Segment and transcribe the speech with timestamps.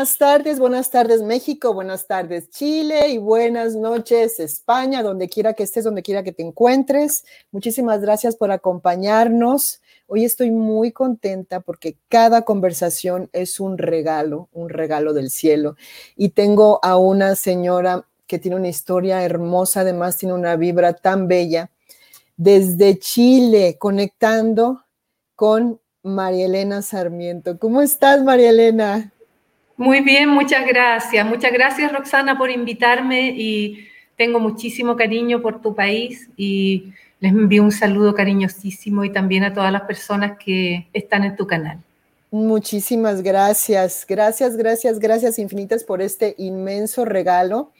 [0.00, 5.62] Buenas tardes, buenas tardes México, buenas tardes Chile y buenas noches España, donde quiera que
[5.62, 7.26] estés, donde quiera que te encuentres.
[7.52, 9.82] Muchísimas gracias por acompañarnos.
[10.06, 15.76] Hoy estoy muy contenta porque cada conversación es un regalo, un regalo del cielo.
[16.16, 21.28] Y tengo a una señora que tiene una historia hermosa, además tiene una vibra tan
[21.28, 21.70] bella,
[22.38, 24.82] desde Chile, conectando
[25.36, 27.58] con María Elena Sarmiento.
[27.58, 29.12] ¿Cómo estás, María Elena?
[29.80, 31.26] Muy bien, muchas gracias.
[31.26, 37.62] Muchas gracias, Roxana, por invitarme y tengo muchísimo cariño por tu país y les envío
[37.62, 41.78] un saludo cariñosísimo y también a todas las personas que están en tu canal.
[42.30, 47.72] Muchísimas gracias, gracias, gracias, gracias infinitas por este inmenso regalo.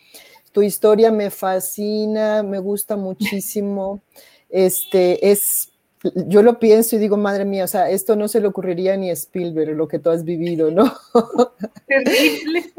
[0.53, 4.00] Tu historia me fascina, me gusta muchísimo.
[4.49, 5.69] Este es
[6.27, 9.11] yo lo pienso y digo, madre mía, o sea, esto no se le ocurriría ni
[9.11, 10.93] a Spielberg, lo que tú has vivido, ¿no?
[11.87, 12.72] Terrible.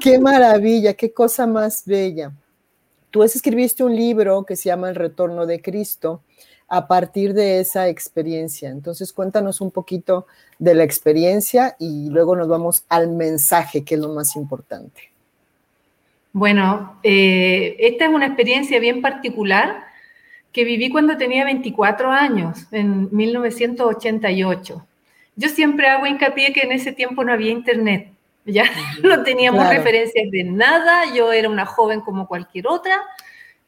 [0.00, 2.32] qué maravilla, qué cosa más bella.
[3.10, 6.22] Tú escribiste un libro que se llama El Retorno de Cristo
[6.68, 8.70] a partir de esa experiencia.
[8.70, 10.26] Entonces, cuéntanos un poquito
[10.60, 15.10] de la experiencia y luego nos vamos al mensaje, que es lo más importante.
[16.32, 19.89] Bueno, eh, esta es una experiencia bien particular
[20.52, 24.86] que viví cuando tenía 24 años, en 1988.
[25.36, 28.08] Yo siempre hago hincapié que en ese tiempo no había internet,
[28.44, 28.64] ya
[29.02, 33.00] no teníamos referencias de nada, yo era una joven como cualquier otra,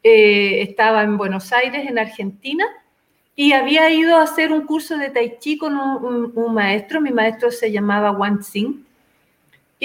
[0.03, 2.65] eh, estaba en Buenos Aires, en Argentina,
[3.35, 7.11] y había ido a hacer un curso de tai chi con un, un maestro, mi
[7.11, 8.83] maestro se llamaba Wang Xing,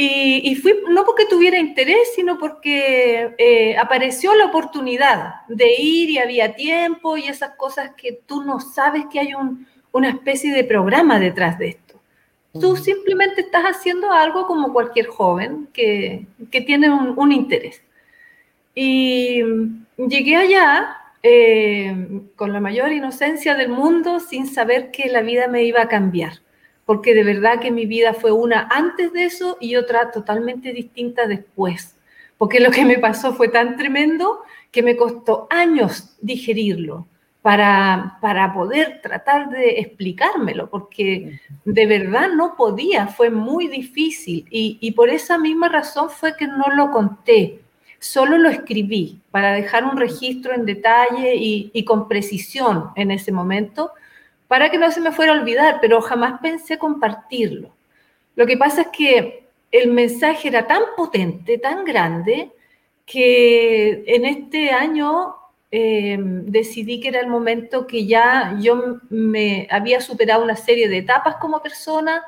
[0.00, 6.18] y, fui no porque tuviera interés, sino porque eh, apareció la oportunidad de ir y
[6.18, 9.32] había tiempo y esas cosas que tú no sabes que hay
[9.90, 12.00] una especie de programa detrás de esto.
[12.60, 17.82] Tú simplemente estás haciendo algo como cualquier joven que, que tiene un, interés.
[18.76, 19.42] Y
[19.96, 25.64] llegué allá eh, con la mayor inocencia del mundo sin saber que la vida me
[25.64, 26.34] iba a cambiar
[26.88, 31.26] porque de verdad que mi vida fue una antes de eso y otra totalmente distinta
[31.26, 31.94] después,
[32.38, 34.40] porque lo que me pasó fue tan tremendo
[34.70, 37.06] que me costó años digerirlo
[37.42, 44.46] para, para poder tratar de explicármelo, porque de verdad no podía, fue muy difícil.
[44.48, 47.60] Y, por esa misma razón fue que no lo conté,
[47.98, 53.30] solo lo escribí para dejar un registro en detalle y, y con precisión en ese
[53.30, 53.92] momento
[54.48, 57.70] para que no se me fuera a olvidar, pero jamás pensé compartirlo.
[58.34, 62.50] Lo que pasa es que el mensaje era tan potente, tan grande,
[63.04, 65.34] que en este año
[65.70, 70.98] em, decidí que era el momento que ya yo me había superado una serie de
[70.98, 72.24] etapas como persona,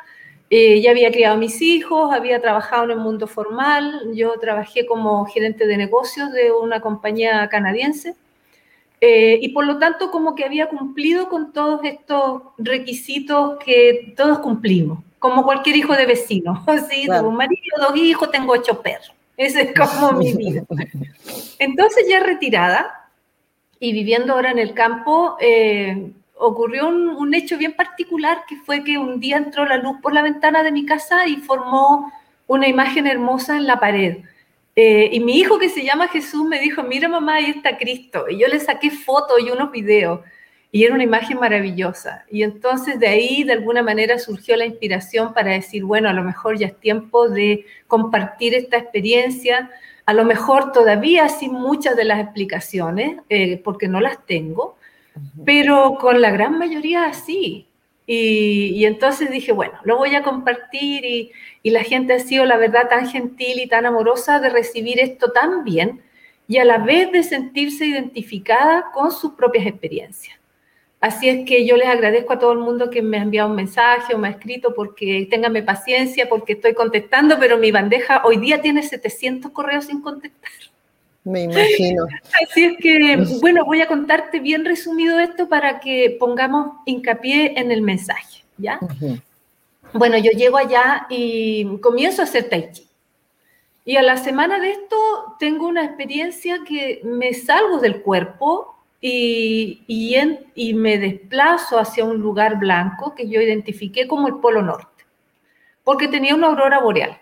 [0.51, 5.25] eh, ya había criado mis hijos, había trabajado en el mundo formal, yo trabajé como
[5.27, 8.15] gerente de negocios de una compañía canadiense
[9.01, 14.41] Eh, y por lo tanto como que había cumplido con todos estos requisitos que todos
[14.41, 16.65] cumplimos, como cualquier hijo de vecino.
[16.91, 19.13] Sí, tengo un marido, dos hijos, tengo ocho perros.
[19.37, 20.65] Ese es como mi vida.
[21.59, 23.09] Entonces ya retirada
[23.79, 28.99] y viviendo ahora en el campo, eh, ocurrió un, hecho bien particular que fue que
[28.99, 32.13] un día entró la luz por la ventana de mi casa y formó
[32.47, 34.19] una imagen hermosa en la pared.
[34.77, 38.27] Eh, y mi hijo que se llama Jesús me dijo, mira mamá, ahí está Cristo.
[38.29, 40.21] Y yo le saqué fotos y unos videos.
[40.73, 42.25] Y era una imagen maravillosa.
[42.31, 46.23] Y entonces de ahí, de alguna manera, surgió la inspiración para decir, bueno, a lo
[46.23, 49.71] mejor ya es tiempo de compartir esta experiencia,
[50.07, 54.77] a lo mejor todavía sin muchas de las explicaciones, eh, porque no las tengo,
[55.45, 57.67] pero con la gran mayoría sí.
[58.13, 61.31] Y, entonces dije, bueno, lo voy a compartir y,
[61.63, 65.63] la gente ha sido, la verdad, tan gentil y tan amorosa de recibir esto tan
[65.63, 66.03] bien
[66.49, 70.37] y a la vez de sentirse identificada con sus propias experiencias.
[71.01, 73.55] Así es que yo les agradezco a todo el mundo que me ha enviado un
[73.55, 78.39] mensaje o me ha escrito porque ténganme paciencia, porque estoy contestando, pero mi bandeja hoy
[78.39, 80.51] día tiene 700 correos sin contestar.
[81.25, 82.07] Me imagino.
[82.43, 87.71] Así es que, bueno, voy a contarte bien resumido esto para que pongamos hincapié en
[87.71, 88.81] el mensaje, ¿ya?
[89.93, 92.87] Bueno, yo llego allá y comienzo a hacer tai chi.
[93.85, 94.97] Y a la semana de esto
[95.39, 100.17] tengo una experiencia que me salgo del cuerpo y, y,
[100.55, 105.05] y me desplazo hacia un lugar blanco que yo identifiqué como el Polo Norte,
[105.83, 107.19] porque tenía una aurora boreal.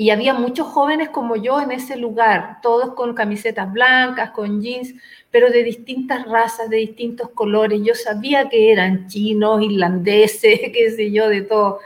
[0.00, 4.94] Y había muchos jóvenes como yo en ese lugar, todos con camisetas blancas, con jeans,
[5.30, 7.82] pero de distintas razas, de distintos colores.
[7.84, 11.80] Yo sabía que eran chinos, irlandeses, qué sé yo, de todo.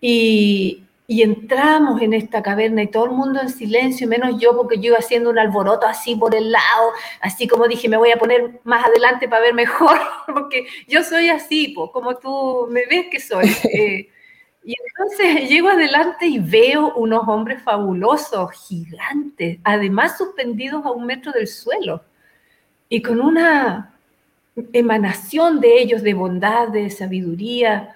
[0.00, 4.78] Y, y entramos en esta caverna y todo el mundo en silencio, menos yo, porque
[4.78, 6.90] yo iba haciendo un alboroto así por el lado,
[7.20, 9.96] así como dije, me voy a poner más adelante para ver mejor,
[10.26, 13.46] porque yo soy así, pues, como tú me ves que soy.
[13.72, 14.08] Eh,
[14.66, 21.32] y entonces llego adelante y veo unos hombres fabulosos, gigantes, además suspendidos a un metro
[21.32, 22.02] del suelo,
[22.88, 23.94] y con una
[24.72, 27.94] emanación de ellos de bondad, de sabiduría.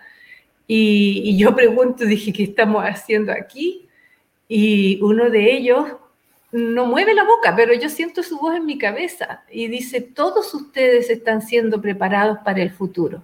[0.66, 3.88] Y, yo pregunto, dije, ¿qué estamos haciendo aquí?
[4.48, 5.86] Y uno de ellos
[6.52, 10.52] no mueve la boca, pero yo siento su voz en mi cabeza y dice, todos
[10.54, 13.22] ustedes están siendo preparados para el futuro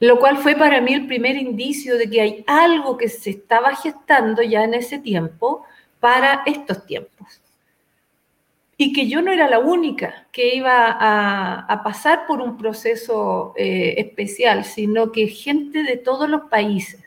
[0.00, 3.74] lo cual fue para mí el primer indicio de que hay algo que se estaba
[3.74, 5.64] gestando ya en ese tiempo
[5.98, 7.40] para estos tiempos.
[8.76, 13.94] Y que yo no era la única que iba a, pasar por un proceso eh,
[13.98, 17.02] especial, sino que gente de todos los países.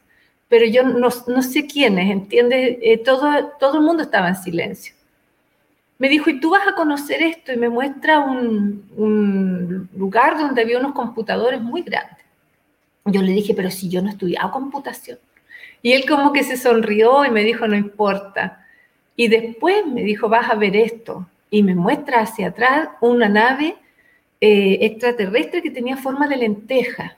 [0.50, 2.78] Pero yo no, sé quiénes, ¿entiendes?
[2.82, 4.94] Eh, todo, todo el mundo estaba en silencio.
[5.98, 7.54] Me dijo, ¿y tú vas a conocer esto?
[7.54, 12.21] Y me muestra un lugar donde había unos computadores muy grandes
[13.06, 15.20] yo le dije, pero si yo no he estudiado computación.
[15.82, 18.66] Y él como que se sonrió y me dijo, no importa.
[19.16, 21.28] Y después me dijo, vas a ver esto.
[21.50, 23.76] Y me muestra hacia atrás una nave
[24.40, 27.18] eh, extraterrestre que tenía forma de lenteja.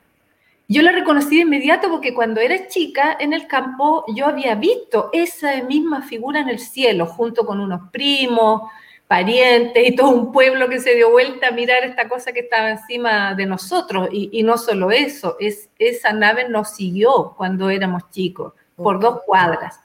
[0.68, 5.10] Yo la reconocí de inmediato porque cuando era chica en el campo yo había visto
[5.12, 8.64] esa misma figura en el cielo junto con unos primos,
[9.08, 12.72] parientes y todo un pueblo que se dio vuelta a mirar esta cosa que estaba
[12.72, 14.10] encima de nosotros.
[14.12, 19.80] Y, no solo eso, es, esa nave nos siguió cuando éramos chicos, por dos cuadras.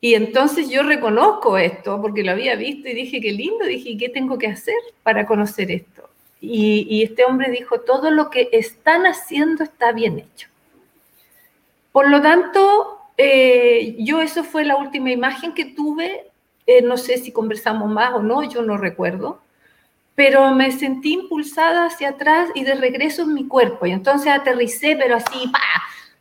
[0.00, 4.08] Y entonces yo reconozco esto porque lo había visto y dije, qué lindo, dije, ¿qué
[4.08, 6.08] tengo que hacer para conocer esto?
[6.40, 10.48] Y, este hombre dijo, todo lo que están haciendo está bien hecho.
[11.90, 16.27] Por lo tanto, eh, yo eso fue la última imagen que tuve
[16.68, 19.40] eh, no sé si conversamos más o no, yo no recuerdo,
[20.14, 23.86] pero me sentí impulsada hacia atrás y de regreso en mi cuerpo.
[23.86, 25.60] Y entonces aterricé, pero así, ¡pa!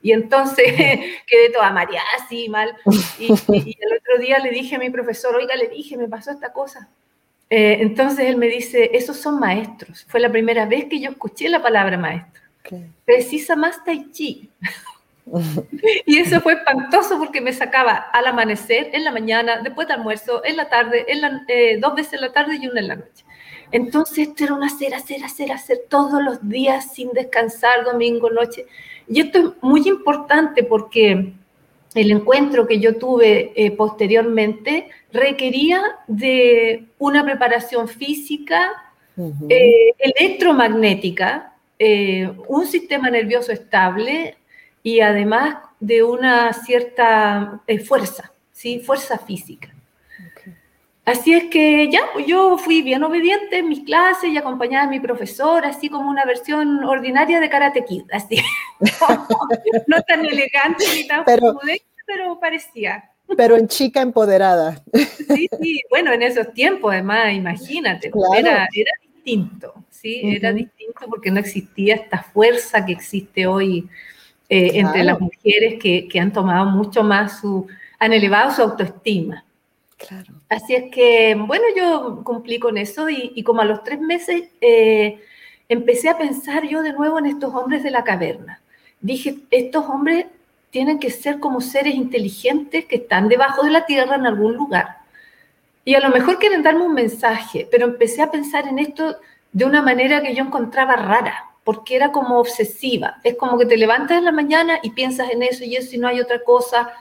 [0.01, 0.65] Y entonces
[1.27, 2.73] quedé toda mareada, así mal.
[3.19, 6.53] Y, el otro día le dije a mi profesor, oiga, le dije, me pasó esta
[6.53, 6.87] cosa.
[7.49, 10.05] Eh, entonces él me dice, esos son maestros.
[10.07, 12.41] Fue la primera vez que yo escuché la palabra maestro.
[13.03, 14.49] Precisa más Tai Chi.
[16.05, 20.43] y eso fue espantoso porque me sacaba al amanecer, en la mañana, después de almuerzo,
[20.43, 23.25] en la tarde, en eh, dos veces en la tarde y una en la noche.
[23.71, 28.65] Entonces esto era una hacer, hacer, hacer, hacer todos los días sin descansar, domingo, noche.
[29.09, 31.33] Y esto es muy importante porque
[31.93, 38.71] el encuentro que yo tuve eh, posteriormente requería de una preparación física,
[39.49, 41.53] eh, electromagnética,
[42.47, 44.37] un sistema nervioso estable,
[44.87, 48.79] y además de una cierta eh, fuerza, ¿sí?
[48.79, 49.75] fuerza física.
[51.03, 54.89] Así es que ya, pues yo fui bien obediente en mis clases y acompañaba a
[54.89, 58.37] mi profesor, así como una versión ordinaria de Karate Kid, así.
[59.87, 61.59] no tan elegante ni tan pero,
[62.05, 63.11] pero parecía.
[63.35, 64.81] Pero en chica empoderada.
[64.93, 70.21] sí, sí, bueno, en esos tiempos, además, imagínate, era, era distinto, ¿sí?
[70.23, 73.89] Era distinto porque no existía esta fuerza que existe hoy
[74.49, 77.67] eh, entre las mujeres que, que han tomado mucho más su,
[77.99, 79.43] han elevado su autoestima.
[79.97, 80.33] Claro.
[80.47, 85.19] Así es que, bueno, yo cumplí con eso y, como a los tres meses eh,
[85.67, 88.61] empecé a pensar yo de nuevo en estos hombres de la caverna.
[89.01, 90.27] Dije, estos hombres
[90.69, 94.97] tienen que ser como seres inteligentes que están debajo de la tierra en algún lugar.
[95.83, 99.17] Y a lo mejor quieren darme un mensaje, pero empecé a pensar en esto
[99.51, 103.17] de una manera que yo encontraba rara, porque era como obsesiva.
[103.25, 105.99] Es como que te levantas en la mañana y piensas en eso y eso y
[105.99, 106.93] no hay otra cosa.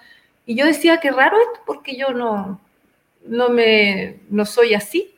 [0.45, 2.59] Y yo decía, qué raro esto, porque yo no,
[3.29, 5.15] no, me, no soy así.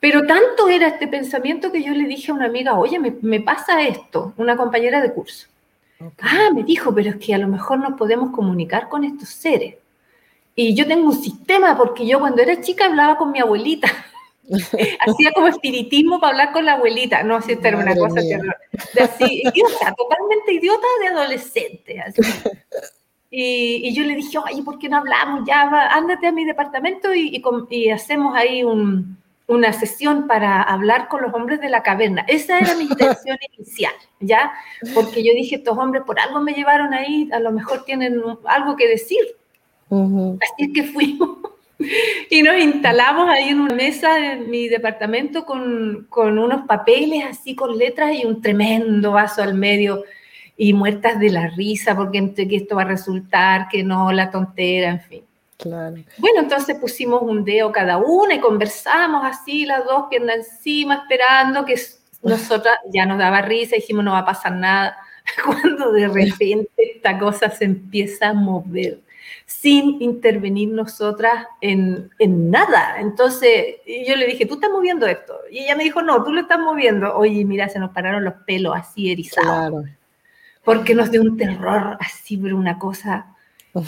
[0.00, 3.80] Pero tanto era este pensamiento que yo le dije a una amiga, oye, me, pasa
[3.80, 5.48] esto, una compañera de curso.
[6.20, 9.76] Ah, me dijo, pero es que a lo mejor nos podemos comunicar con estos seres.
[10.54, 13.88] Y yo tengo un sistema, porque yo cuando era chica hablaba con mi abuelita.
[15.00, 17.22] Hacía como espiritismo para hablar con la abuelita.
[17.22, 22.00] No, si esta era una cosa de así, idiota, totalmente idiota de adolescente.
[22.00, 22.22] Así.
[23.30, 25.42] Y, yo le dije, oye, ¿por qué no hablamos?
[25.46, 28.62] Ya, ándate a mi departamento y, y, hacemos ahí
[29.46, 32.24] una sesión para hablar con los hombres de la caverna.
[32.26, 34.52] Esa era mi intención inicial, ¿ya?
[34.94, 38.76] Porque yo dije, estos hombres por algo me llevaron ahí, a lo mejor tienen algo
[38.76, 39.20] que decir.
[39.90, 41.38] Así es que fuimos
[42.30, 47.54] y nos instalamos ahí en una mesa en mi departamento con, con unos papeles así
[47.54, 50.04] con letras y un tremendo vaso al medio
[50.56, 54.90] y muertas de la risa porque que esto va a resultar, que no, la tontera,
[54.90, 55.22] en fin.
[55.56, 55.96] Claro.
[56.18, 61.64] Bueno, entonces pusimos un dedo cada una y conversamos así, las dos piernas encima, esperando
[61.64, 61.76] que
[62.22, 64.96] nosotras ya nos daba risa, dijimos no va a pasar nada,
[65.44, 69.00] cuando de repente esta cosa se empieza a mover
[69.46, 72.96] sin intervenir nosotras en, en, nada.
[73.00, 75.34] Entonces yo le dije, tú estás moviendo esto.
[75.50, 77.16] Y ella me dijo, no, tú lo estás moviendo.
[77.16, 79.70] Oye, mira, se nos pararon los pelos así erizados.
[79.70, 79.98] Claro
[80.68, 83.34] porque nos dio un terror así, pero una cosa.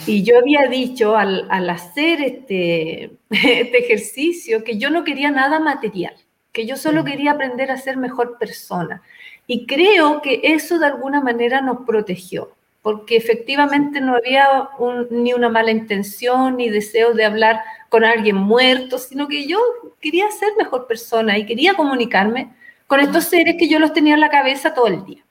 [0.07, 6.15] Y yo había dicho al, hacer este, este ejercicio que yo no quería nada material,
[6.51, 9.03] que yo solo quería aprender a ser mejor persona.
[9.45, 14.69] Y creo que eso de alguna manera nos protegió, porque efectivamente no había
[15.11, 19.59] ni una mala intención ni deseo de hablar con alguien muerto, sino que yo
[19.99, 22.53] quería ser mejor persona y quería comunicarme
[22.87, 25.23] con estos seres que yo los tenía en la cabeza todo el día.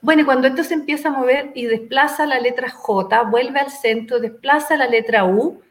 [0.00, 3.70] Bueno, y cuando esto se empieza a mover y desplaza la letra J, vuelve al
[3.70, 5.62] centro, desplaza la letra U,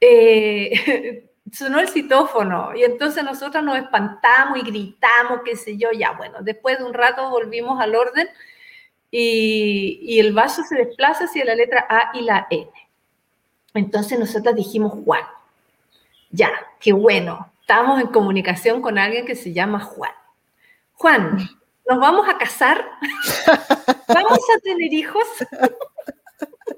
[0.00, 6.12] eh, sonó el citófono y entonces nosotros nos espantamos y gritamos, qué sé yo, ya
[6.12, 8.28] bueno, después de un rato volvimos al orden
[9.18, 12.68] y, y el vaso se desplaza hacia la letra A y la N.
[13.72, 15.24] Entonces nosotros dijimos, Juan,
[16.30, 20.12] ya, qué bueno, estamos en comunicación con alguien que se llama Juan.
[20.92, 21.48] Juan,
[21.88, 22.90] nos vamos a casar,
[24.08, 25.26] vamos a tener hijos.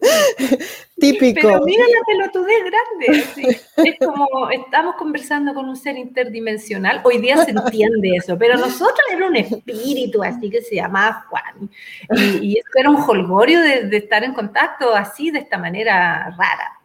[1.00, 1.40] Típico.
[1.42, 3.60] Pero mira la pelotudez grande.
[3.76, 7.00] Es como estamos conversando con un ser interdimensional.
[7.04, 11.70] Hoy día se entiende eso, pero nosotros era un espíritu así que se llamaba Juan.
[12.16, 16.80] Y, y era un holgorio de, estar en contacto así, de esta manera rara.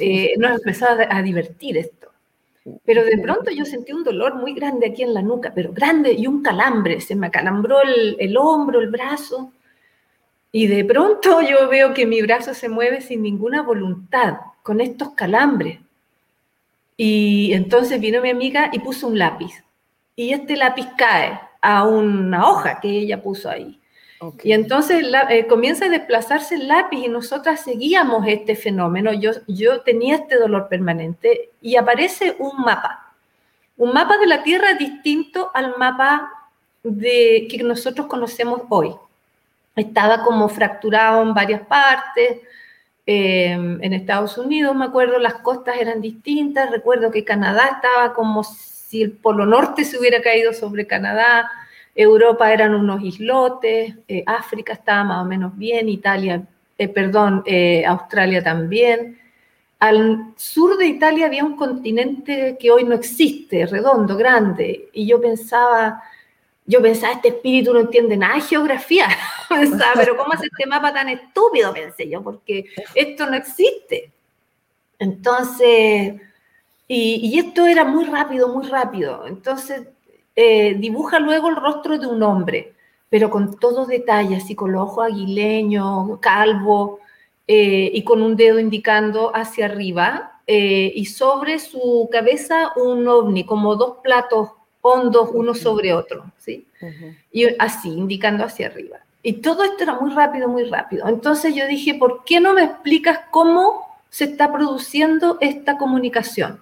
[0.00, 2.04] Eh, nos empezó a divertir esto.
[2.84, 6.14] Pero de pronto yo sentí un dolor muy grande aquí en la nuca, pero grande
[6.14, 7.00] y un calambre.
[7.00, 9.52] Se me acalambró el, hombro, el brazo.
[10.56, 15.10] Y de pronto yo veo que mi brazo se mueve sin ninguna voluntad, con estos
[15.10, 15.80] calambres.
[16.96, 19.64] Y entonces vino mi amiga y puso un lápiz.
[20.14, 23.80] Y este lápiz cae a una hoja que ella puso ahí.
[24.44, 29.12] Y entonces eh, comienza a desplazarse el lápiz y nosotras seguíamos este fenómeno.
[29.12, 33.12] Yo, yo tenía este dolor permanente y aparece un mapa.
[33.76, 36.30] Un mapa de la Tierra distinto al mapa
[36.84, 38.94] de, que nosotros conocemos hoy.
[39.76, 42.40] Estaba como fracturado en varias partes.
[43.06, 46.70] Eh, en Estados Unidos, me acuerdo, las costas eran distintas.
[46.70, 51.50] Recuerdo que Canadá estaba como si el Polo Norte se hubiera caído sobre Canadá
[51.94, 56.42] Europa eran unos islotes, eh, África estaba más o menos bien, Italia,
[56.76, 59.18] eh, perdón, eh, Australia también.
[59.78, 65.20] Al sur de Italia había un continente que hoy no existe, redondo, grande, y yo
[65.20, 66.02] pensaba,
[66.66, 69.08] yo pensaba, este espíritu no entiende nada de geografía,
[69.48, 71.72] pensaba, pero ¿cómo hace este mapa tan estúpido?
[71.72, 74.10] Pensé yo, porque esto no existe.
[74.98, 76.14] Entonces,
[76.88, 79.26] Y, esto era muy rápido, muy rápido.
[79.26, 79.82] Entonces,
[80.36, 82.74] eh, dibuja luego el rostro de un hombre,
[83.08, 87.00] pero con todo detalle, así con los ojos aguileños, calvo,
[87.48, 93.44] eh, y con un dedo indicando hacia arriba, eh, y sobre su cabeza un ovni,
[93.44, 94.50] como dos platos
[94.86, 96.66] hondos uno sobre otro, ¿sí?
[97.32, 98.98] Y así, indicando hacia arriba.
[99.22, 101.08] Y todo esto era muy rápido, muy rápido.
[101.08, 106.60] Entonces yo dije, ¿por qué no me explicas cómo se está produciendo esta comunicación?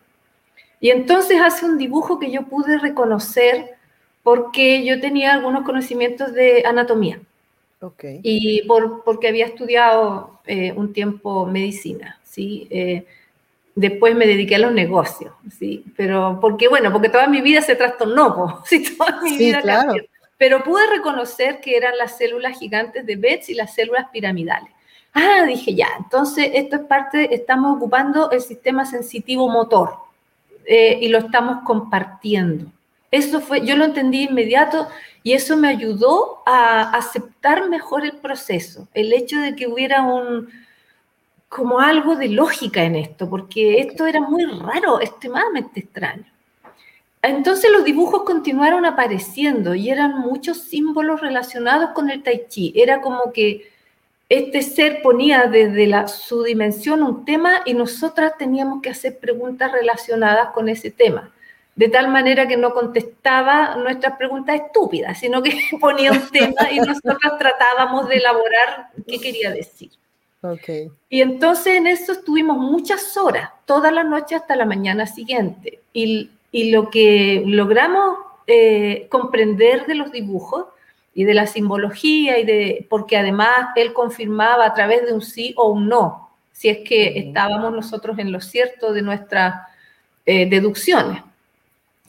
[0.79, 3.75] Y entonces hace un dibujo que yo pude reconocer
[4.23, 7.21] porque yo tenía algunos conocimientos de anatomía.
[7.81, 8.21] Okay.
[8.23, 12.69] Y por, porque había estudiado eh, un tiempo medicina, ¿sí?
[12.71, 13.05] Eh,
[13.75, 15.85] después me dediqué a los negocios, ¿sí?
[15.97, 18.97] Pero, porque bueno, porque toda mi vida se trastornó, ¿sí?
[18.97, 19.95] Toda mi vida claro
[20.43, 24.73] pero pude reconocer que eran las células gigantes de Betz y las células piramidales.
[25.15, 29.95] Ah, dije ya, entonces esto es parte, estamos ocupando el sistema sensitivo motor
[30.65, 32.67] eh, y lo estamos compartiendo.
[33.13, 34.89] Eso fue, yo lo entendí inmediato
[35.23, 40.49] y eso me ayudó a aceptar mejor el proceso, el hecho de que hubiera un,
[41.55, 46.25] como algo de lógica en esto, porque esto era muy raro, extremadamente extraño.
[47.21, 52.73] Entonces los dibujos continuaron apareciendo y eran muchos símbolos relacionados con el tai chi.
[52.75, 53.71] Era como que
[54.31, 59.73] este ser ponía desde la, su dimensión un tema y nosotras teníamos que hacer preguntas
[59.73, 61.33] relacionadas con ese tema.
[61.77, 66.79] De tal manera que no contestaba nuestras preguntas estúpidas, sino que ponía un tema y
[66.79, 69.91] nosotras tratábamos de elaborar qué quería decir.
[70.43, 70.91] Okay.
[71.09, 75.81] Y entonces en eso estuvimos muchas horas, toda la noche hasta la mañana siguiente.
[75.93, 80.67] Y y lo que logramos eh, comprender de los dibujos
[81.15, 85.55] y de la simbología, y de, porque además él confirmaba a través de un sí
[85.57, 89.67] o un no, si es que estábamos nosotros en lo cierto de nuestras
[90.27, 91.23] eh, deducciones.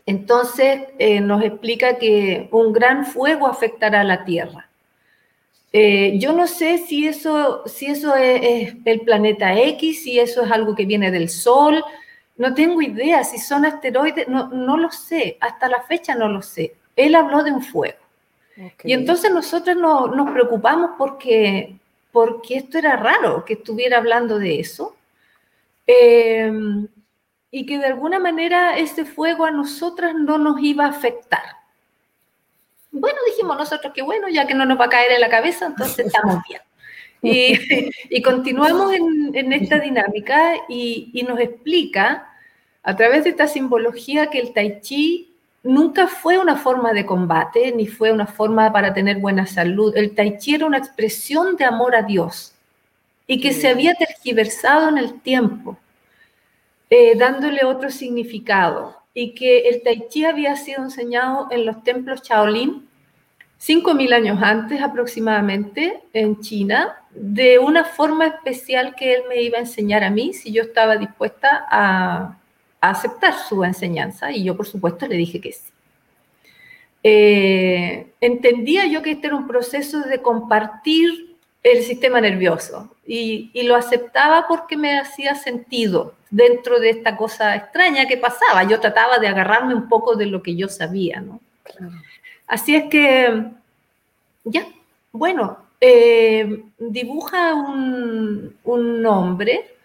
[0.06, 4.70] Entonces eh, nos explica que un gran fuego afectará a la Tierra.
[5.74, 10.76] Yo no sé si eso, si eso es, el planeta X, si eso es algo
[10.76, 11.84] que viene del Sol,
[12.38, 16.41] no tengo idea si son asteroides, no, no lo sé, hasta la fecha no lo
[16.41, 16.76] sé.
[16.95, 17.98] Él habló de un fuego.
[18.84, 21.76] Y entonces nosotros nos preocupamos porque,
[22.12, 24.95] porque esto era raro que estuviera hablando de eso.
[25.88, 26.88] Em,
[27.50, 31.62] y que de alguna manera ese fuego a nosotras no nos iba a afectar.
[32.93, 35.65] Bueno, dijimos nosotros que bueno, ya que no nos va a caer en la cabeza,
[35.65, 36.62] entonces estamos bien.
[37.23, 42.29] Y, continuamos en, esta dinámica y, nos explica
[42.84, 47.71] a través de esta simbología que el tai chi nunca fue una forma de combate,
[47.71, 49.95] ni fue una forma para tener buena salud.
[49.97, 52.53] El tai chi era una expresión de amor a Dios
[53.25, 55.77] y que se había tergiversado en el tiempo,
[56.91, 59.03] eh, dándole otro significado.
[59.13, 62.88] Y que el tai chi había sido enseñado en los templos Shaolin
[63.65, 69.62] 5.000 años antes aproximadamente en China, de una forma especial que él me iba a
[69.62, 72.39] enseñar a mí si yo estaba dispuesta a,
[72.82, 75.71] aceptar su enseñanza y yo por supuesto le dije que sí.
[77.02, 83.78] Eh, entendía yo que este era un proceso de compartir el sistema nervioso y, lo
[83.78, 88.63] aceptaba porque me hacía sentido dentro de esta cosa extraña que pasaba.
[88.63, 91.39] Yo trataba de agarrarme un poco de lo que yo sabía, ¿no?
[91.62, 91.93] Claro.
[92.48, 93.52] Así es que,
[94.43, 94.65] ya,
[95.12, 98.56] bueno, eh, dibuja un,
[99.02, 99.76] nombre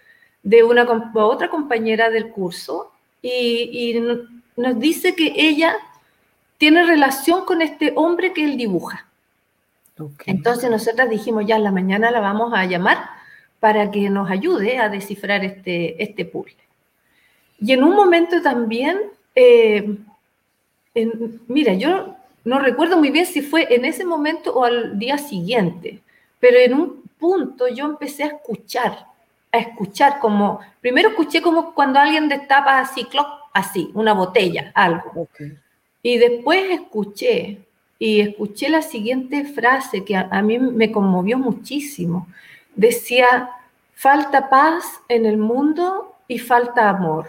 [0.43, 4.01] de una otra compañera del curso y,
[4.57, 5.77] nos dice que ella
[6.57, 9.07] tiene relación con este hombre que él dibuja.
[10.25, 13.18] Entonces nosotras dijimos, ya en la mañana la vamos a llamar
[13.61, 16.57] para que nos ayude a descifrar este, este puzzle.
[17.61, 18.99] Y en un momento también,
[19.35, 19.97] eh,
[21.49, 26.01] mira, yo no recuerdo muy bien si fue en ese momento o al día siguiente,
[26.39, 29.07] pero en un punto yo empecé a escuchar,
[29.51, 35.29] a escuchar como, primero escuché como cuando alguien destapa así, clock, así, una botella, algo.
[36.01, 37.59] Y después escuché,
[37.99, 42.29] y escuché la siguiente frase que a mí me conmovió muchísimo.
[42.79, 43.51] Decía,
[43.93, 47.27] falta paz en el mundo y falta amor.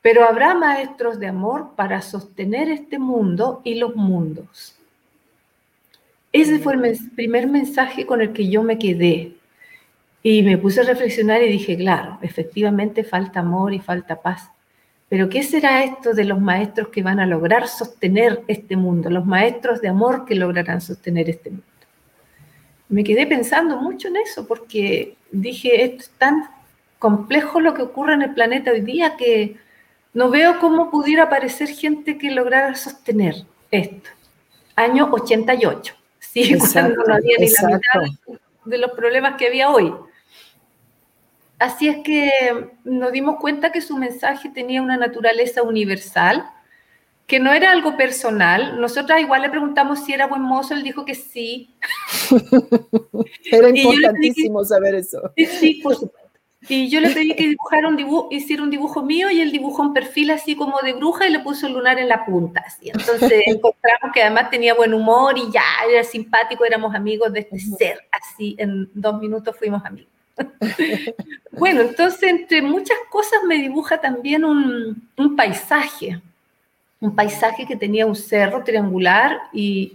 [0.00, 4.76] Pero habrá maestros de amor para sostener este mundo y los mundos.
[6.32, 9.34] Ese fue el primer mensaje con el que yo me quedé.
[10.22, 14.48] Y me puse a reflexionar y dije, claro, efectivamente falta amor y falta paz.
[15.08, 19.10] Pero ¿qué será esto de los maestros que van a lograr sostener este mundo?
[19.10, 21.73] Los maestros de amor que lograrán sostener este mundo.
[22.94, 26.48] Me quedé pensando mucho en eso porque dije, esto es tan
[27.00, 29.56] complejo lo que ocurre en el planeta hoy día que
[30.12, 33.34] no veo cómo pudiera aparecer gente que lograra sostener
[33.72, 34.10] esto.
[34.76, 39.92] Año 88, sí, cuando no había ni la mitad de los problemas que había hoy.
[41.58, 42.30] Así es que
[42.84, 46.48] nos dimos cuenta que su mensaje tenía una naturaleza universal,
[47.26, 48.80] que no era algo personal.
[48.80, 51.74] Nosotras igual le preguntamos si era buen mozo, él dijo que sí.
[53.50, 55.32] era importantísimo saber eso.
[55.36, 56.24] Sí, por supuesto.
[56.68, 59.82] Y yo le pedí que dibujara un dibujo, hiciera un dibujo mío y él dibujó
[59.82, 62.62] un perfil así como de bruja y le puso el lunar en la punta.
[62.66, 62.88] Así.
[62.88, 67.58] Entonces encontramos que además tenía buen humor y ya era simpático, éramos amigos de este
[67.58, 67.98] ser.
[68.10, 70.10] Así en dos minutos fuimos amigos.
[71.52, 76.20] bueno, entonces entre muchas cosas me dibuja también un, un paisaje.
[77.04, 79.92] Un paisaje que tenía un cerro triangular y,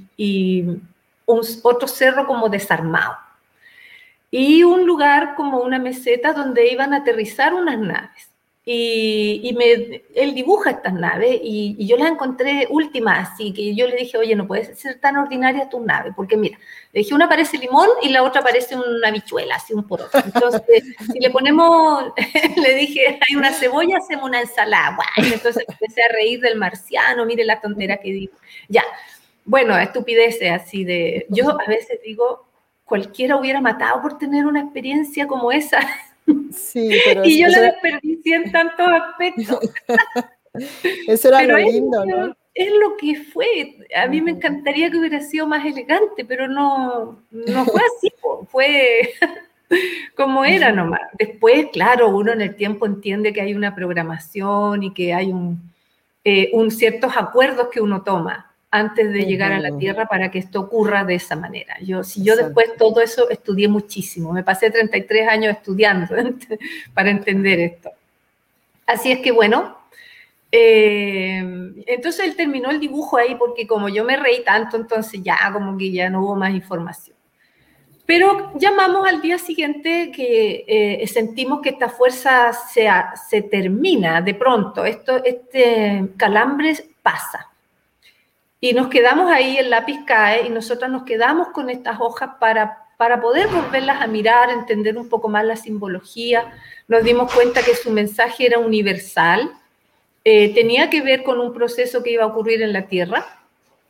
[1.26, 3.18] un, otro cerro como desarmado
[4.32, 8.29] y un lugar como una meseta donde iban a aterrizar unas naves.
[8.66, 13.96] Y, me, él dibuja estas naves y, yo las encontré últimas, así que yo le
[13.96, 16.60] dije, oye, no puedes ser tan ordinaria tu nave, porque mira,
[16.92, 20.20] le dije, una parece limón y la otra parece una bichuela, así un poroto.
[20.24, 22.14] Entonces, si le ponemos,
[22.58, 25.04] le dije, hay una cebolla, hacemos una ensalada.
[25.18, 28.34] Y entonces empecé a reír del marciano, mire la tontera que digo.
[28.68, 28.84] Ya,
[29.46, 32.46] bueno, estupideces así de, yo a veces digo,
[32.86, 35.80] cualquiera hubiera matado por tener una experiencia como esa.
[36.52, 39.60] Sí, pero y yo la desperdicié en tantos aspectos.
[41.08, 42.36] Eso era lo lindo, ¿no?
[42.54, 43.78] Es lo que fue.
[43.96, 48.12] A mí me encantaría que hubiera sido más elegante, pero no, no fue así.
[48.50, 49.14] fue
[50.16, 51.02] como era nomás.
[51.18, 55.72] Después, claro, uno en el tiempo entiende que hay una programación y que hay un,
[56.24, 60.40] eh, un ciertos acuerdos que uno toma antes de llegar a la Tierra para que
[60.40, 61.76] esto ocurra de esa manera.
[61.82, 66.16] Yo, si yo después todo eso estudié muchísimo, me pasé 33 años estudiando
[66.94, 67.92] para entender esto.
[68.86, 69.78] Así es que bueno,
[70.52, 75.38] eh, entonces él terminó el dibujo ahí porque como yo me reí tanto, entonces ya
[75.52, 77.16] como que ya no hubo más información.
[78.06, 82.90] Pero llamamos al día siguiente que eh, sentimos que esta fuerza se,
[83.30, 87.50] se termina de pronto, esto, este calambre pasa.
[88.62, 92.88] Y nos quedamos ahí, el lápiz cae y nosotros nos quedamos con estas hojas para,
[92.98, 96.52] para poder volverlas a mirar, entender un poco más la simbología.
[96.88, 99.52] Nos dimos cuenta que su mensaje era universal,
[100.26, 103.26] eh, tenía que ver con un proceso que iba a ocurrir en la Tierra.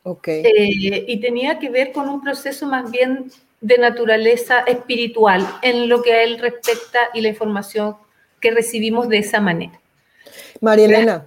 [0.02, 0.42] Okay.
[0.44, 3.30] Eh, y tenía que ver con un proceso más bien
[3.60, 7.96] de naturaleza espiritual en lo que a él respecta y la información
[8.40, 9.78] que recibimos de esa manera.
[10.60, 11.26] María Elena,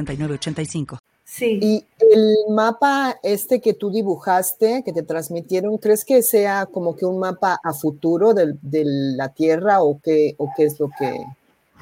[1.23, 1.59] Sí.
[1.61, 7.05] Y el mapa este que tú dibujaste, que te transmitieron, ¿crees que sea como que
[7.05, 11.23] un mapa a futuro de, la Tierra o qué, o qué es lo que...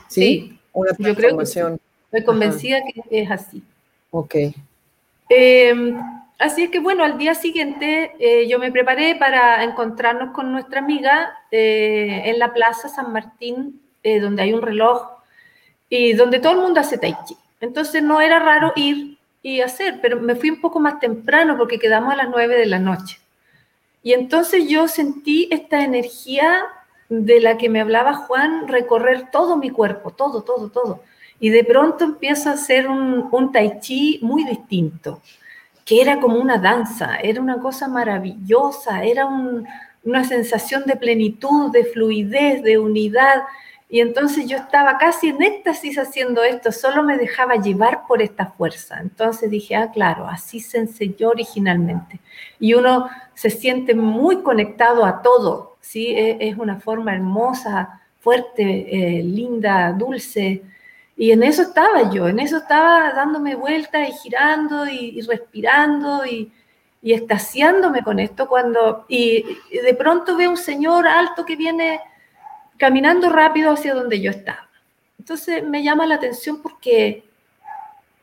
[0.08, 1.74] Sí, una transformación.
[1.74, 3.62] Yo creo Estoy convencida que es así.
[4.12, 4.36] Ok.
[5.30, 5.96] Em,
[6.40, 10.80] así es que bueno, al día siguiente eh, yo me preparé para encontrarnos con nuestra
[10.80, 15.08] amiga eh, en la Plaza San Martín, eh, donde hay un reloj
[15.88, 17.36] y donde todo el mundo hace tai chi.
[17.62, 21.80] Entonces no era raro ir y hacer, pero me fui un poco más temprano porque
[21.80, 23.20] quedamos a las nueve de la noche.
[24.04, 26.66] Y entonces yo sentí esta energía
[27.10, 31.02] de la que me hablaba Juan recorrer todo mi cuerpo, todo, todo, todo.
[31.40, 35.22] Y de pronto empiezo a hacer un, un tai chi muy distinto,
[35.86, 39.26] que era como una danza, era una cosa maravillosa, era
[40.04, 43.44] una sensación de plenitud, de fluidez, de unidad.
[43.92, 48.46] Y entonces yo estaba casi en éxtasis haciendo esto, solo me dejaba llevar por esta
[48.46, 49.00] fuerza.
[49.02, 52.20] Entonces dije, ah, claro, así se enseñó originalmente.
[52.60, 56.08] Y uno se siente muy conectado a todo, ¿sí?
[56.16, 58.64] E, es una forma hermosa, fuerte,
[59.20, 60.62] eh, linda, dulce.
[61.18, 66.52] Y en eso estaba yo, en eso estaba dándome vueltas y girando y, respirando y,
[67.02, 69.44] y extasiándome con esto cuando, y,
[69.84, 72.00] de pronto veo un señor alto que viene
[72.80, 74.68] caminando rápido hacia donde yo estaba.
[75.20, 77.24] Entonces me llama la atención porque,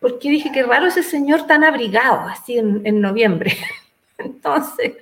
[0.01, 3.57] porque dije, qué raro ese señor tan abrigado, así en, en noviembre.
[4.19, 4.95] Entonces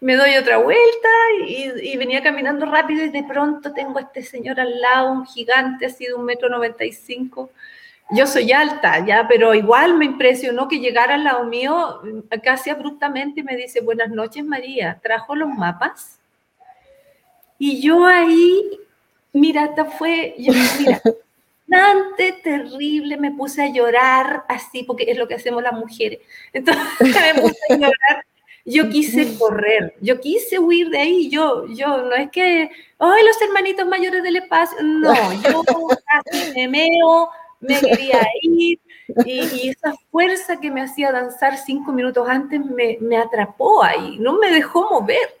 [0.00, 1.08] me doy otra vuelta
[1.46, 5.86] y, venía caminando rápido y de pronto tengo a este señor al lado, un gigante
[5.86, 7.50] así de un metro noventa y cinco.
[8.10, 12.00] Yo soy alta, ya, pero igual me impresionó que llegara al lado mío
[12.42, 16.18] casi abruptamente y me dice, buenas noches María, ¿trajo los mapas?
[17.58, 18.80] Y yo ahí,
[19.38, 21.00] mira, esta fue, yo, mira,
[21.68, 26.20] bastante terrible, me puse a llorar así, porque es lo que hacemos las mujeres.
[26.52, 26.82] Entonces
[27.34, 28.24] me puse a llorar
[28.68, 33.40] yo quise correr, yo quise huir de ahí, yo, yo, no es que, ay, los
[33.40, 35.62] hermanitos mayores del espacio, no, yo
[36.04, 38.78] casi me meo, me quería ir,
[39.24, 44.38] y, esa fuerza que me hacía danzar cinco minutos antes me, me atrapó ahí, no
[44.38, 45.37] me dejó mover.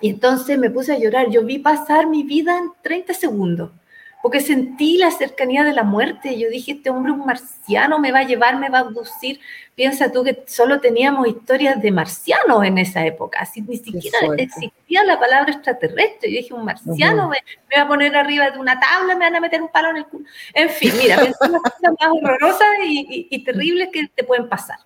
[0.00, 3.70] Y entonces me puse a llorar, yo vi pasar mi vida en 30 segundos
[4.22, 6.38] porque sentí la cercanía de la muerte.
[6.38, 9.40] Yo dije, este hombre un marciano me va a llevar, me va a abducir.
[9.74, 15.04] Piensa tú que solo teníamos historias de marcianos en esa época, así, ni siquiera existía
[15.04, 16.30] la palabra extraterrestre.
[16.30, 17.38] Yo dije, un marciano me,
[17.74, 20.06] va a poner arriba de una tabla, me van a meter un palo en el
[20.06, 20.26] culo.
[20.52, 24.76] En fin, mira, pensé las cosas más horrorosas y, y terribles que te pueden pasar.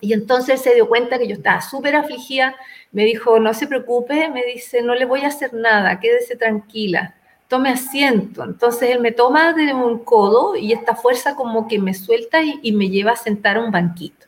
[0.00, 2.54] Y entonces se dio cuenta que yo estaba súper afligida,
[2.92, 7.14] me dijo, no se preocupe, me dice, no le voy a hacer nada, quédese tranquila
[7.48, 8.44] tome asiento.
[8.44, 12.72] Entonces él me toma de un codo y esta fuerza como que me suelta y,
[12.72, 14.26] me lleva a sentar a un banquito.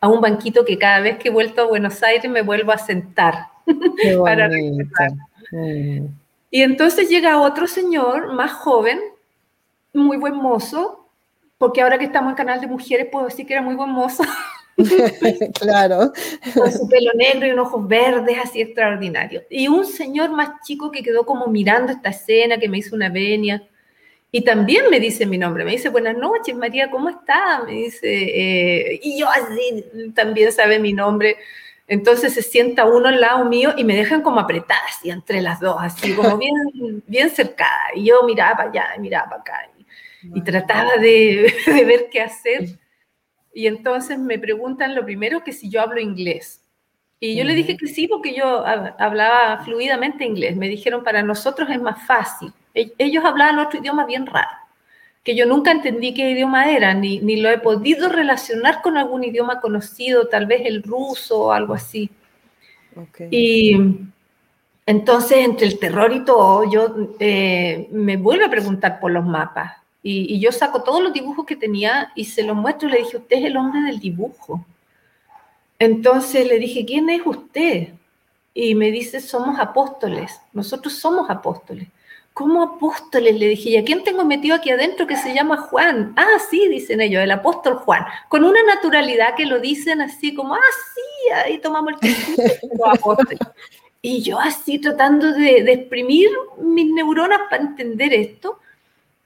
[0.00, 2.78] A un banquito que cada vez que he vuelto a Buenos Aires me vuelvo a
[2.78, 3.48] sentar.
[4.24, 6.06] para mm.
[6.50, 9.00] Y entonces llega otro señor más joven,
[9.92, 11.06] muy buen mozo,
[11.58, 14.22] porque ahora que estamos en Canal de Mujeres puedo decir que era muy buen mozo.
[15.60, 16.12] claro.
[16.54, 19.42] Con su pelo negro y unos ojos verdes, así extraordinario.
[19.50, 23.08] Y un señor más chico que quedó como mirando esta escena, que me hizo una
[23.08, 23.62] venia.
[24.32, 27.64] Y también me dice mi nombre, me dice, buenas noches, María, ¿cómo está?
[27.64, 31.36] Me dice, eh", y yo así también sabe mi nombre.
[31.90, 35.58] Entonces se sienta uno al lado mío y me dejan como apretada así entre las
[35.58, 36.54] dos, así como bien,
[37.08, 37.90] bien cercada.
[37.96, 39.70] Y yo miraba para allá, miraba para acá.
[39.76, 42.78] Y, y trataba de, de, ver qué hacer.
[43.52, 46.62] Y entonces me preguntan lo primero que si yo hablo inglés.
[47.18, 50.56] Y yo le dije que sí porque yo hablaba fluidamente inglés.
[50.56, 52.52] Me dijeron, para nosotros es más fácil.
[52.74, 54.50] E-, ellos hablaban otro idioma bien raro,
[55.22, 59.24] que yo nunca entendí qué idioma era, ni, ni lo he podido relacionar con algún
[59.24, 62.10] idioma conocido, tal vez el ruso o algo así.
[63.30, 63.76] Y
[64.86, 69.79] entonces, entre el terror y todo, yo eh, me vuelvo a preguntar por los mapas.
[70.02, 73.18] Y, yo saco todos los dibujos que tenía y se los muestro y le dije,
[73.18, 74.64] usted es el hombre del dibujo.
[75.78, 77.88] Entonces le dije, ¿quién es usted?
[78.54, 81.88] Y me dice, somos apóstoles, nosotros somos apóstoles.
[82.32, 83.38] ¿Cómo apóstoles?
[83.38, 86.14] Le dije, ¿y a quién tengo metido aquí adentro que se llama Juan?
[86.16, 88.04] Ah, sí, dicen ellos, el apóstol Juan.
[88.28, 93.38] Con una naturalidad que lo dicen así como, ah, sí, ahí tomamos el
[94.00, 96.30] Y yo así tratando de, de exprimir
[96.62, 98.58] mis neuronas para entender esto.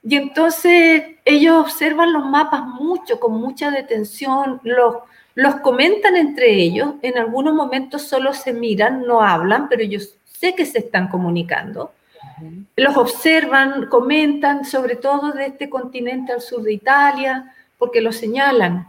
[0.07, 4.97] Y entonces ellos observan los mapas mucho, con mucha detención, los,
[5.33, 10.53] los comentan entre ellos, en algunos momentos solo se miran, no hablan, pero yo sé
[10.53, 11.91] que se están comunicando.
[12.75, 18.87] Los observan, comentan, sobre todo de este continente al sur de Italia, porque lo señalan.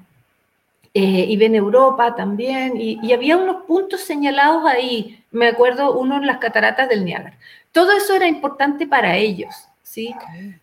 [0.92, 6.16] Eh, y ven Europa también, y, y, había unos puntos señalados ahí, me acuerdo uno
[6.16, 7.36] en las cataratas del Niágara.
[7.70, 9.65] Todo eso era importante para ellos,
[9.96, 10.14] ¿sí?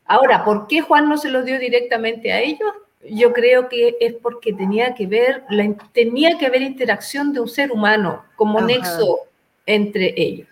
[0.05, 2.71] Ahora, ¿por qué Juan no se lo dio directamente a ellos?
[3.09, 7.49] Yo creo que es porque tenía que ver, la, tenía que haber interacción de un
[7.49, 9.21] ser humano como nexo
[9.65, 10.47] entre ellos.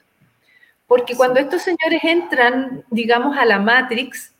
[0.87, 4.33] Porque cuando estos señores entran, digamos, a la Matrix,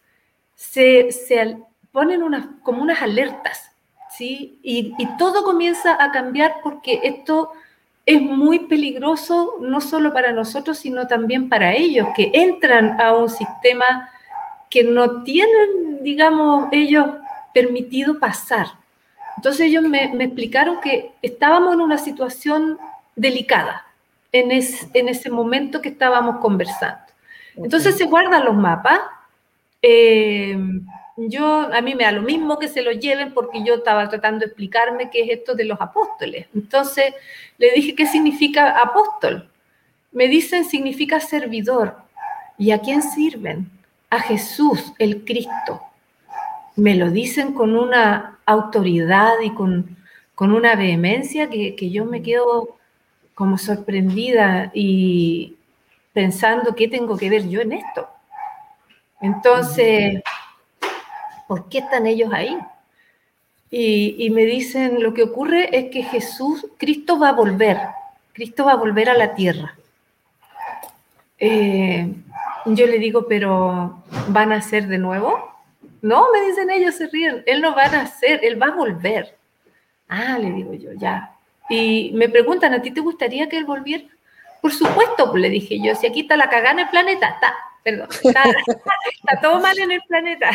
[0.56, 1.58] se, se
[1.92, 3.72] ponen unas, como unas alertas,
[4.10, 4.60] ¿sí?
[4.64, 7.52] Y, y todo comienza a cambiar porque esto
[8.08, 13.30] es muy peligroso no solo para nosotros, sino también para ellos, que entran a un
[13.30, 14.10] sistema
[14.72, 17.06] que no tienen, digamos, ellos
[17.54, 18.68] permitido pasar.
[19.38, 22.80] Entonces ellos me, explicaron que estábamos en una situación
[23.16, 23.86] delicada
[24.32, 27.02] en, en ese momento que estábamos conversando.
[27.56, 29.02] Entonces se guardan los mapas.
[29.82, 30.58] Eh,
[31.18, 34.40] yo, a mí me da lo mismo que se lo lleven porque yo estaba tratando
[34.40, 36.48] de explicarme qué es esto de los apóstoles.
[36.56, 37.14] Entonces
[37.58, 39.50] le dije, ¿qué significa apóstol?
[40.14, 41.98] Me dicen, significa servidor.
[42.58, 43.70] ¿Y a quién sirven?
[44.12, 45.82] A Jesús, el Cristo.
[46.76, 49.98] me lo dicen con una autoridad y con,
[50.36, 52.78] con una vehemencia que, que yo me quedo
[53.34, 55.56] como sorprendida y
[56.14, 58.08] pensando qué tengo que ver yo en esto.
[59.22, 60.22] Entonces,
[61.48, 62.58] ¿por qué están ellos ahí?
[63.74, 67.80] Y, me dicen, lo que ocurre es que Jesús, Cristo va a volver,
[68.34, 69.78] Cristo va a volver a la tierra.
[71.40, 72.14] Eh,
[72.66, 75.52] yo le digo, pero ¿van a ser de nuevo?
[76.02, 79.38] No, me dicen ellos, se ríen, Él no va a nacer, Él va a volver.
[80.08, 81.36] Ah, le digo yo, ya.
[81.70, 84.04] Y me preguntan, ¿a ti te gustaría que Él volviera?
[84.62, 88.08] Por supuesto, le dije yo, si aquí está la cagada en el planeta, está, perdón,
[88.12, 90.50] está, está todo mal en el planeta.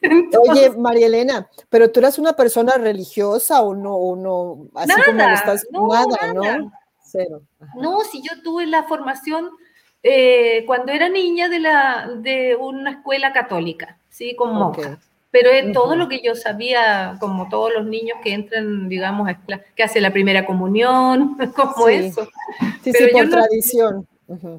[0.48, 5.22] Oye, María Elena, pero tú eras una persona religiosa o no, o no, así como
[5.22, 6.72] estás, no, nada, ¿no?
[7.02, 7.42] Cero.
[7.74, 9.50] No, si yo tuve la formación
[10.02, 14.34] eh, cuando era niña de, la, de una escuela católica, ¿sí?
[14.34, 14.98] Con monjas.
[15.30, 19.38] Pero es todo lo que yo sabía, como todos los niños que entran, digamos, a
[19.76, 22.28] que hace la primera comunión, como eso.
[22.82, 24.08] Sí, Pero sí, por tradición.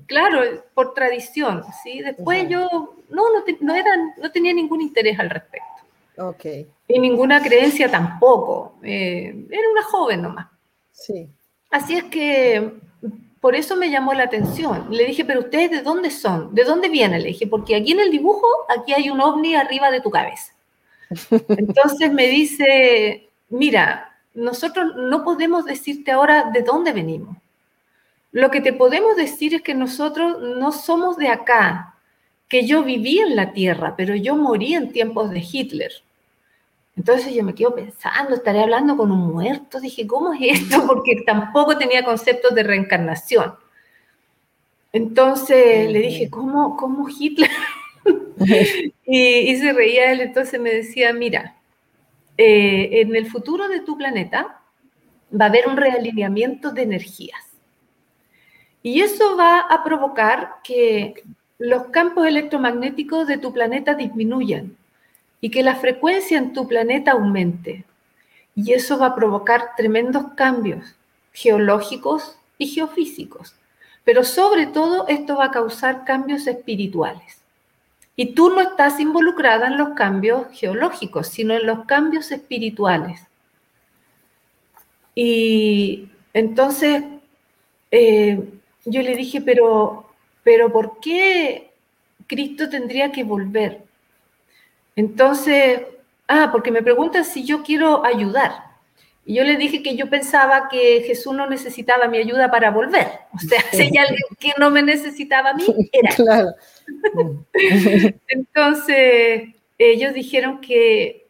[0.05, 0.41] Claro,
[0.73, 2.01] por tradición, ¿sí?
[2.01, 3.73] Después yo no, no, no,
[4.17, 5.67] no tenía ningún interés al respecto.
[6.17, 6.45] Ok.
[6.87, 8.75] Y ninguna creencia tampoco.
[8.83, 10.47] Eh, era una joven nomás.
[10.91, 11.27] Sí.
[11.69, 12.71] Así es que
[13.41, 14.85] por eso me llamó la atención.
[14.91, 16.53] Le dije, pero ustedes de dónde son?
[16.53, 17.23] ¿De dónde vienen?
[17.23, 20.53] Le dije, porque aquí en el dibujo, aquí hay un ovni arriba de tu cabeza.
[21.49, 27.35] Entonces me dice, mira, nosotros no podemos decirte ahora de dónde venimos.
[28.31, 31.95] Lo que te podemos decir es que nosotros no somos de acá,
[32.47, 35.91] que yo viví en la tierra, pero yo morí en tiempos de Hitler.
[37.01, 39.79] Entonces yo me quedo pensando, estaré hablando con un muerto.
[39.79, 40.85] Dije, ¿cómo es esto?
[40.87, 43.55] Porque tampoco tenía conceptos de reencarnación.
[44.93, 47.49] Entonces le dije, ¿cómo, cómo Hitler?
[49.07, 51.55] y, se reía él, entonces me decía, mira,
[52.37, 54.61] eh, en el futuro de tu planeta
[55.33, 57.47] va a haber un realineamiento de energías.
[58.83, 61.15] Y eso va a provocar que
[61.57, 64.77] los campos electromagnéticos de tu planeta disminuyan
[65.41, 67.83] y que la frecuencia en tu planeta aumente.
[68.55, 70.95] Y eso va a provocar tremendos cambios
[71.33, 73.55] geológicos y geofísicos.
[74.03, 77.41] Pero sobre todo esto va a causar cambios espirituales.
[78.15, 83.21] Y tú no estás involucrada en los cambios geológicos, sino en los cambios espirituales.
[85.15, 87.03] Y entonces
[87.89, 88.43] eh,
[88.85, 90.09] yo le dije, pero,
[90.43, 91.71] pero ¿por qué
[92.27, 93.83] Cristo tendría que volver?
[94.95, 95.81] Entonces,
[96.27, 98.71] ah, porque me preguntan si yo quiero ayudar.
[99.25, 103.07] Y yo le dije que yo pensaba que Jesús no necesitaba mi ayuda para volver.
[103.33, 106.15] O sea, si hay alguien que no me necesitaba a mí, era.
[106.15, 106.49] Claro.
[108.27, 111.27] Entonces, ellos dijeron que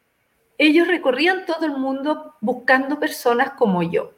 [0.57, 4.13] ellos recorrían todo el mundo buscando personas como yo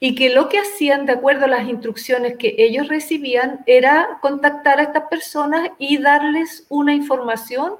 [0.00, 4.80] y que lo que hacían de acuerdo a las instrucciones que ellos recibían era contactar
[4.80, 7.74] a estas personas y darles una información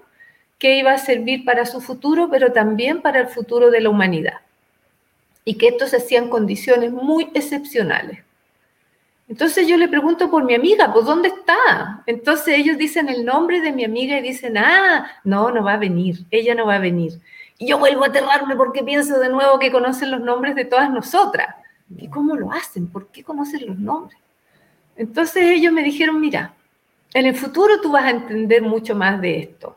[0.61, 4.41] que iba a servir para su futuro, pero también para el futuro de la humanidad.
[5.45, 8.21] Y que esto se hacía en condiciones muy excepcionales.
[9.27, 12.03] Entonces yo le pregunto por mi amiga, ¿pues dónde está?
[12.07, 15.79] Entonces ellos dicen el nombre de mi amiga y dicen, ah, no, no va a
[15.79, 17.21] venir, ella no va a venir.
[17.57, 20.91] Y yo vuelvo a aterrarme porque pienso de nuevo que conocen los nombres de todas
[20.91, 21.55] nosotras.
[21.97, 22.87] ¿Y cómo lo hacen?
[22.87, 24.19] ¿Por qué conocen los nombres?
[24.97, 26.53] Entonces ellos me dijeron, mira,
[27.15, 29.77] en el futuro tú vas a entender mucho más de esto,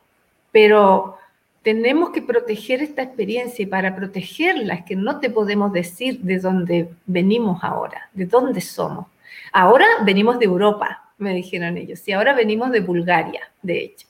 [0.54, 1.18] pero
[1.64, 6.38] tenemos que proteger esta experiencia y para protegerla es que no te podemos decir de
[6.40, 9.08] dónde venimos ahora, de dónde somos.
[9.52, 14.08] Ahora venimos de Europa, me dijeron ellos, y ahora venimos de Bulgaria, de hecho,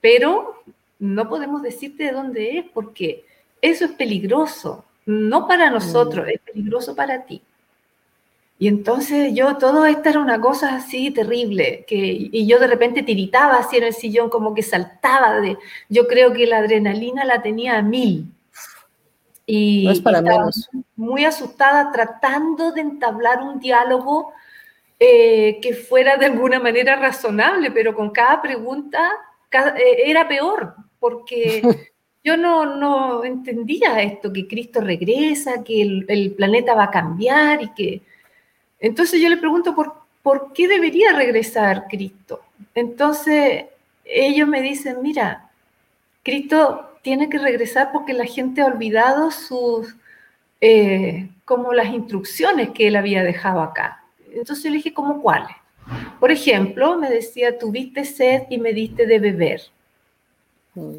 [0.00, 0.62] pero
[0.98, 3.24] no podemos decirte de dónde es porque
[3.60, 7.42] eso es peligroso, no para nosotros, es peligroso para ti.
[8.62, 13.02] Y entonces yo, todo esto era una cosa así terrible, que, y yo de repente
[13.02, 17.42] tiritaba así en el sillón, como que saltaba de, yo creo que la adrenalina la
[17.42, 18.32] tenía a mil.
[19.46, 20.70] Y, no es para menos.
[20.94, 24.32] muy asustada tratando de entablar un diálogo
[25.00, 29.10] eh, que fuera de alguna manera razonable, pero con cada pregunta
[29.50, 31.62] eh, era peor, porque
[32.22, 37.74] yo no, no entendía esto, que Cristo regresa, que el, planeta va a cambiar y
[37.74, 38.11] que...
[38.82, 42.42] Entonces yo le pregunto, ¿por, ¿por qué debería regresar Cristo?
[42.74, 43.66] Entonces
[44.04, 45.48] ellos me dicen, mira,
[46.22, 49.94] Cristo tiene que regresar porque la gente ha olvidado sus,
[50.60, 54.04] eh, como las instrucciones que él había dejado acá.
[54.32, 55.56] Entonces yo le dije, ¿cómo cuáles?
[56.20, 59.62] Por ejemplo, me decía, tuviste sed y me diste de beber.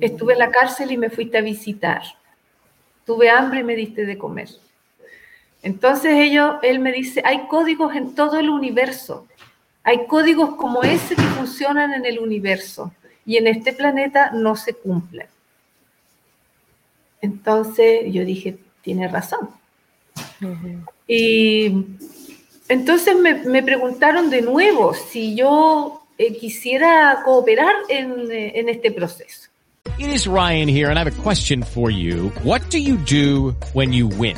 [0.02, 2.02] Estuve en la cárcel y me fuiste a visitar.
[3.06, 4.50] Tuve hambre y me diste de comer.
[5.64, 9.26] Entonces ellos, él me dice, hay códigos en todo el universo.
[9.84, 12.94] Hay códigos como ese que funcionan en el universo
[13.26, 15.28] y en este planeta no se cumplen.
[17.22, 19.50] Entonces yo dije, tiene razón.
[21.08, 21.86] Y
[22.68, 29.50] entonces me, preguntaron de nuevo si yo eh, quisiera cooperar en, eh, en este proceso.
[29.98, 32.32] It is Ryan here and I have a question for you.
[32.44, 34.38] What do you do when you win?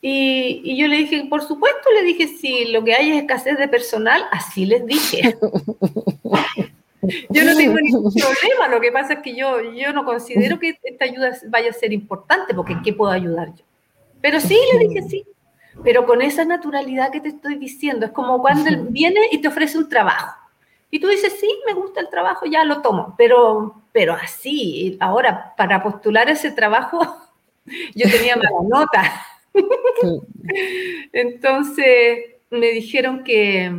[0.00, 3.58] Y, y, yo le dije, por supuesto, le dije, si lo que hay es escasez
[3.58, 5.36] de personal, así les dije.
[7.30, 10.78] yo no tengo ningún problema, lo que pasa es que yo, yo no considero que
[10.82, 13.64] esta ayuda vaya a ser importante, porque ¿en qué puedo ayudar yo?
[14.20, 15.24] Pero sí, le dije sí,
[15.82, 19.48] pero con esa naturalidad que te estoy diciendo, es como cuando él viene y te
[19.48, 20.36] ofrece un trabajo.
[20.90, 25.54] Y tú dices, sí, me gusta el trabajo, ya lo tomo, pero, pero así, ahora,
[25.56, 27.00] para postular ese trabajo,
[27.94, 29.25] yo tenía mala nota.
[31.12, 32.18] Entonces
[32.50, 33.72] me dijeron que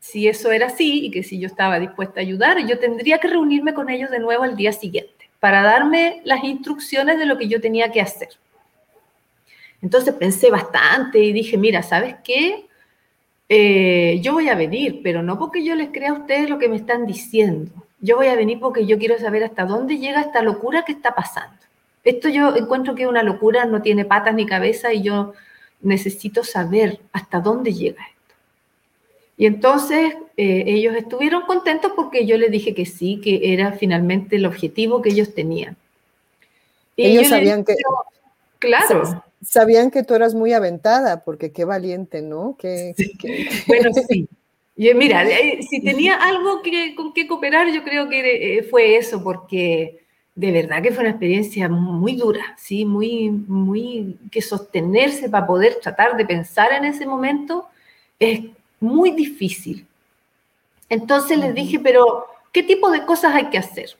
[0.00, 3.28] si eso era así y que si yo estaba dispuesta a ayudar, yo tendría que
[3.28, 7.48] reunirme con ellos de nuevo al día siguiente para darme las instrucciones de lo que
[7.48, 8.28] yo tenía que hacer.
[9.82, 12.66] Entonces pensé bastante y dije, mira, ¿sabes qué?
[13.48, 16.68] Eh, yo voy a venir, pero no porque yo les crea a ustedes lo que
[16.68, 17.70] me están diciendo.
[18.00, 21.14] Yo voy a venir porque yo quiero saber hasta dónde llega esta locura que está
[21.14, 21.56] pasando.
[22.04, 25.32] Esto yo encuentro que es una locura, no tiene patas ni cabeza y yo
[25.80, 28.34] necesito saber hasta dónde llega esto.
[29.36, 34.36] Y entonces eh, ellos estuvieron contentos porque yo les dije que sí, que era finalmente
[34.36, 35.76] el objetivo que ellos tenían.
[36.96, 37.74] Y ellos sabían que...
[38.58, 39.24] Claro.
[39.42, 42.56] Sabían que tú eras muy aventada, porque qué valiente, ¿no?
[43.66, 44.28] Bueno, sí.
[44.76, 48.96] Y mira, eh, si tenía algo que, con que cooperar, yo creo que eh, fue
[48.96, 50.03] eso, porque
[50.34, 52.84] de verdad que fue una experiencia muy dura, ¿sí?
[52.84, 57.68] Muy, muy, que sostenerse para poder tratar de pensar en ese momento
[58.18, 58.40] es
[58.80, 59.86] muy difícil.
[60.88, 63.90] Entonces les dije, pero ¿qué tipo de cosas hay que hacer?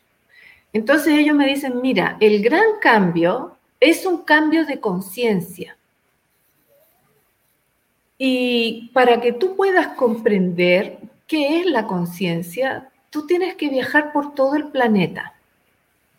[0.73, 5.77] Entonces ellos me dicen, mira, el gran cambio es un cambio de conciencia.
[8.19, 14.35] Y para que tú puedas comprender qué es la conciencia, tú tienes que viajar por
[14.35, 15.34] todo el planeta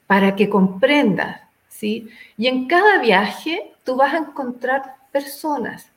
[0.08, 2.10] para que comprendas, ¿sí?
[2.38, 5.90] Y en cada viaje tú vas a encontrar personas,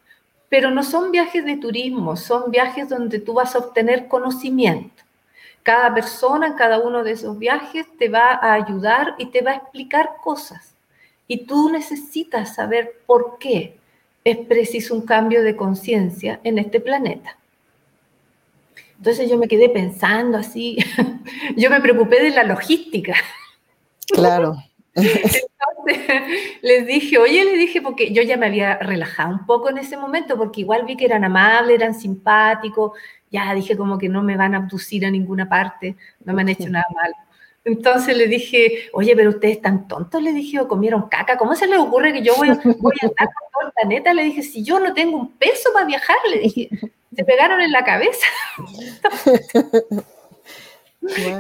[0.49, 5.03] pero no son viajes de turismo, son viajes donde tú vas a obtener conocimiento.
[5.63, 9.51] Cada persona en cada uno de esos viajes te va a ayudar y te va
[9.51, 10.75] a explicar cosas.
[11.27, 13.77] Y tú necesitas saber por qué
[14.25, 17.37] es preciso un cambio de conciencia en este planeta.
[18.97, 20.79] Entonces yo me quedé pensando así,
[21.57, 23.15] yo me preocupé de la logística.
[24.09, 24.57] Claro.
[24.95, 25.45] Entonces
[26.63, 29.97] les dije, oye, le dije, porque yo ya me había relajado un poco en ese
[29.97, 32.93] momento, porque igual vi que eran amables, eran simpáticos,
[33.31, 36.49] ya dije como que no me van a abducir a ninguna parte, no me han
[36.49, 37.13] hecho nada mal.
[37.65, 41.67] Entonces le dije, oye, pero ustedes están tontos, le dije, o comieron caca, ¿cómo se
[41.67, 44.15] les ocurre que yo voy, voy a andar por todo el planeta?
[44.15, 46.71] Le dije, si yo no tengo un peso para viajar, le dije,
[47.15, 48.27] se pegaron en la cabeza.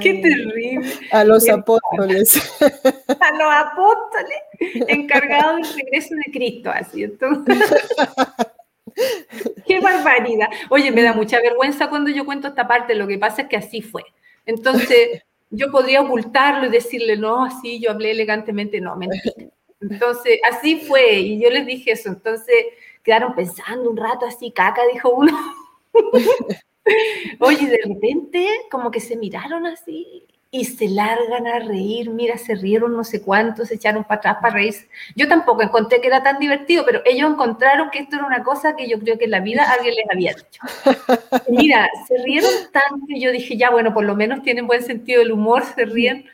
[0.00, 0.92] Qué terrible.
[1.12, 2.36] A los apóstoles.
[2.60, 4.38] A los apóstoles
[4.88, 7.04] encargados del regreso de Cristo, así.
[7.04, 7.58] Entonces,
[9.66, 10.48] Qué barbaridad.
[10.70, 13.56] Oye, me da mucha vergüenza cuando yo cuento esta parte, lo que pasa es que
[13.56, 14.02] así fue.
[14.46, 19.50] Entonces, yo podría ocultarlo y decirle, no, así yo hablé elegantemente, no, mentira.
[19.80, 22.08] Entonces, así fue, y yo les dije eso.
[22.08, 22.56] Entonces,
[23.02, 25.38] quedaron pensando un rato así, caca, dijo uno.
[27.40, 32.54] Oye, de repente como que se miraron así y se largan a reír, mira, se
[32.54, 34.88] rieron no sé cuántos, se echaron para atrás para reírse.
[35.14, 38.74] Yo tampoco encontré que era tan divertido, pero ellos encontraron que esto era una cosa
[38.74, 40.62] que yo creo que en la vida alguien les había dicho.
[41.48, 45.20] mira, se rieron tanto y yo dije, ya, bueno, por lo menos tienen buen sentido
[45.20, 46.24] del humor, se ríen.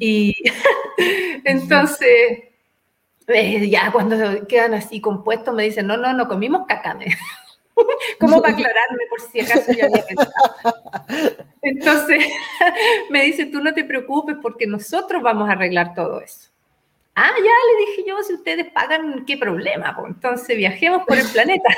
[0.00, 0.36] Y
[1.44, 2.44] entonces,
[3.28, 7.06] eh, ya cuando quedan así compuestos me dicen, no, no, no comimos cacame.
[8.20, 10.32] ¿Cómo para aclararme por si acaso ya había pensado?
[11.62, 12.24] Entonces
[13.10, 16.50] me dice, tú no te preocupes porque nosotros vamos a arreglar todo eso.
[17.18, 19.96] Ah, ya le dije yo, si ustedes pagan, qué problema.
[19.96, 21.70] Pues entonces viajemos por el planeta.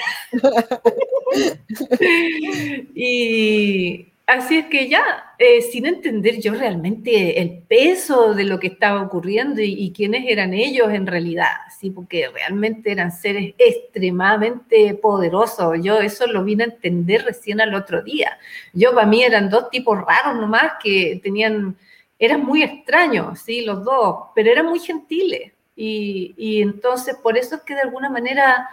[2.94, 8.68] y así es que ya, eh, sin entender yo realmente el peso de lo que
[8.68, 11.48] estaba ocurriendo y, quiénes eran ellos en realidad,
[11.80, 15.78] sí, porque realmente eran seres extremadamente poderosos.
[15.82, 18.38] Yo eso lo vine a entender recién al otro día.
[18.72, 21.76] Yo para mí eran dos tipos raros nomás que tenían
[22.18, 25.52] eran muy extraños, sí, los dos, pero eran muy gentiles.
[25.80, 28.68] Y, entonces, por eso es que de alguna manera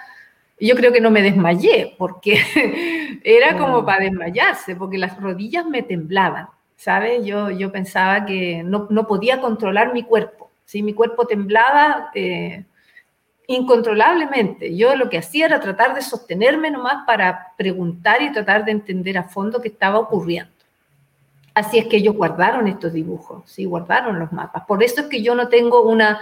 [0.59, 2.39] yo creo que no me desmayé, porque
[3.23, 7.25] era como para desmayarse, porque las rodillas me temblaban, ¿sabes?
[7.25, 10.81] Yo, yo pensaba que no, no podía controlar mi cuerpo, ¿sí?
[10.81, 12.63] Mi cuerpo temblaba eh,
[13.47, 14.75] incontrolablemente.
[14.75, 19.17] Yo lo que hacía era tratar de sostenerme nomás para preguntar y tratar de entender
[19.17, 20.51] a fondo qué estaba ocurriendo.
[21.53, 24.65] Así es que ellos guardaron estos dibujos, sí, guardaron los mapas.
[24.65, 26.19] Por eso es que yo no tengo una,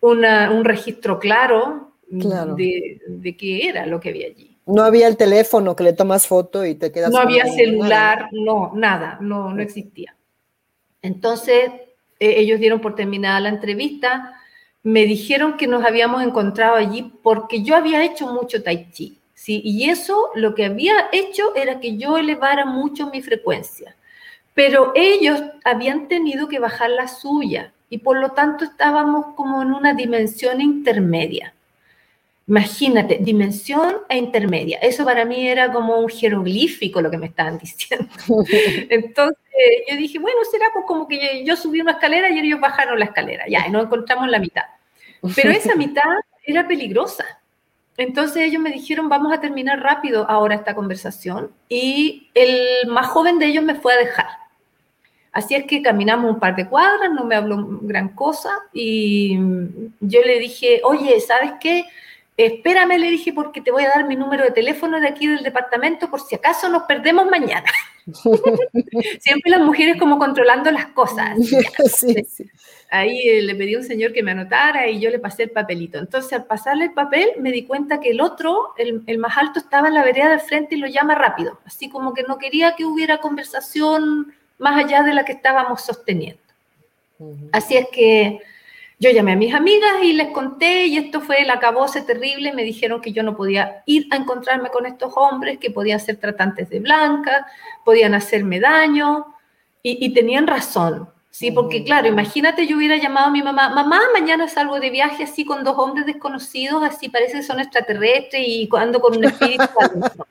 [0.00, 4.56] un registro claro, De, qué era lo que había allí.
[4.66, 7.10] No había el teléfono que le tomas foto y te quedas.
[7.10, 10.16] No había celular, no, nada, no, no existía.
[11.02, 11.70] Entonces,
[12.18, 14.40] eh, ellos dieron por terminada la entrevista,
[14.82, 19.60] me dijeron que nos habíamos encontrado allí porque yo había hecho mucho tai chi, ¿sí?
[19.64, 23.94] Y eso lo que había hecho era que yo elevara mucho mi frecuencia
[24.54, 29.72] pero ellos habían tenido que bajar la suya y por lo tanto estábamos como en
[29.72, 31.53] una dimensión intermedia.
[32.46, 34.78] Imagínate, dimensión e intermedia.
[34.78, 38.08] Eso para mí era como un jeroglífico lo que me estaban diciendo.
[38.90, 39.38] Entonces
[39.88, 43.06] yo dije, bueno, será pues como que yo subí una escalera y ellos bajaron la
[43.06, 43.44] escalera.
[43.48, 44.64] Ya, y nos encontramos en la mitad.
[45.34, 46.02] Pero esa mitad
[46.44, 47.24] era peligrosa.
[47.96, 51.52] Entonces ellos me dijeron, vamos a terminar rápido ahora esta conversación.
[51.68, 54.26] Y el más joven de ellos me fue a dejar.
[55.32, 59.36] Así es que caminamos un par de cuadras, no me habló gran cosa y
[59.98, 61.86] yo le dije, oye, ¿sabes qué?
[62.36, 65.44] Espérame, le dije, porque te voy a dar mi número de teléfono de aquí del
[65.44, 67.70] departamento por si acaso nos perdemos mañana.
[69.20, 71.38] Siempre las mujeres como controlando las cosas.
[72.90, 75.50] Ahí eh, le pedí a un señor que me anotara y yo le pasé el
[75.50, 75.98] papelito.
[75.98, 79.60] Entonces, al pasarle el papel, me di cuenta que el otro, el, el más alto,
[79.60, 81.60] estaba en la vereda del frente y lo llama rápido.
[81.64, 86.42] Así como que no quería que hubiera conversación más allá de la que estábamos sosteniendo.
[87.52, 88.40] Así es que
[89.04, 92.54] yo llamé a mis amigas y les conté y esto fue el acabose terrible.
[92.54, 96.16] Me dijeron que yo no podía ir a encontrarme con estos hombres, que podían ser
[96.16, 97.46] tratantes de blanca,
[97.84, 99.26] podían hacerme daño
[99.82, 101.10] y, tenían razón.
[101.30, 105.24] Sí, porque claro, imagínate yo hubiera llamado a mi mamá, mamá, mañana salgo de viaje
[105.24, 109.64] así con dos hombres desconocidos, así parece que son extraterrestres y ando con un espíritu.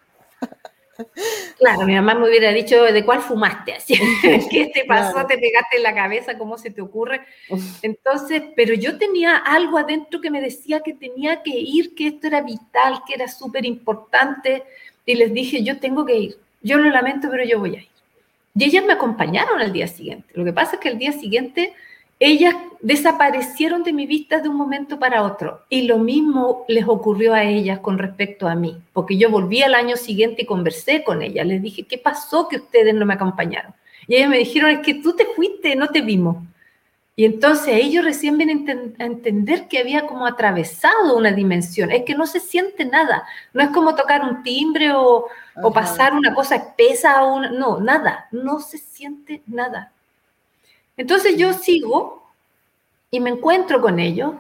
[1.58, 3.74] Claro, mi mamá me hubiera dicho, ¿de cuál fumaste?
[3.78, 3.96] Así,
[4.52, 5.26] ¿Qué te pasó?
[5.26, 6.38] ¿Te pegaste en la cabeza?
[6.38, 7.22] ¿Cómo se te ocurre?
[7.82, 12.28] Entonces, pero yo tenía algo adentro que me decía que tenía que ir, que esto
[12.28, 14.64] era vital, que era súper importante.
[15.06, 16.38] Y les dije, yo tengo que ir.
[16.62, 17.90] Yo lo lamento, pero yo voy a ir.
[18.56, 20.28] Y ellas me acompañaron al día siguiente.
[20.34, 21.74] Lo que pasa es que el día siguiente
[22.20, 25.62] ellas desaparecieron de mi vista de un momento para otro.
[25.70, 29.76] Y lo mismo les ocurrió a ellas con respecto a mí, porque yo volví al
[29.76, 31.46] año siguiente y conversé con ellas.
[31.46, 33.74] Les dije, ¿qué pasó que ustedes no me acompañaron?
[34.08, 36.38] Y ellas me dijeron, es que tú te fuiste, no te vimos.
[37.16, 41.92] Y entonces ellos recién vienen a entender que había como atravesado una dimensión.
[41.92, 43.24] Es que no se siente nada.
[43.54, 45.28] No es como tocar un timbre o,
[45.62, 47.24] o pasar una cosa espesa.
[47.24, 48.28] O una, no, nada.
[48.32, 49.92] No se siente nada.
[50.98, 52.24] Entonces yo sigo
[53.10, 54.34] y me encuentro con ellos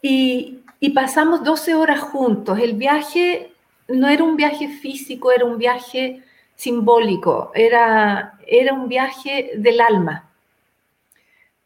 [0.00, 0.58] y,
[0.94, 2.58] pasamos 12 horas juntos.
[2.58, 3.52] El viaje
[3.88, 6.22] no era un viaje físico, era un viaje
[6.56, 10.28] simbólico, era, era un viaje del alma.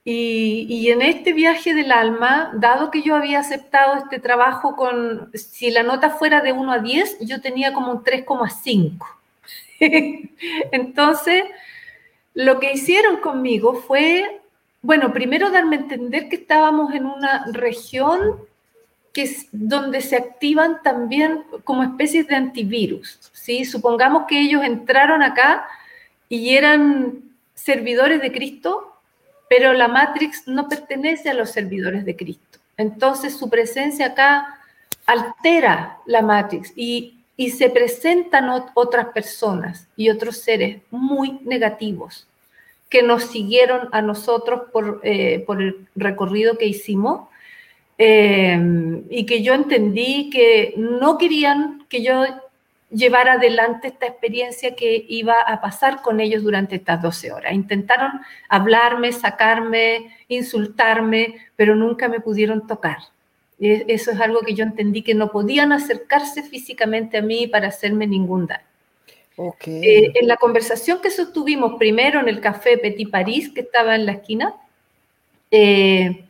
[0.04, 5.30] Y, y, en este viaje del alma, dado que yo había aceptado este trabajo con,
[5.34, 9.06] si la nota fuera de 1 a 10, yo tenía como un 3,5.
[10.70, 11.44] Entonces,
[12.36, 14.42] lo que hicieron conmigo fue,
[14.82, 18.36] bueno, primero darme a entender que estábamos en una región
[19.14, 23.18] que es donde se activan también como especies de antivirus.
[23.32, 23.64] ¿sí?
[23.64, 25.66] Supongamos que ellos entraron acá
[26.28, 27.22] y eran
[27.54, 28.94] servidores de Cristo,
[29.48, 32.58] pero la Matrix no pertenece a los servidores de Cristo.
[32.76, 34.60] Entonces su presencia acá
[35.06, 42.26] altera la Matrix y y se presentan otras personas y otros seres muy negativos
[42.88, 47.28] que nos siguieron a nosotros por, eh, el recorrido que hicimos
[47.98, 48.58] eh,
[49.10, 52.24] y que yo entendí que no querían que yo
[52.90, 57.52] llevar adelante esta experiencia que iba a pasar con ellos durante estas 12 horas.
[57.52, 62.98] Intentaron hablarme, sacarme, insultarme, pero nunca me pudieron tocar.
[63.58, 68.06] Eso es algo que yo entendí que no podían acercarse físicamente a mí para hacerme
[68.06, 68.64] ningún daño.
[69.66, 74.06] Eh, en la conversación que sostuvimos primero en el café Petit Paris, que estaba en
[74.06, 74.54] la esquina,
[75.50, 76.24] eh,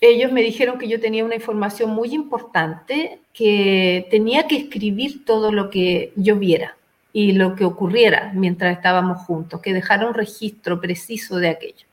[0.00, 5.50] ellos me dijeron que yo tenía una información muy importante, que tenía que escribir todo
[5.50, 6.76] lo que yo viera
[7.12, 11.86] y lo que ocurriera mientras estábamos juntos, que dejara un registro preciso de aquello.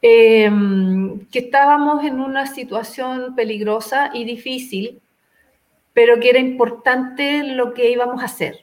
[0.00, 5.00] Em, que estábamos en una situación peligrosa y difícil,
[5.92, 8.60] pero que era importante lo que íbamos a hacer.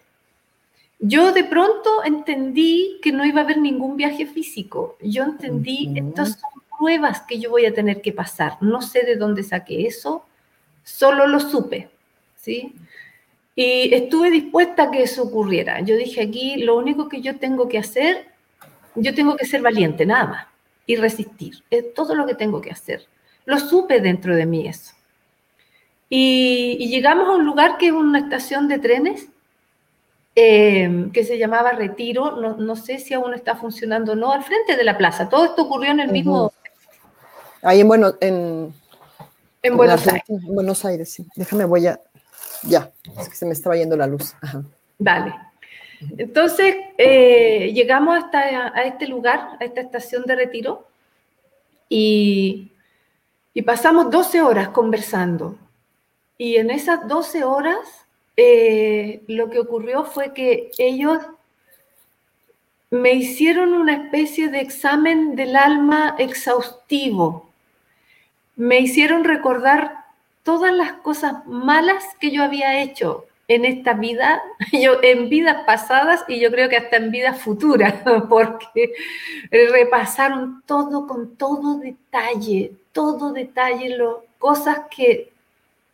[1.00, 4.96] Yo de pronto entendí que no iba a haber ningún viaje físico.
[5.02, 8.58] Yo entendí, estas son pruebas que yo voy a tener que pasar.
[8.62, 10.26] No sé de dónde saqué eso,
[10.86, 11.90] solo lo supe,
[12.38, 12.74] ¿sí?
[13.56, 15.82] Y estuve dispuesta a que eso ocurriera.
[15.82, 18.28] Yo dije aquí, lo único que yo tengo que hacer,
[18.96, 20.48] yo tengo que ser valiente, nada más,
[20.86, 21.64] y resistir.
[21.70, 23.06] Es todo lo que tengo que hacer.
[23.46, 24.94] Lo supe dentro de mí eso.
[26.10, 29.28] Y, y llegamos a un lugar que es una estación de trenes
[30.38, 34.76] eh, que se llamaba Retiro, no, sé si aún está funcionando o no, al frente
[34.76, 35.30] de la plaza.
[35.30, 36.52] Todo esto ocurrió en el mismo...
[37.62, 38.74] Ahí en, bueno, en,
[39.64, 40.24] en, Buenos Aires.
[40.28, 41.26] En Buenos Aires, sí.
[41.36, 42.02] Déjame, voy a...
[42.64, 44.36] Ya, es que se me estaba yendo la luz.
[45.00, 45.34] Vale.
[46.18, 48.40] Entonces, eh, llegamos hasta
[48.74, 50.88] a este lugar, a esta estación de retiro,
[51.90, 52.72] y,
[53.66, 55.58] pasamos 12 horas conversando.
[56.38, 57.78] Y en esas 12 horas
[58.36, 61.20] eh, lo que ocurrió fue que ellos
[62.90, 67.50] me hicieron una especie de examen del alma exhaustivo.
[68.56, 70.06] Me hicieron recordar
[70.44, 74.42] todas las cosas malas que yo había hecho en esta vida,
[74.72, 77.96] yo en vidas pasadas y yo creo que hasta en vidas futuras,
[78.30, 78.94] porque
[79.52, 85.32] repasaron todo con todo detalle, todo detalle, lo, cosas que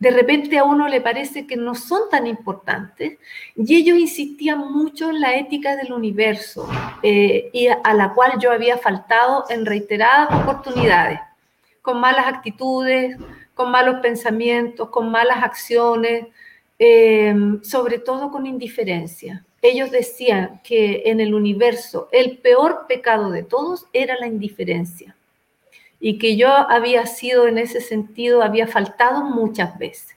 [0.02, 3.18] de repente a uno le parece que no son tan importantes,
[3.54, 6.68] y ellos insistían mucho en la ética del universo,
[7.04, 11.20] eh, y a, la cual yo había faltado en reiteradas oportunidades,
[11.82, 13.16] con malas actitudes,
[13.54, 16.26] con malos pensamientos, con malas acciones,
[16.84, 19.44] eh, sobre todo con indiferencia.
[19.62, 25.14] Ellos decían que en el universo el peor pecado de todos era la indiferencia
[26.00, 30.16] y que yo había sido en ese sentido, había faltado muchas veces.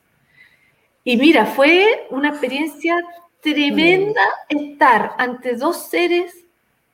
[1.03, 2.95] Y mira, fue una experiencia
[3.41, 6.45] tremenda estar ante dos seres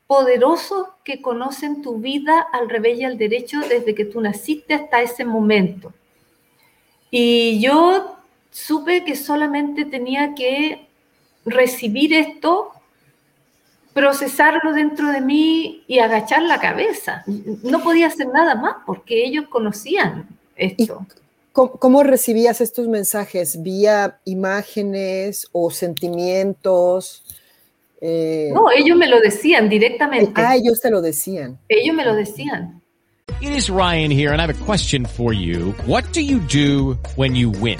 [0.05, 5.01] poderosos que conocen tu vida al revés y al derecho desde que tú naciste hasta
[5.01, 5.93] ese momento.
[7.09, 8.17] Y yo
[8.51, 10.87] supe que solamente tenía que
[11.45, 12.73] recibir esto
[13.93, 17.23] procesarlo dentro de mí y agachar la cabeza.
[17.63, 21.05] No podía hacer nada más porque ellos conocían esto.
[21.51, 23.61] Cómo, recibías estos mensajes?
[23.61, 27.23] ¿Vía imágenes o sentimientos?
[27.99, 30.41] Eh, no, ellos me lo decían directamente.
[30.41, 31.59] Ah, ellos te lo decían.
[31.67, 32.81] Ellos me lo decían.
[33.41, 35.73] It is Ryan here and I have a question for you.
[35.85, 37.79] What do you do when you win?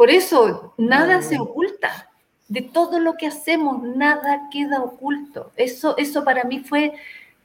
[0.00, 2.08] Por eso, nada se oculta.
[2.48, 5.52] De todo lo que hacemos, nada queda oculto.
[5.56, 6.94] Eso, eso para mí fue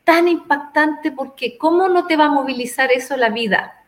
[0.06, 3.84] tan impactante porque ¿cómo no te va a movilizar eso la vida?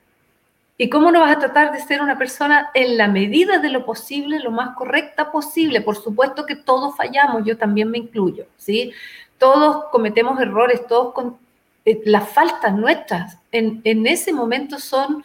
[0.77, 3.85] ¿Y cómo no vas a tratar de ser una persona en la medida de lo
[3.85, 5.79] posible, lo más correcta posible?
[5.79, 8.91] Por supuesto que todos fallamos, yo también me incluyo, ¿sí?
[9.37, 11.37] Todos cometemos errores, todos con,
[11.85, 15.23] eh, las faltas nuestras en, en, ese momento son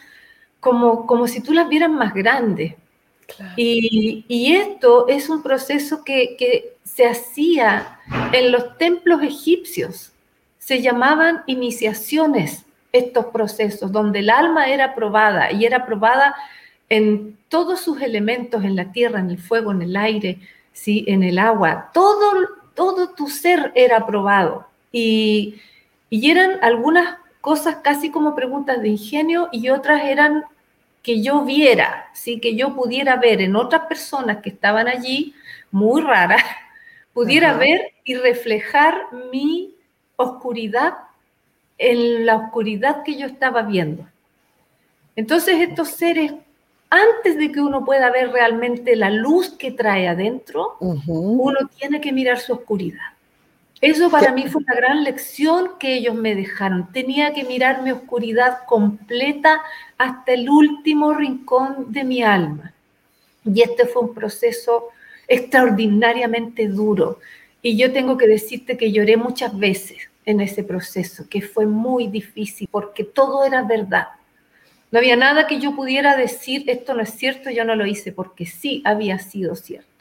[0.61, 2.77] como, como si tú las vieras más grandes,
[3.57, 7.99] y, esto es un proceso que, se hacía
[8.33, 10.13] en los templos egipcios.
[10.59, 16.35] Se llamaban iniciaciones estos procesos, donde el alma era probada y era probada
[16.91, 20.39] en todos sus elementos, en la tierra, en el fuego, en el aire,
[20.75, 21.05] ¿sí?
[21.09, 21.91] en el agua.
[21.95, 22.33] Todo,
[22.75, 24.67] todo tu ser era probado.
[24.93, 25.55] Y,
[26.11, 30.45] y eran algunas cosas casi como preguntas de ingenio y otras eran
[31.03, 32.41] que yo viera, ¿sí?
[32.41, 35.35] que yo pudiera ver en otras personas que estaban allí,
[35.71, 36.43] muy raras,
[37.13, 38.95] pudiera ver y reflejar
[39.33, 39.75] mi
[40.17, 40.95] oscuridad
[41.79, 44.07] en la oscuridad que yo estaba viendo.
[45.17, 46.33] Entonces estos seres,
[46.89, 52.13] antes de que uno pueda ver realmente la luz que trae adentro, uno tiene que
[52.13, 53.12] mirar su oscuridad.
[53.83, 56.93] Eso para mí fue una gran lección que ellos me dejaron.
[56.93, 59.61] Tenía que mirar mi oscuridad completa
[59.99, 62.73] hasta el último rincón de mi alma.
[63.45, 64.91] Y este fue un proceso
[65.27, 67.19] extraordinariamente duro.
[67.61, 72.07] Y yo tengo que decirte que lloré muchas veces en ese proceso, que fue muy
[72.07, 74.07] difícil porque todo era verdad.
[74.93, 78.13] No había nada que yo pudiera decir, esto no es cierto, yo no lo hice,
[78.13, 79.92] porque sí había sido cierto.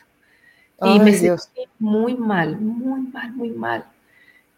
[0.83, 3.85] Y me sentí muy mal, muy mal, muy mal.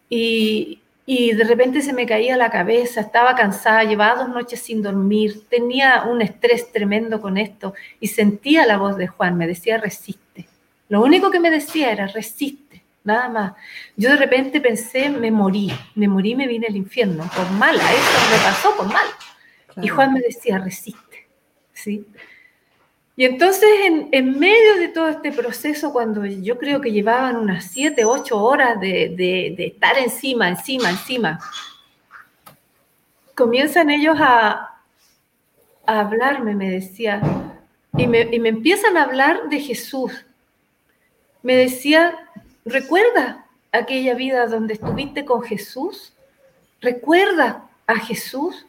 [0.09, 4.81] Y, y de repente se me caía la cabeza, estaba cansada, llevaba dos noches sin
[4.81, 9.77] dormir, tenía un estrés tremendo con esto y sentía la voz de Juan, me decía
[9.77, 10.47] resiste.
[10.89, 12.63] Lo único que me decía era resiste
[13.03, 13.53] nada más.
[13.95, 18.31] Yo de repente pensé, me morí, me morí, me vine al infierno, por mala, eso
[18.31, 19.05] me pasó por mal.
[19.81, 21.27] Y Juan me decía, resiste,
[21.73, 22.05] ¿sí?
[23.15, 23.69] Y entonces,
[24.11, 28.79] en, medio de todo este proceso, cuando yo creo que llevaban unas siete, ocho horas
[28.79, 31.39] de, estar encima, encima, encima,
[33.35, 34.79] comienzan ellos a,
[35.85, 37.21] a hablarme, me decía,
[37.95, 40.25] y me, y me empiezan a hablar de Jesús.
[41.43, 42.23] Me decía,
[42.65, 46.13] Recuerda aquella vida donde estuviste con Jesús.
[46.81, 48.65] Recuerda a Jesús.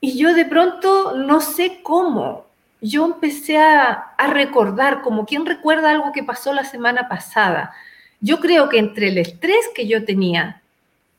[0.00, 2.44] Y yo de pronto no sé cómo.
[2.86, 7.72] Yo empecé a, recordar, como quien recuerda algo que pasó la semana pasada.
[8.20, 10.60] Yo creo que entre el estrés que yo tenía,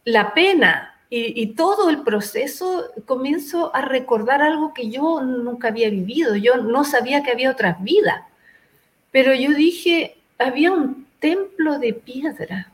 [0.03, 5.89] la pena y, y, todo el proceso, comienzo a recordar algo que yo nunca había
[5.89, 6.35] vivido.
[6.35, 8.21] Yo no sabía que había otras vidas.
[9.11, 12.71] Pero yo dije, había un templo de piedra.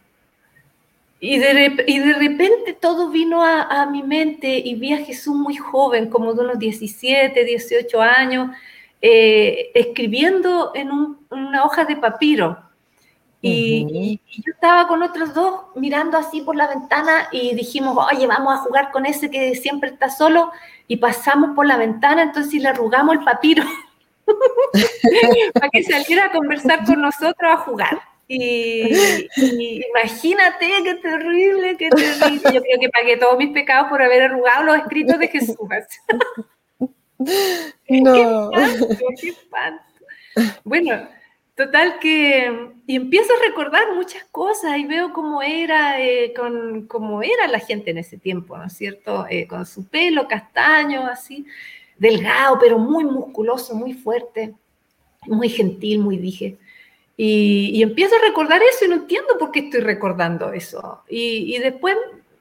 [1.21, 5.55] Y de, y de repente todo vino a, mi mente y vi a Jesús muy
[5.55, 8.49] joven, como de unos 17, 18 años,
[9.01, 10.91] eh, escribiendo en
[11.29, 12.57] una hoja de papiro.
[13.43, 18.53] Y, yo estaba con otros dos mirando así por la ventana y dijimos, oye, vamos
[18.53, 20.51] a jugar con ese que siempre está solo.
[20.87, 23.63] Y pasamos por la ventana, entonces le arrugamos el papiro
[25.53, 28.01] para que saliera a conversar con nosotros a jugar.
[28.27, 29.27] Y,
[29.89, 32.53] imagínate qué terrible, qué terrible.
[32.53, 35.57] Yo creo que pagué todos mis pecados por haber arrugado los escritos de Jesús.
[37.89, 38.51] No.
[39.19, 39.83] Qué espanto,
[40.63, 41.07] Bueno,
[41.55, 42.69] total que.
[42.87, 47.59] Y empiezo a recordar muchas cosas y veo cómo era, eh, con, cómo era la
[47.59, 49.25] gente en ese tiempo, ¿no es cierto?
[49.29, 51.45] Eh, con su pelo castaño, así,
[51.97, 54.53] delgado, pero muy musculoso, muy fuerte,
[55.27, 56.57] muy gentil, muy dije.
[57.17, 61.03] Y, empiezo a recordar eso y no entiendo por qué estoy recordando eso.
[61.07, 61.95] Y, después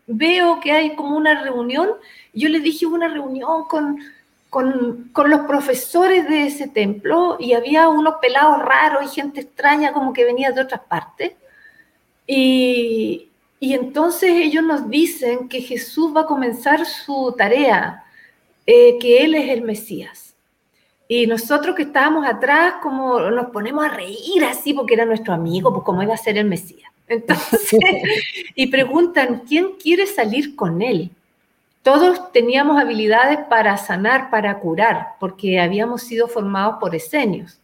[0.06, 1.90] veo que hay como una reunión.
[2.32, 3.98] Yo le dije una reunión con,
[4.50, 9.92] con, con, los profesores de ese templo y había unos pelados raros y gente extraña
[9.92, 11.32] como que venía de otras partes.
[12.26, 13.28] Y,
[13.60, 18.04] y entonces ellos nos dicen que Jesús va a comenzar su tarea,
[18.66, 20.34] eh, que Él es el Mesías.
[21.06, 25.72] Y nosotros que estábamos atrás, como nos ponemos a reír así, porque era nuestro amigo,
[25.72, 26.90] pues como iba a ser el Mesías.
[27.06, 27.80] Entonces,
[28.54, 31.10] y preguntan, ¿quién quiere salir con él?
[31.82, 37.60] Todos teníamos habilidades para sanar, para curar, porque habíamos sido formados por esenios.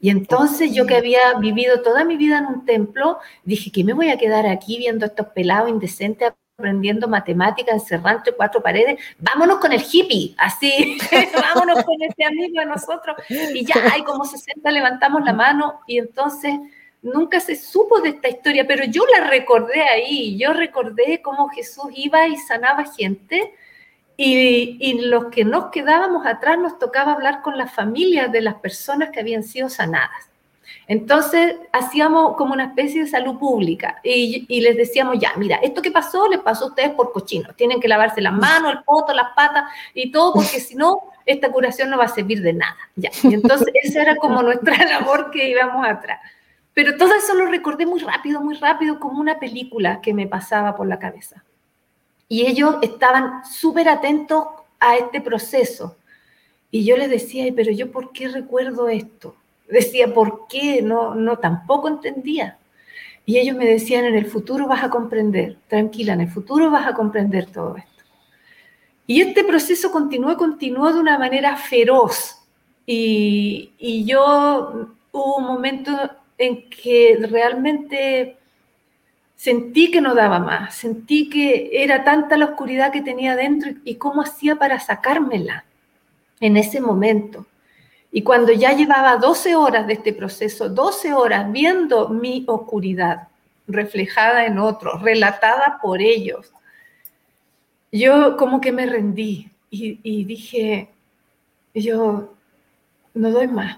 [0.00, 3.92] Y entonces yo que había vivido toda mi vida en un templo, dije que me
[3.92, 9.58] voy a quedar aquí viendo estos pelados indecentes aprendiendo matemáticas encerrado entre cuatro paredes, vámonos
[9.58, 10.98] con el hippie, así,
[11.54, 13.16] vámonos con ese amigo de nosotros.
[13.28, 16.58] Y ya hay como 60, levantamos la mano y entonces
[17.02, 21.86] nunca se supo de esta historia, pero yo la recordé ahí, yo recordé cómo Jesús
[21.94, 23.54] iba y sanaba gente.
[24.16, 28.56] Y, y los que nos quedábamos atrás nos tocaba hablar con las familias de las
[28.56, 30.30] personas que habían sido sanadas.
[30.90, 35.92] Entonces hacíamos como una especie de salud pública y, les decíamos, ya, mira, esto que
[35.92, 39.32] pasó les pasó a ustedes por cochinos, tienen que lavarse las manos, el poto, las
[39.36, 42.76] patas y todo, porque si no, esta curación no va a servir de nada.
[42.96, 43.10] Ya.
[43.22, 46.18] Entonces esa era como nuestra labor que íbamos atrás.
[46.82, 50.74] Pero todo eso lo recordé muy rápido, muy rápido, como una película que me pasaba
[50.74, 51.44] por la cabeza.
[52.26, 54.46] Y ellos estaban súper atentos
[54.78, 55.98] a este proceso.
[56.70, 59.36] Y yo les decía, pero yo por qué recuerdo esto?
[59.68, 60.80] Decía, ¿por qué?
[60.80, 62.56] No, no, tampoco entendía.
[63.26, 66.86] Y ellos me decían, en el futuro vas a comprender, tranquila, en el futuro vas
[66.86, 68.04] a comprender todo esto.
[69.06, 72.38] Y este proceso continuó, continuó de una manera feroz.
[72.86, 75.92] Y, y yo hubo un momento
[76.40, 78.38] en que realmente
[79.36, 83.96] sentí que no daba más, sentí que era tanta la oscuridad que tenía dentro y
[83.96, 85.66] cómo hacía para sacármela
[86.40, 87.44] en ese momento.
[88.10, 93.28] Y cuando ya llevaba 12 horas de este proceso, 12 horas viendo mi oscuridad
[93.68, 96.54] reflejada en otros, relatada por ellos,
[97.92, 100.88] yo como que me rendí y, y dije,
[101.74, 102.32] yo
[103.12, 103.76] no doy más.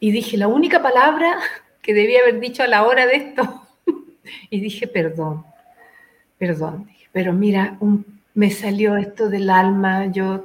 [0.00, 1.38] Y dije, la única palabra
[1.82, 3.62] que debía haber dicho a la hora de esto,
[4.50, 5.44] y dije, perdón,
[6.38, 7.78] perdón, pero mira,
[8.34, 10.44] me salió esto del alma, yo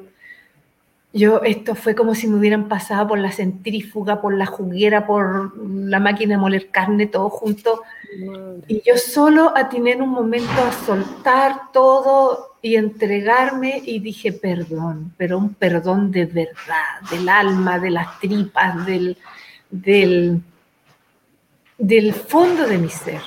[1.14, 5.58] yo, esto fue como si me hubieran pasado por la centrífuga, por la juguera, por
[5.58, 7.82] la máquina de moler carne, todo junto.
[8.68, 15.14] Y yo solo atiné en un momento a soltar todo y entregarme y dije perdón,
[15.18, 19.18] pero un perdón de verdad, del alma, de las tripas, del,
[19.72, 20.42] del,
[21.78, 23.22] del fondo de mi ser.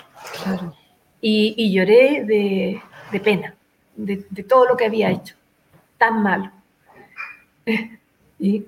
[1.20, 2.82] Y, lloré de,
[3.20, 3.54] pena,
[3.96, 5.34] de, de todo lo que había hecho,
[5.98, 6.52] tan malo.
[8.38, 8.64] y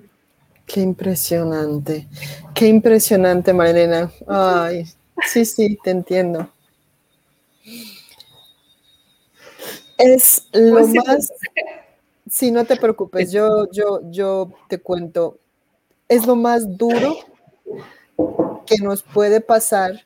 [0.67, 2.09] Qué impresionante,
[2.53, 4.11] qué impresionante, Marilena.
[4.27, 4.83] Ay,
[5.25, 6.49] sí, sí, te entiendo.
[9.97, 11.33] Es lo pues más,
[12.29, 15.39] sí, no te preocupes, yo, yo, yo te cuento,
[16.09, 17.15] es lo más duro
[18.65, 20.05] que nos puede pasar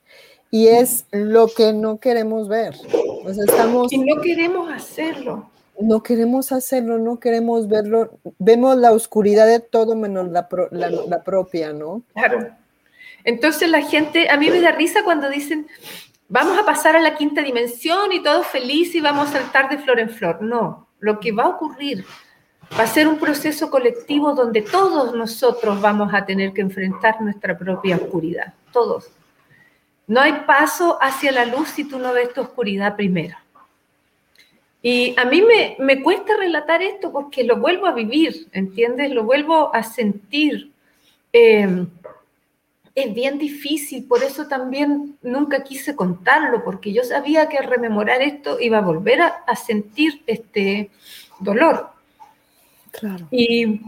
[0.49, 2.75] y es lo que no queremos ver.
[3.25, 3.91] estamos...
[3.91, 5.51] Y no queremos hacerlo
[5.81, 11.73] no queremos hacerlo, no queremos verlo, vemos la oscuridad de todo menos la, la, propia,
[11.73, 12.03] ¿no?
[12.13, 12.49] Claro.
[13.23, 15.67] Entonces la gente, a mí me da risa cuando dicen,
[16.27, 19.77] vamos a pasar a la quinta dimensión y todo feliz y vamos a saltar de
[19.79, 20.41] flor en flor.
[20.41, 22.05] No, lo que va a ocurrir
[22.77, 27.57] va a ser un proceso colectivo donde todos nosotros vamos a tener que enfrentar nuestra
[27.57, 29.09] propia oscuridad, todos.
[30.07, 33.37] No hay paso hacia la luz si tú no ves tu oscuridad primero.
[34.81, 39.11] Y a mí me, me, cuesta relatar esto porque lo vuelvo a vivir, ¿entiendes?
[39.11, 40.71] Lo vuelvo a sentir.
[41.31, 41.85] Eh,
[42.93, 48.21] es bien difícil, por eso también nunca quise contarlo, porque yo sabía que al rememorar
[48.21, 50.89] esto iba a volver a, sentir este
[51.39, 51.89] dolor.
[53.31, 53.81] Y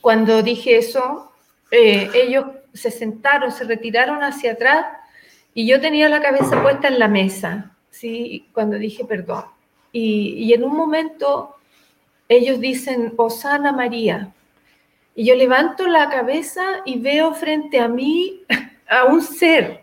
[0.00, 1.32] cuando dije eso,
[1.70, 4.86] eh, ellos se sentaron, se retiraron hacia atrás
[5.54, 8.46] y yo tenía la cabeza puesta en la mesa ¿sí?
[8.52, 9.44] cuando dije perdón.
[9.92, 11.56] Y, en un momento
[12.28, 14.32] ellos dicen, Osana María.
[15.14, 18.42] Y yo levanto la cabeza y veo frente a mí
[18.88, 19.82] a un ser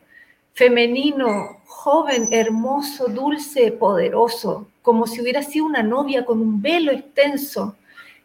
[0.53, 7.75] femenino, joven, hermoso, dulce, poderoso, como si hubiera sido una novia con un velo extenso.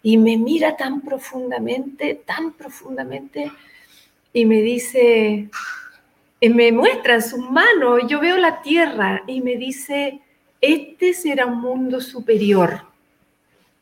[0.03, 3.51] Y me mira tan profundamente, tan profundamente,
[4.33, 5.49] y me dice,
[6.41, 10.21] me muestra sus manos, yo veo la tierra y me dice,
[10.61, 12.83] este será un mundo superior.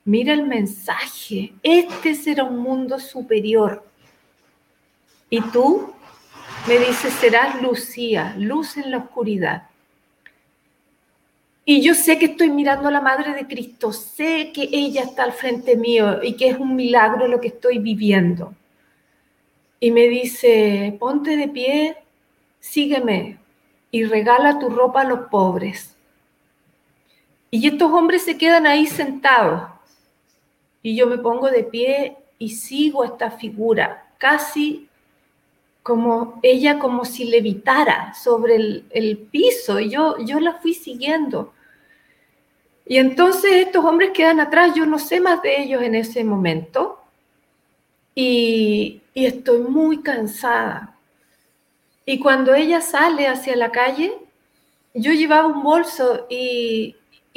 [0.05, 3.85] Mira el mensaje, este será un mundo superior.
[5.31, 5.93] Y tú
[6.67, 9.65] me dices, serás Lucía, luz en la oscuridad.
[11.71, 15.25] Y yo sé que estoy mirando a la Madre de Cristo, sé que ella está
[15.25, 18.55] al frente mío y que es un milagro lo que estoy viviendo.
[19.79, 21.99] Y me dice, ponte de pie
[22.59, 23.39] sígueme
[23.91, 25.95] y regala tu ropa a los pobres.
[27.51, 29.69] Y estos hombres se quedan ahí sentados.
[30.83, 34.89] Y yo me pongo de pie y sigo a esta figura, casi
[35.83, 38.57] como ella como si levitara sobre
[38.89, 39.79] el, piso.
[39.79, 41.53] Y yo, yo la fui siguiendo.
[42.89, 46.97] Y entonces estos hombres quedan atrás, yo no sé más de ellos en ese momento.
[48.15, 50.99] y estoy muy cansada,
[52.11, 54.15] y cuando ella sale hacia la calle,
[54.95, 56.97] yo llevaba un bolso y,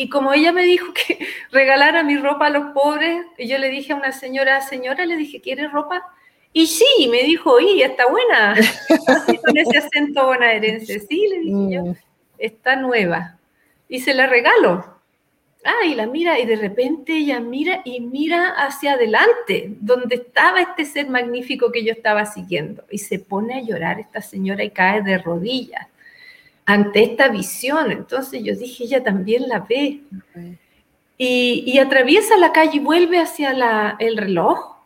[0.09, 1.19] como ella me dijo que
[1.51, 5.41] regalara mi ropa a los pobres, yo le dije a una señora, señora, le dije,
[5.41, 6.01] ¿quiere ropa?
[6.53, 8.55] Y sí, me dijo, y está buena,
[9.45, 11.01] con ese acento bonaerense.
[11.01, 11.95] Sí, le dije yo, mm.
[12.37, 13.37] está nueva.
[13.89, 15.00] Y se la regalo.
[15.63, 20.59] Ah, y la mira y de repente ella mira y mira hacia adelante, donde estaba
[20.59, 22.83] este ser magnífico que yo estaba siguiendo.
[22.89, 25.87] Y se pone a llorar esta señora y cae de rodillas
[26.65, 27.91] ante esta visión.
[27.91, 30.01] Entonces yo dije, ella también la ve.
[31.17, 34.77] Y, atraviesa la calle y vuelve hacia la, el reloj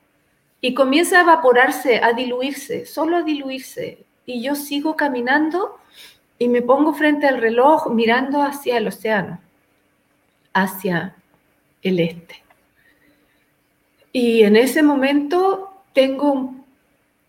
[0.60, 4.00] y comienza a evaporarse, a diluirse, solo a diluirse.
[4.26, 5.80] Y yo sigo caminando
[6.38, 9.40] y me pongo frente al reloj mirando hacia el océano
[10.56, 11.14] hacia
[11.84, 12.42] el este.
[14.12, 16.56] Y en ese momento tengo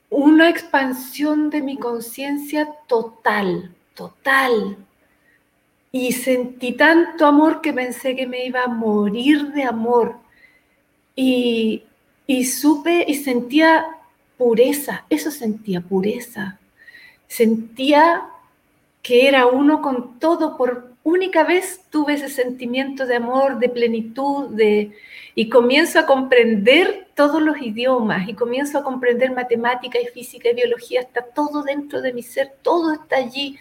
[0.09, 4.79] una expansión de mi conciencia total, total.
[5.91, 10.17] Y sentí tanto amor que pensé que me iba a morir de amor.
[11.17, 11.83] Y,
[12.27, 13.87] y supe y sentía
[14.39, 16.61] pureza, eso sentía pureza.
[17.27, 18.29] Sentía
[19.07, 24.49] que era uno con todo por única vez tuve ese sentimiento de amor, de plenitud,
[24.49, 24.91] de,
[25.37, 30.55] y comienzo a comprender todos los idiomas y comienzo a comprender matemática y física y
[30.55, 33.57] biología, está todo dentro de mi ser, todo está allí.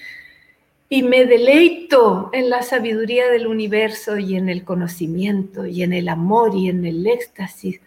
[0.89, 6.09] Y me deleito en la sabiduría del universo y en el conocimiento y en el
[6.09, 7.81] amor y en el éxtasis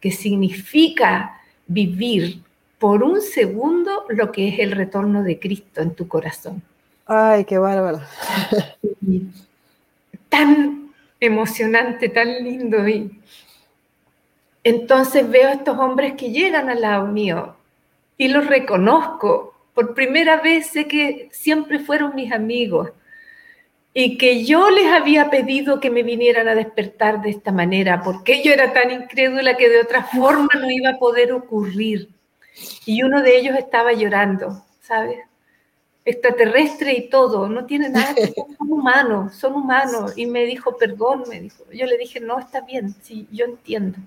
[0.00, 2.40] que significa vivir
[2.80, 6.60] por un segundo lo que es el retorno de Cristo en tu corazón.
[7.06, 8.00] Ay, qué bárbaro.
[10.28, 12.86] Tan emocionante, tan lindo.
[12.88, 13.20] Y
[14.64, 17.56] entonces veo a estos hombres que llegan al lado mío
[18.16, 19.54] y los reconozco.
[19.74, 22.90] Por primera vez sé que siempre fueron mis amigos
[23.92, 28.42] y que yo les había pedido que me vinieran a despertar de esta manera, porque
[28.42, 32.08] yo era tan incrédula que de otra forma no iba a poder ocurrir.
[32.86, 35.20] Y uno de ellos estaba llorando, ¿sabes?
[36.04, 40.12] Extraterrestre y todo, no tiene nada que ver, son humanos, son humanos.
[40.16, 41.64] Y me dijo, perdón, me dijo.
[41.72, 43.98] Yo le dije, no, está bien, sí, yo entiendo.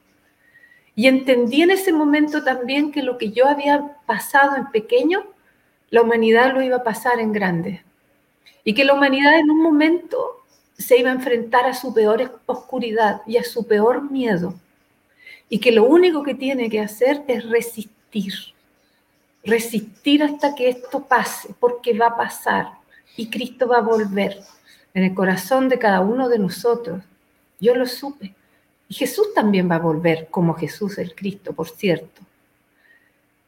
[0.95, 5.25] Y entendí en ese momento también que lo que yo había pasado en pequeño,
[5.89, 7.83] la humanidad lo iba a pasar en grande.
[8.63, 10.43] Y que la humanidad en un momento
[10.77, 14.55] se iba a enfrentar a su peor oscuridad y a su peor miedo.
[15.49, 18.33] Y que lo único que tiene que hacer es resistir
[19.43, 22.71] resistir hasta que esto pase, porque va a pasar
[23.15, 24.39] y Cristo va a volver
[24.93, 27.03] en el corazón de cada uno de nosotros.
[27.59, 28.33] Yo lo supe.
[28.89, 32.21] Y Jesús también va a volver como Jesús el Cristo, por cierto.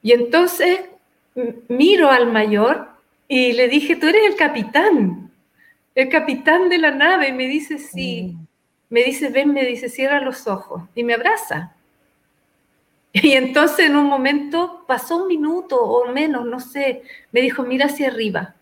[0.02, 0.82] Y entonces
[1.68, 2.90] miro al mayor
[3.28, 5.32] y le dije, tú eres el capitán,
[5.96, 7.30] el capitán de la nave.
[7.30, 8.36] Y me dice, sí.
[8.36, 8.46] Mm.
[8.90, 10.82] Me dice, ven, me dice, cierra los ojos.
[10.96, 11.76] Y me abraza.
[13.14, 17.88] Y entonces en un momento pasó un minuto o menos, no sé, me dijo, mira
[17.88, 18.55] hacia arriba.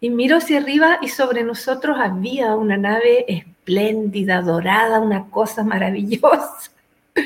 [0.00, 6.70] Y miro hacia arriba y sobre nosotros había una nave espléndida, dorada, una cosa maravillosa.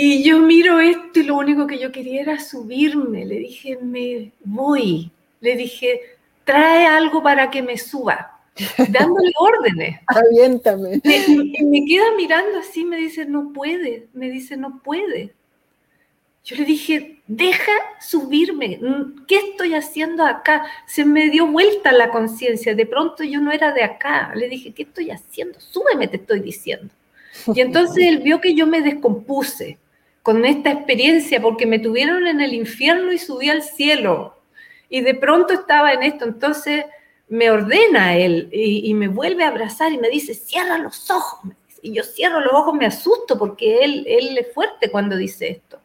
[0.00, 3.26] Y yo miro esto y lo único que yo quería era subirme.
[3.26, 5.10] Le dije, me voy.
[5.40, 6.00] Le dije,
[6.44, 8.38] trae algo para que me suba,
[8.90, 9.98] dándole órdenes.
[10.06, 11.00] Aviéntame.
[11.02, 14.06] Y me queda mirando así, me dice, no puede.
[14.12, 15.34] Me dice, no puede.
[16.48, 18.80] Yo le dije, deja subirme,
[19.26, 20.64] ¿qué estoy haciendo acá?
[20.86, 24.32] Se me dio vuelta la conciencia, de pronto yo no era de acá.
[24.34, 25.60] Le dije, ¿qué estoy haciendo?
[25.60, 26.88] Súbeme, te estoy diciendo.
[27.54, 29.76] Y entonces él vio que yo me descompuse
[30.22, 34.34] con esta experiencia porque me tuvieron en el infierno y subí al cielo.
[34.88, 36.24] Y de pronto estaba en esto.
[36.24, 36.86] Entonces
[37.28, 41.52] me ordena él y, me vuelve a abrazar y me dice, cierra los ojos.
[41.82, 45.78] Y yo cierro los ojos, me asusto porque él, él es fuerte cuando dice esto.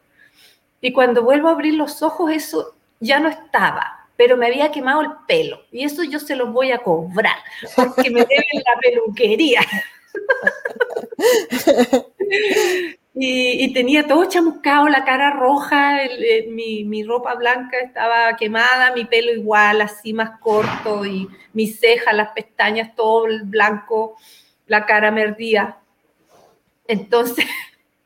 [0.84, 5.00] Y cuando vuelvo a abrir los ojos, eso ya no estaba, pero me había quemado
[5.00, 5.62] el pelo.
[5.72, 7.38] Y eso yo se los voy a cobrar,
[7.74, 9.62] porque me deben la peluquería.
[13.14, 19.06] y, tenía todo chamuscado, la cara roja, eh, mi, mi, ropa blanca estaba quemada, mi
[19.06, 24.18] pelo igual, así más corto, y mis cejas, las pestañas, todo blanco,
[24.66, 25.78] la cara merdía.
[26.86, 27.46] Entonces,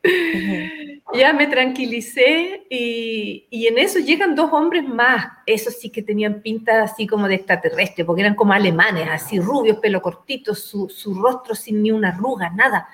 [1.14, 5.26] ya me tranquilicé y, en eso llegan dos hombres más.
[5.46, 9.78] Esos sí que tenían pinta así como de extraterrestre, porque eran como alemanes, así rubios,
[9.78, 10.88] pelo cortito, su,
[11.20, 12.88] rostro sin ni una arruga, nada.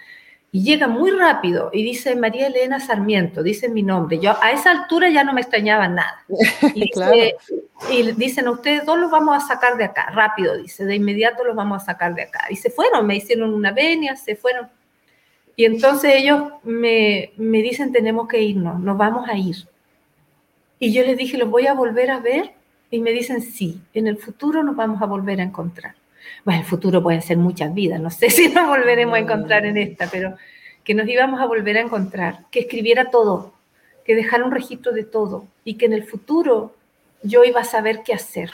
[0.51, 4.21] Y llega muy rápido y dice María Elena Sarmiento, dice mi nombre.
[4.21, 6.25] Yo a esa altura ya no me extrañaba nada.
[7.91, 11.45] Y, y dicen, ustedes dos los vamos a sacar de acá, rápido, dice, de inmediato
[11.45, 12.47] los vamos a sacar de acá.
[12.49, 14.69] Y se fueron, me hicieron una venia, se fueron.
[15.57, 19.57] Y entonces ellos me, me dicen, tenemos que irnos, nos vamos a ir.
[20.79, 22.53] Y yo les dije, ¿los voy a volver a ver?
[22.91, 25.95] Y me dicen, sí, en el futuro nos vamos a volver a encontrar.
[26.45, 29.77] bueno, el futuro pueden ser muchas vidas, no sé si nos volveremos a encontrar en
[29.77, 30.37] esta, pero
[30.83, 33.55] que nos íbamos a volver a encontrar, que escribiera todo,
[34.05, 36.75] que dejara un registro de todo y que en el futuro
[37.23, 38.51] yo iba a saber qué hacer.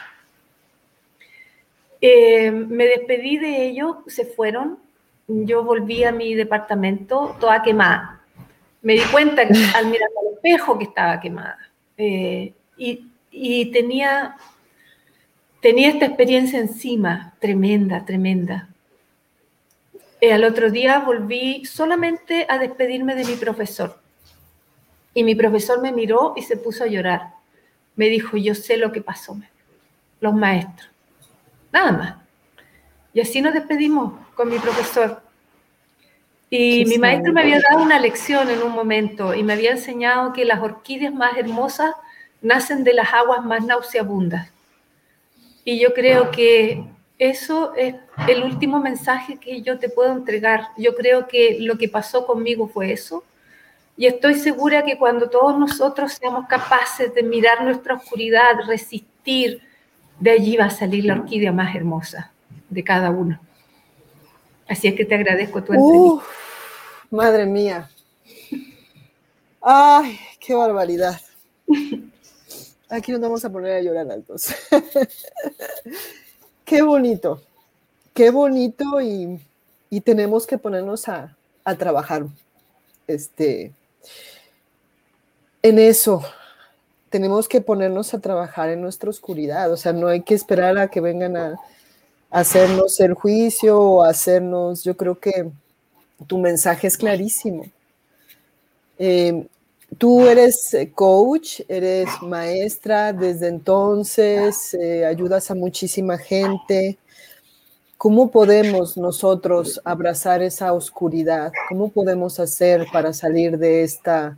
[2.00, 4.78] Eh, me despedí de ellos, se fueron,
[5.30, 8.20] yo volví a mi departamento toda quemada.
[8.82, 11.58] Me di cuenta al mirar al espejo que estaba quemada.
[11.96, 14.36] Eh, y, y tenía,
[15.60, 18.68] tenía esta experiencia encima, tremenda, tremenda.
[20.20, 24.00] Eh, al otro día volví solamente a despedirme de mi profesor.
[25.14, 27.34] Y mi profesor me miró y se puso a llorar.
[27.96, 29.38] Me dijo, yo sé lo que pasó,
[30.20, 30.90] los maestros.
[31.72, 32.16] Nada más.
[33.12, 35.20] Y así nos despedimos con mi profesor.
[36.48, 40.32] Y mi maestro me había dado una lección en un momento y me había enseñado
[40.32, 41.94] que las orquídeas más hermosas
[42.40, 44.50] nacen de las aguas más nauseabundas.
[45.62, 46.82] Y yo creo que
[47.18, 47.96] eso es
[48.28, 50.68] el último mensaje que yo te puedo entregar.
[50.78, 53.22] Yo creo que lo que pasó conmigo fue eso.
[53.98, 59.60] Y estoy segura que cuando todos nosotros seamos capaces de mirar nuestra oscuridad, resistir,
[60.18, 62.32] de allí va a salir la orquídea más hermosa
[62.70, 63.38] de cada uno.
[64.70, 66.24] Así es que te agradezco tu entrevista.
[67.10, 67.90] madre mía.
[69.60, 71.20] Ay, qué barbaridad.
[72.88, 74.54] Aquí nos vamos a poner a llorar altos.
[76.64, 77.42] qué bonito,
[78.14, 79.40] qué bonito y,
[80.04, 81.36] tenemos que ponernos a,
[81.76, 82.26] trabajar
[83.08, 83.72] este,
[85.64, 86.22] en eso.
[87.08, 90.86] Tenemos que ponernos a trabajar en nuestra oscuridad, o sea, no hay que esperar a
[90.86, 91.60] que vengan a,
[92.30, 95.50] hacernos el juicio o hacernos, yo creo que
[96.26, 97.64] tu mensaje es clarísimo.
[98.98, 99.46] Eh,
[99.98, 106.96] Tú eres eh, coach, eres maestra desde entonces, eh, ayudas a muchísima gente.
[107.98, 111.52] ¿Cómo podemos nosotros abrazar esa oscuridad?
[111.68, 114.34] ¿Cómo podemos hacer para salir de esta,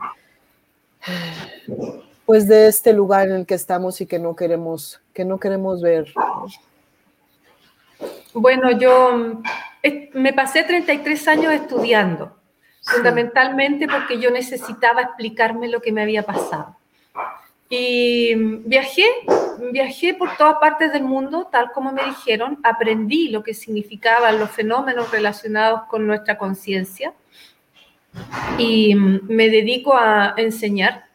[2.27, 5.81] pues de este lugar en el que estamos y que no queremos, que no queremos
[5.83, 6.13] ver?
[8.35, 9.43] Bueno, yo
[10.15, 12.37] me pasé 33 años estudiando
[12.83, 16.77] fundamentalmente porque yo necesitaba explicarme lo que me había pasado.
[17.69, 19.07] Y viajé,
[19.73, 24.51] viajé por todas partes del mundo, tal como me dijeron, aprendí lo que significaban los
[24.51, 27.15] fenómenos relacionados con nuestra conciencia
[28.59, 31.07] y me dedico a enseñar,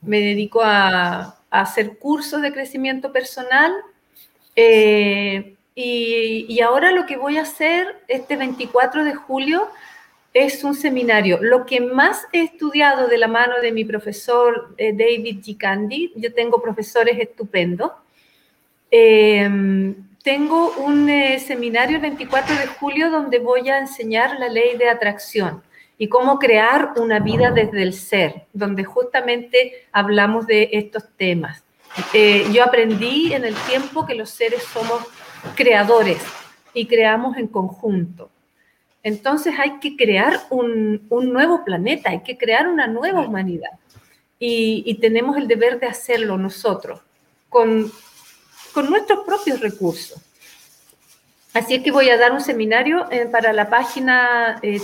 [0.00, 3.72] me dedico a, hacer cursos de crecimiento personal
[4.54, 9.68] eh, y, ahora lo que voy a hacer este 24 de julio
[10.34, 11.38] es un seminario.
[11.40, 16.32] Lo que más he estudiado de la mano de mi profesor eh, David Gicandi, yo
[16.32, 17.92] tengo profesores estupendos,
[18.90, 24.76] em, tengo un eh, seminario el 24 de julio donde voy a enseñar la ley
[24.76, 25.62] de atracción
[25.96, 31.62] y cómo crear una vida desde el ser, donde justamente hablamos de estos temas.
[32.14, 35.06] Eh, yo aprendí en el tiempo que los seres somos
[35.54, 36.22] creadores
[36.74, 38.30] y creamos en conjunto.
[39.02, 43.70] Entonces hay que crear un, nuevo planeta, hay que crear una nueva humanidad.
[44.38, 47.00] Y, tenemos el deber de hacerlo nosotros,
[47.50, 47.92] con,
[48.88, 50.18] nuestros propios recursos.
[51.52, 54.80] Así es que voy a dar un seminario eh, para la página eh,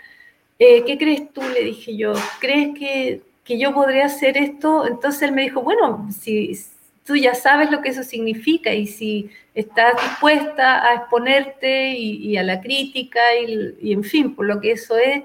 [0.58, 1.42] eh, ¿qué crees tú?
[1.42, 4.86] Le dije yo, ¿crees que, que, yo podría hacer esto?
[4.86, 6.58] Entonces él me dijo, bueno, si
[7.04, 12.42] tú ya sabes lo que eso significa y si estás dispuesta a exponerte y, a
[12.42, 15.22] la crítica y, y, en fin, por lo que eso es,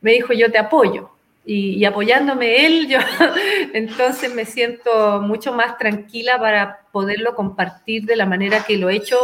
[0.00, 1.10] me dijo, yo te apoyo
[1.46, 2.98] y, apoyándome él, yo
[3.72, 8.96] entonces me siento mucho más tranquila para poderlo compartir de la manera que lo he
[8.96, 9.16] hecho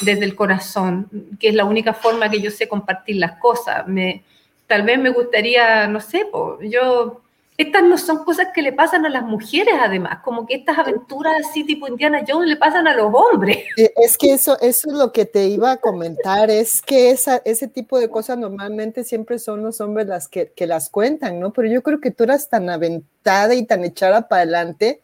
[0.00, 1.08] desde el corazón,
[1.38, 3.86] que es la única forma que yo sé compartir las cosas.
[3.86, 4.24] Me,
[4.66, 6.26] tal vez me gustaría, no sé,
[6.62, 7.20] yo
[7.58, 11.34] estas no son cosas que le pasan a las mujeres, además, como que estas aventuras
[11.48, 13.58] así tipo Indiana Jones le pasan a los hombres.
[13.76, 17.68] Es que eso, eso es lo que te iba a comentar, es que esa, ese
[17.68, 21.52] tipo de cosas normalmente siempre son los hombres las que, que las cuentan, ¿no?
[21.52, 25.00] Pero yo creo que tú eras tan aventada y tan echada para adelante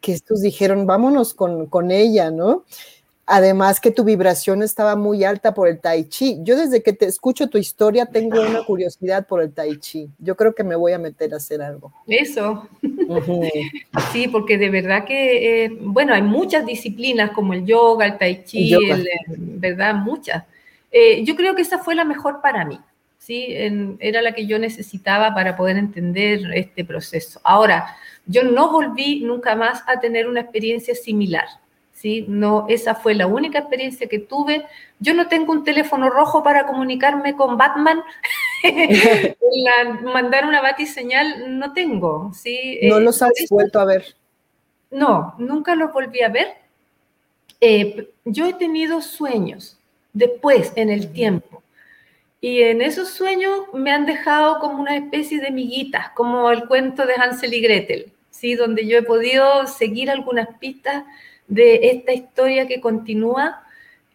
[0.00, 2.64] que estos dijeron, vámonos con, con ella, ¿no?
[3.30, 6.38] Además que tu vibración estaba muy alta por el tai chi.
[6.44, 10.08] Yo desde que te escucho tu historia tengo una curiosidad por el tai chi.
[10.18, 11.92] Yo creo que me voy a meter a hacer algo.
[12.06, 12.66] Eso.
[14.12, 18.44] Sí, porque de verdad que, eh, bueno, hay muchas disciplinas como el yoga, el tai
[18.44, 19.94] chi, el, eh, ¿verdad?
[19.94, 20.44] Muchas.
[20.90, 22.80] Eh, yo creo que esa fue la mejor para mí.
[23.18, 23.46] ¿sí?
[24.00, 27.40] era la que yo necesitaba para poder entender este proceso.
[27.44, 27.94] Ahora,
[28.24, 31.46] yo no volví nunca más a tener una experiencia similar.
[31.98, 32.24] ¿Sí?
[32.28, 34.64] No, esa fue la única experiencia que tuve.
[35.00, 38.02] Yo no tengo un teléfono rojo para comunicarme con Batman.
[40.04, 42.78] mandar una batiseñal no tengo, ¿sí?
[42.82, 44.14] ¿No eh, los has vuelto a ver?
[44.90, 46.48] No, nunca los volví a ver.
[47.60, 49.76] Eh, yo he tenido sueños
[50.12, 51.62] después, en el tiempo.
[52.40, 57.04] Y en esos sueños me han dejado como una especie de miguitas, como el cuento
[57.04, 58.54] de Hansel y Gretel, ¿sí?
[58.54, 61.02] donde yo he podido seguir algunas pistas
[61.48, 63.62] de esta historia que continúa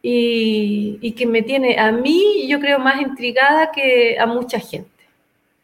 [0.01, 4.89] y, que me tiene a mí, yo creo, más intrigada que a mucha gente.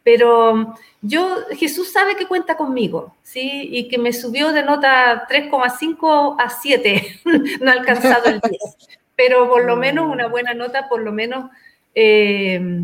[0.03, 3.69] Pero yo, Jesús sabe que cuenta conmigo, ¿sí?
[3.71, 7.21] Y que me subió de nota 3,5 a 7,
[7.61, 8.53] no ha alcanzado el 10,
[9.15, 11.51] pero por lo menos una buena nota, por lo menos...
[11.95, 12.83] Eh,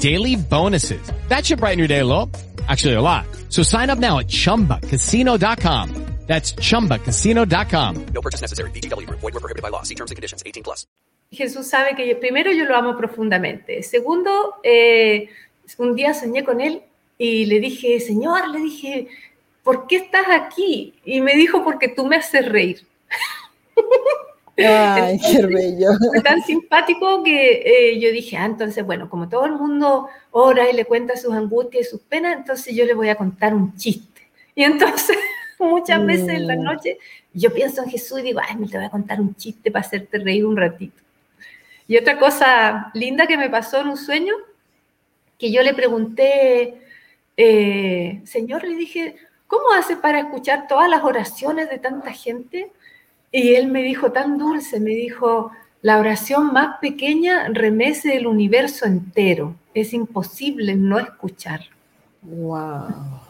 [0.00, 1.02] daily bonuses.
[1.28, 2.30] That should brighten your day a little.
[2.68, 3.26] Actually, a lot.
[3.48, 6.10] So sign up now at ChumbaCasino.com.
[6.26, 8.06] That's ChumbaCasino.com.
[8.14, 8.70] No purchase necessary.
[8.70, 9.10] BGW.
[9.10, 9.82] Void were prohibited by law.
[9.82, 10.44] See terms and conditions.
[10.46, 10.86] 18 plus.
[11.32, 13.82] Jesús sabe que primero yo lo amo profundamente.
[13.82, 15.28] Segundo, eh,
[15.78, 16.82] un día soñé con él
[17.18, 19.08] y le dije, Señor, le dije,
[19.64, 20.94] ¿por qué estás aquí?
[21.04, 22.86] Y me dijo, porque tú me haces reír.
[24.66, 25.88] Ay, qué bello.
[26.12, 30.70] Fue tan simpático que eh, yo dije, ah, entonces, bueno, como todo el mundo ora
[30.70, 33.76] y le cuenta sus angustias y sus penas, entonces yo le voy a contar un
[33.76, 34.28] chiste.
[34.54, 35.16] Y entonces,
[35.58, 36.62] muchas veces en la mm.
[36.62, 36.98] noche,
[37.32, 39.86] yo pienso en Jesús y digo, ay, me te voy a contar un chiste para
[39.86, 41.02] hacerte reír un ratito.
[41.86, 44.34] Y otra cosa linda que me pasó en un sueño,
[45.38, 46.80] que yo le pregunté,
[47.36, 49.16] eh, Señor, le dije,
[49.46, 52.70] ¿cómo hace para escuchar todas las oraciones de tanta gente?
[53.32, 55.52] Y él me dijo tan dulce, me dijo,
[55.82, 59.54] la oración más pequeña remece el universo entero.
[59.72, 61.60] Es imposible no escuchar.
[62.22, 63.20] ¡Wow!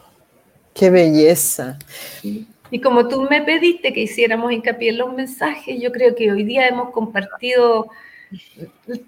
[0.73, 1.77] ¡Qué belleza!
[2.23, 6.43] Y como tú me pediste que hiciéramos hincapié en los mensajes, yo creo que hoy
[6.43, 7.89] día hemos compartido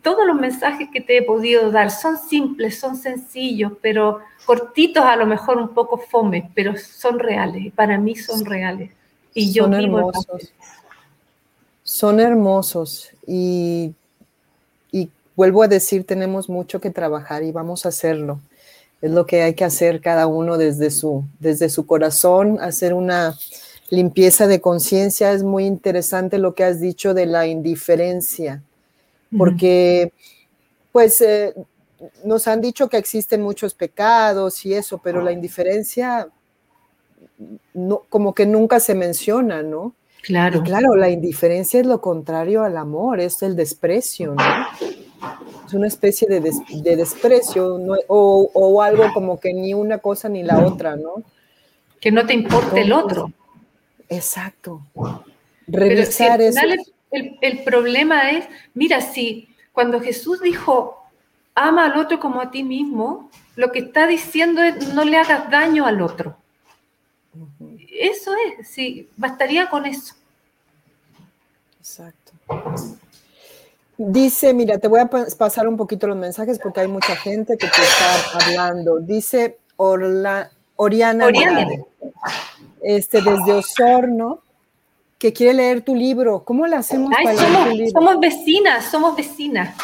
[0.01, 1.89] todos los mensajes que te he podido dar.
[1.89, 7.73] Son simples, son sencillos, pero cortitos, a lo mejor un poco fomes, pero son reales.
[7.73, 8.91] Para mí son reales.
[9.33, 10.53] Y yo son hermosos
[11.93, 13.93] son hermosos y,
[15.35, 18.39] vuelvo a decir, tenemos mucho que trabajar y vamos a hacerlo.
[18.99, 23.37] Es lo que hay que hacer cada uno desde su, desde su corazón, hacer una
[23.91, 25.33] limpieza de conciencia.
[25.33, 28.63] Es muy interesante lo que has dicho de la indiferencia,
[29.37, 30.11] porque
[30.91, 31.53] pues eh,
[32.23, 36.27] nos han dicho que existen muchos pecados y eso, pero la indiferencia
[37.75, 39.93] no, como que nunca se menciona, ¿no?
[40.23, 40.63] Claro.
[40.63, 44.43] claro, la indiferencia es lo contrario al amor, es el desprecio, ¿no?
[45.67, 46.39] Es una especie de,
[46.95, 47.75] desprecio
[48.07, 51.15] o, algo como que ni una cosa ni la otra, ¿no?
[51.99, 53.33] Que no te importe el otro.
[54.07, 54.81] Exacto.
[55.67, 56.59] Revisar eso.
[57.11, 61.03] El, el problema es, mira, si cuando Jesús dijo,
[61.53, 65.49] ama al otro como a ti mismo, lo que está diciendo es no le hagas
[65.51, 66.37] daño al otro.
[67.99, 70.15] Eso es, sí, bastaría con eso.
[71.79, 72.31] Exacto.
[73.97, 77.67] Dice, mira, te voy a pasar un poquito los mensajes porque hay mucha gente que
[77.67, 78.99] te está hablando.
[78.99, 81.27] Dice Orla, Oriana,
[82.81, 84.39] este, desde Osorno,
[85.19, 86.43] que quiere leer tu libro.
[86.43, 87.91] ¿Cómo le hacemos para somos, leer tu libro?
[87.91, 89.75] Somos vecinas, somos vecinas.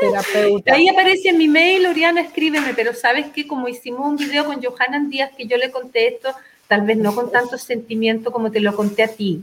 [0.00, 0.74] Terapeuta.
[0.74, 4.62] Ahí aparece en mi mail, Oriana, escríbeme, pero sabes que como hicimos un video con
[4.62, 6.30] Johanna Díaz que yo le conté esto,
[6.68, 9.42] tal vez no con tanto sentimiento como te lo conté a ti.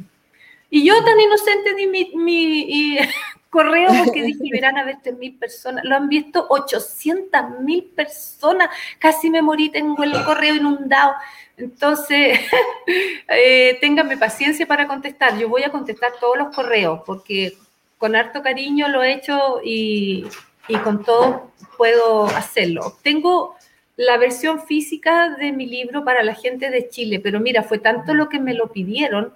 [0.69, 2.97] Y yo tan inocente di mi, mi
[3.49, 5.84] correo porque dije, verán a ver mil personas.
[5.84, 8.69] Lo han visto 800 mil personas.
[8.99, 11.14] Casi me morí, tengo el correo inundado.
[11.57, 12.39] Entonces,
[13.27, 15.38] eh, ténganme paciencia para contestar.
[15.38, 17.53] Yo voy a contestar todos los correos porque
[17.97, 20.27] con harto cariño lo he hecho y,
[20.68, 22.97] y con todo puedo hacerlo.
[23.02, 23.56] Tengo
[23.98, 28.14] la versión física de mi libro para la gente de Chile, pero mira, fue tanto
[28.14, 29.34] lo que me lo pidieron,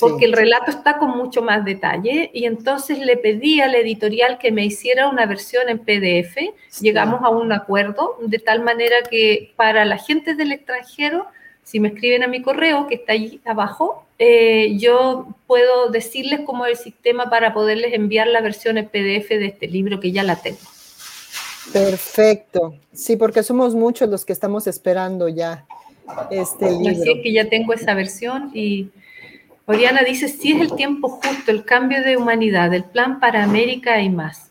[0.00, 4.38] porque el relato está con mucho más detalle, y entonces le pedí a la editorial
[4.38, 6.36] que me hiciera una versión en PDF,
[6.80, 11.26] llegamos a un acuerdo, de tal manera que para la gente del extranjero,
[11.62, 16.66] si me escriben a mi correo, que está ahí abajo, eh, yo puedo decirles cómo
[16.66, 20.22] es el sistema para poderles enviar la versión en PDF de este libro que ya
[20.22, 20.58] la tengo.
[21.72, 22.74] Perfecto.
[22.92, 25.66] Sí, porque somos muchos los que estamos esperando ya
[26.30, 26.90] este libro.
[26.90, 28.90] Así es que ya tengo esa versión y
[29.66, 34.00] Oriana dice, sí es el tiempo justo, el cambio de humanidad, el plan para América
[34.00, 34.50] y más.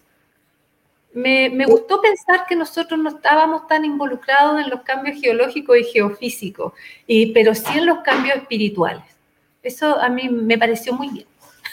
[1.14, 5.84] Me, me, gustó pensar que nosotros no estábamos tan involucrados en los cambios geológicos y
[5.84, 6.72] geofísicos,
[7.06, 9.04] y, pero sí en los cambios espirituales.
[9.62, 11.26] Eso a mí me pareció muy bien.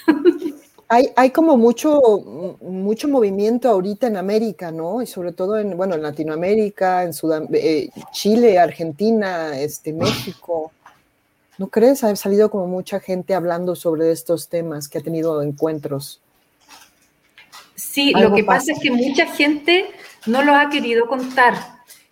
[0.91, 2.01] Hay, como mucho,
[2.63, 5.03] mucho movimiento ahorita en América, ¿no?
[5.03, 7.13] Y sobre todo en, bueno, en Latinoamérica, en
[7.53, 10.73] eh, Chile, Argentina, este, México.
[11.59, 12.05] ¿No crees?
[12.05, 16.23] Ha salido como mucha gente hablando sobre estos temas, que ha tenido encuentros.
[17.75, 18.73] Sí, lo que pasa?
[18.73, 19.91] es que mucha gente
[20.25, 21.55] no lo ha querido contar.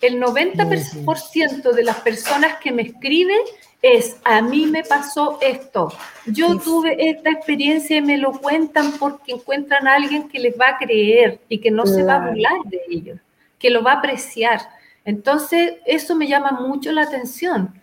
[0.03, 3.41] El 90% de las personas que me escriben
[3.83, 5.93] es, a mí me pasó esto,
[6.27, 10.71] yo tuve esta experiencia y me lo cuentan porque encuentran a alguien que les va
[10.71, 13.19] a creer y que no se va a burlar de ellos,
[13.59, 14.61] que lo va a apreciar.
[15.05, 17.81] Entonces, eso me llama mucho la atención,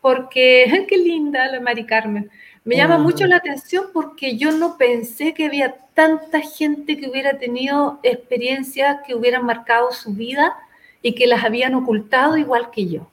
[0.00, 2.30] porque, qué linda la Mari Carmen,
[2.64, 7.38] me llama mucho la atención porque yo no pensé que había tanta gente que hubiera
[7.38, 10.56] tenido experiencias que hubieran marcado su vida
[11.02, 13.10] y que las habían ocultado igual que yo.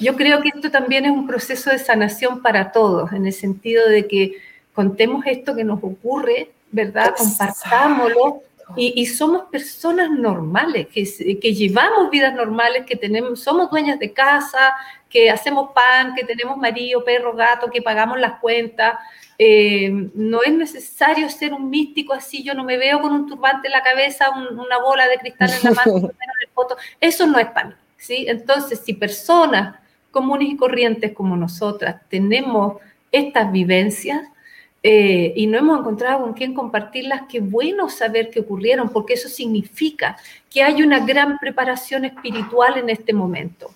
[0.00, 3.88] Yo creo que esto también es un proceso de sanación para todos, en el sentido
[3.88, 4.36] de que
[4.74, 7.14] contemos esto que nos ocurre, ¿verdad?
[7.16, 8.42] Compartámoslo
[8.76, 14.74] y, somos personas normales, que, que, llevamos vidas normales, que tenemos, somos dueñas de casa,
[15.08, 18.94] que hacemos pan, que tenemos marido, perro, gato, que pagamos las cuentas.
[19.38, 23.68] Eh, no es necesario ser un místico así, yo no me veo con un turbante
[23.68, 26.76] en la cabeza, una bola de cristal en la mano, en el foto.
[27.00, 27.74] Eso no es para mí.
[27.96, 28.26] ¿sí?
[28.28, 29.79] Entonces, si personas
[30.10, 32.76] comunes y corrientes como nosotras tenemos
[33.12, 34.22] estas vivencias
[34.82, 39.28] eh, y no hemos encontrado con quién compartirlas, qué bueno saber que ocurrieron, porque eso
[39.28, 40.16] significa
[40.48, 43.70] que hay una gran preparación espiritual en este momento.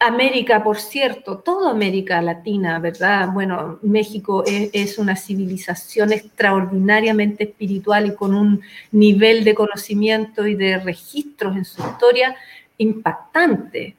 [0.00, 3.30] América, por cierto, toda América Latina, ¿verdad?
[3.32, 8.62] Bueno, México es, es, una civilización extraordinariamente espiritual y con un
[8.92, 12.36] nivel de conocimiento y de registros en su historia
[12.78, 13.96] impactante.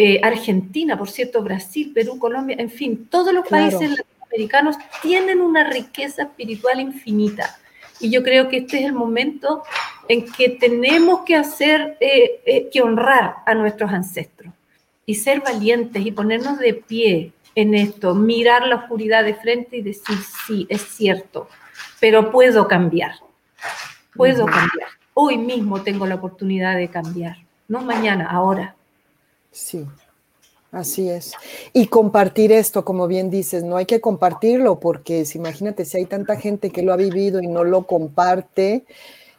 [0.00, 5.68] Eh, Argentina, por cierto, Brasil, Perú, Colombia, en fin, todos los países latinoamericanos tienen una
[5.68, 7.58] riqueza espiritual infinita.
[7.98, 9.64] Y yo creo que este es el momento
[10.06, 14.54] en que tenemos que hacer, eh, eh, que honrar a nuestros ancestros
[15.04, 19.82] y ser valientes y ponernos de pie en esto, mirar la oscuridad de frente y
[19.82, 20.16] decir,
[20.46, 21.48] sí, es cierto,
[21.98, 23.16] pero puedo cambiar,
[24.14, 24.90] puedo cambiar.
[25.14, 28.76] Hoy mismo tengo la oportunidad de cambiar, no mañana, ahora.
[29.58, 29.84] Sí,
[30.70, 31.32] así es.
[31.72, 36.06] Y compartir esto, como bien dices, no hay que compartirlo porque si, imagínate si hay
[36.06, 38.84] tanta gente que lo ha vivido y no lo comparte,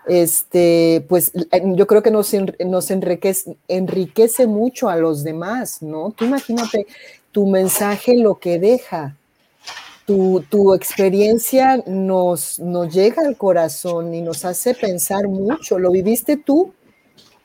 [0.05, 2.31] este, pues eh, yo creo que nos,
[2.65, 6.11] nos enriquece, enriquece mucho a los demás, ¿no?
[6.11, 6.85] Tú imagínate
[7.31, 9.15] tu mensaje lo que deja.
[10.05, 12.59] Tu, experiencia nos
[12.91, 15.77] llega al corazón y nos hace pensar mucho.
[15.77, 16.73] Lo viviste tú,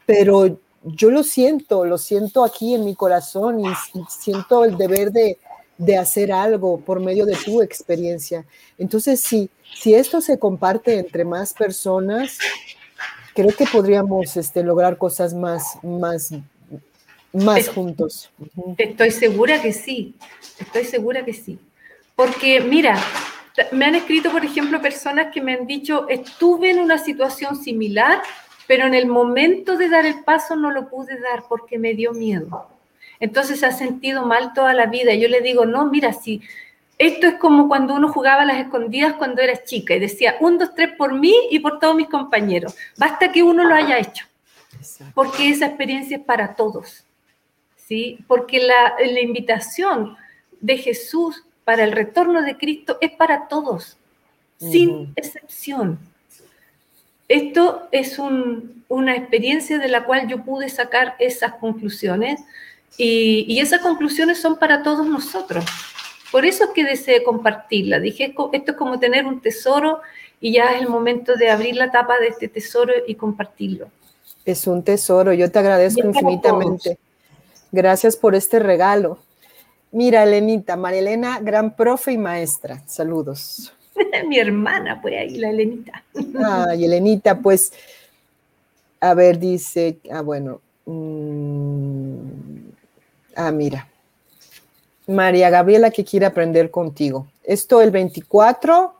[0.06, 3.66] pero yo lo siento, lo siento aquí en mi corazón y,
[4.08, 5.38] siento el deber de,
[5.78, 8.44] de, hacer algo por medio de tu experiencia.
[8.78, 12.38] Entonces, si, si esto se comparte entre más personas,
[13.34, 16.30] creo que podríamos este, lograr cosas más, más,
[17.32, 18.30] más juntos.
[18.78, 20.14] Estoy segura que sí,
[20.58, 21.58] estoy segura que sí.
[22.14, 22.96] Porque mira,
[23.72, 28.22] me han escrito, por ejemplo, personas que me han dicho, estuve en una situación similar,
[28.66, 32.12] pero en el momento de dar el paso no lo pude dar porque me dio
[32.12, 32.68] miedo.
[33.20, 35.14] Entonces se ha sentido mal toda la vida.
[35.14, 36.42] Yo le digo, no, mira, si
[36.98, 40.58] esto es como cuando uno jugaba a las escondidas cuando eras chica y decía, un,
[40.58, 42.76] dos, tres por mí y por todos mis compañeros.
[42.96, 44.26] Basta que uno lo haya hecho,
[45.14, 47.04] porque esa experiencia es para todos.
[47.76, 48.18] ¿sí?
[48.26, 50.16] Porque la, la invitación
[50.60, 53.96] de Jesús para el retorno de Cristo es para todos,
[54.58, 55.98] sin excepción.
[57.28, 62.40] Esto es una experiencia de la cual yo pude sacar esas conclusiones
[62.96, 65.64] y, y esas conclusiones son para todos nosotros.
[66.30, 68.00] Por eso es que deseé compartirla.
[68.00, 70.00] Dije, esto es como tener un tesoro
[70.40, 73.88] y ya es el momento de abrir la tapa de este tesoro y compartirlo.
[74.44, 76.98] Es un tesoro, yo te agradezco infinitamente.
[77.72, 79.18] Gracias por este regalo.
[79.92, 82.82] Mira, Elenita, María Elena, gran profe y maestra.
[82.86, 83.72] Saludos.
[84.28, 86.02] Mi hermana, pues ahí, la Elenita.
[86.44, 87.72] Ay, Elenita, pues,
[89.00, 90.60] a ver, dice, ah, bueno.
[90.86, 92.68] Mm,
[93.36, 93.88] ah, mira.
[95.06, 97.26] María Gabriela que quiere aprender contigo.
[97.42, 98.94] Esto el 24.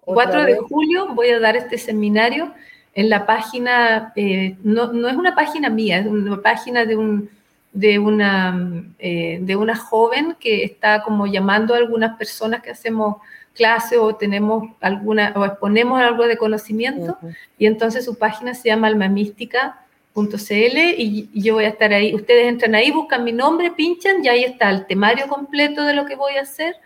[0.00, 2.52] 4 de julio voy a dar este seminario
[2.96, 7.28] en la página, eh, no, no, es una página mía, es una página de, un,
[7.72, 13.16] de, una, eh, de una joven que está como llamando a algunas personas que hacemos
[13.56, 17.18] clase o tenemos alguna, o exponemos algo de conocimiento,
[17.58, 19.80] y entonces su página se llama Alma Mística
[20.24, 22.14] .cl y, yo voy a estar ahí.
[22.14, 26.06] Ustedes entran ahí, buscan mi nombre, pinchan y ahí está el temario completo de lo
[26.06, 26.76] que voy a hacer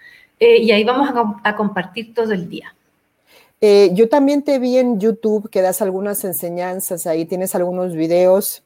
[0.40, 1.10] eh, y ahí vamos
[1.44, 2.74] a, compartir todo el día.
[3.60, 8.62] Eh, yo también te vi en YouTube que das algunas enseñanzas, ahí tienes algunos videos,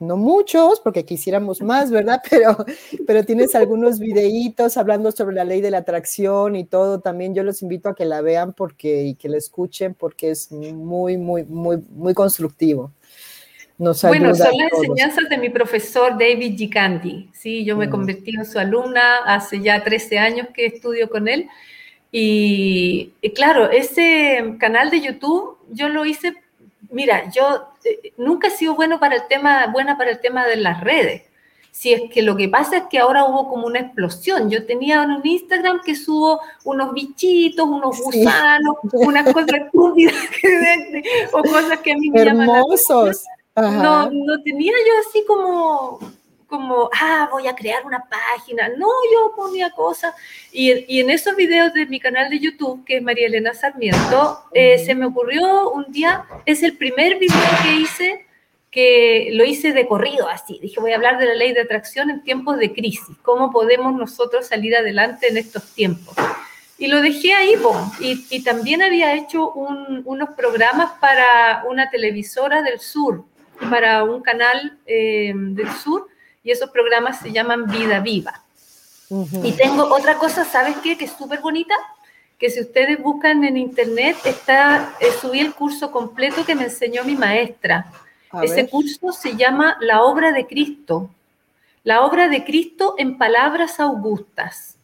[0.00, 2.20] no muchos, porque quisiéramos más, ¿verdad?
[2.30, 2.56] Pero,
[3.06, 7.00] pero tienes algunos videitos hablando sobre la ley de la atracción y todo.
[7.00, 10.50] También yo los invito a que la vean porque, y que la escuchen porque es
[10.50, 12.92] muy, muy, muy, muy constructivo
[13.76, 17.28] bueno, son las enseñanzas de mi profesor David Gicandi.
[17.32, 17.90] Sí, yo me mm.
[17.90, 21.48] convertí en su alumna hace ya 13 años que estudio con él.
[22.12, 26.34] Y, claro, ese canal de YouTube yo lo hice,
[26.90, 30.56] mira, yo eh, nunca he sido bueno para el tema, buena para el tema de
[30.56, 31.22] las redes.
[31.70, 34.48] Si es que lo que pasa es que ahora hubo como una explosión.
[34.48, 40.14] Yo tenía un Instagram que subo unos bichitos, unos gusanos, unas cosas estúpidas
[41.32, 42.48] o cosas que a mí me llaman
[43.56, 45.98] no, no tenía yo así como,
[46.46, 48.68] como, ah, voy a crear una página.
[48.76, 50.14] No, yo ponía cosas.
[50.52, 54.44] Y, y en esos videos de mi canal de YouTube, que es María Elena Sarmiento,
[54.52, 58.26] eh, se me ocurrió un día, es el primer video que hice,
[58.70, 60.58] que lo hice de corrido así.
[60.60, 63.16] Dije, voy a hablar de la ley de atracción en tiempos de crisis.
[63.22, 66.14] ¿Cómo podemos nosotros salir adelante en estos tiempos?
[66.76, 67.54] Y lo dejé ahí,
[68.00, 73.24] y, y, también había hecho unos programas para una televisora del sur,
[73.70, 76.08] para un canal eh, del sur
[76.44, 78.42] y esos programas se llaman Vida Viva.
[79.42, 80.96] Y tengo otra cosa, ¿sabes qué?
[80.96, 81.74] Que es súper bonita,
[82.38, 87.04] que si ustedes buscan en internet, está, eh, subí el curso completo que me enseñó
[87.04, 87.90] mi maestra.
[88.42, 91.08] Ese curso se llama La obra de Cristo.
[91.84, 94.76] La obra de Cristo en palabras augustas.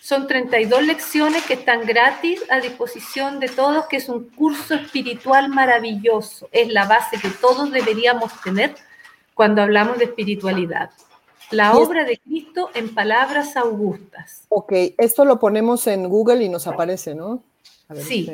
[0.00, 5.48] Son 32 lecciones que están gratis a disposición de todos, que es un curso espiritual
[5.48, 6.48] maravilloso.
[6.50, 8.74] Es la base que todos deberíamos tener
[9.34, 10.90] cuando hablamos de espiritualidad.
[11.50, 14.44] La obra de Cristo en palabras augustas.
[14.48, 17.42] Ok, esto lo ponemos en Google y nos aparece, ¿no?
[18.00, 18.30] sí.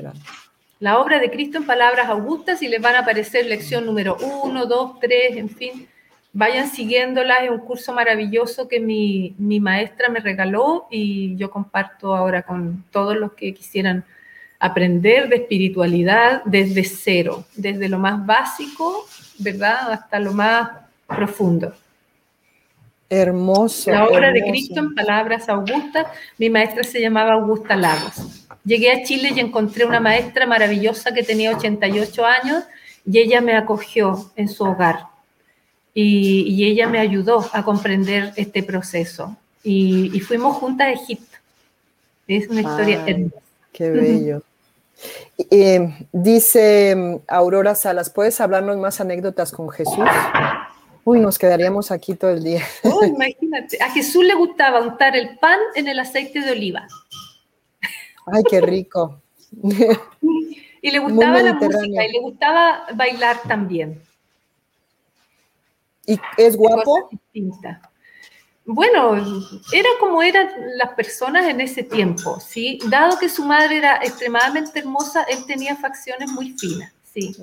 [0.78, 4.66] La obra de Cristo en palabras augustas y les van a aparecer lección número 1,
[4.66, 5.88] 2, 3, en fin
[6.32, 12.42] vayan siguiéndola, es un curso maravilloso que mi, maestra me regaló y yo comparto ahora
[12.42, 14.04] con todos los que quisieran
[14.60, 19.06] aprender de espiritualidad desde cero, desde lo más básico,
[19.38, 19.92] ¿verdad?
[19.92, 20.70] Hasta lo más
[21.08, 21.72] profundo.
[23.10, 23.90] Hermoso.
[23.90, 26.06] La obra de Cristo en palabras augustas.
[26.36, 28.46] Mi maestra se llamaba Augusta Lagos.
[28.64, 32.64] Llegué a Chile y encontré una maestra maravillosa que tenía 88 años
[33.10, 35.06] y ella me acogió en su hogar
[35.94, 39.36] y, ella me ayudó a comprender este proceso.
[39.64, 41.38] Y, fuimos juntas a Egipto.
[42.28, 43.36] Es una historia hermosa.
[43.72, 44.42] Qué bello.
[45.50, 50.04] Eh, dice mm, Aurora Salas, ¿puedes hablarnos más anécdotas con Jesús?
[51.08, 52.62] Uy, nos quedaríamos aquí todo el día.
[53.06, 56.86] imagínate, a Jesús le gustaba untar el pan en el aceite de oliva.
[58.26, 59.22] Ay, qué rico.
[60.82, 64.02] y le gustaba la música y le gustaba bailar también.
[66.04, 67.08] ¿Y es guapo?
[68.66, 69.14] Bueno,
[69.72, 72.80] era como eran las personas en ese tiempo, ¿sí?
[72.90, 77.34] Dado que su madre era extremadamente hermosa, él tenía facciones muy finas, sí.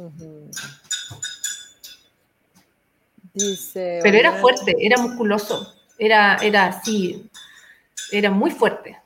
[3.36, 7.30] Dice, Pero era fuerte, era musculoso, era, era así,
[8.12, 8.98] era muy fuerte.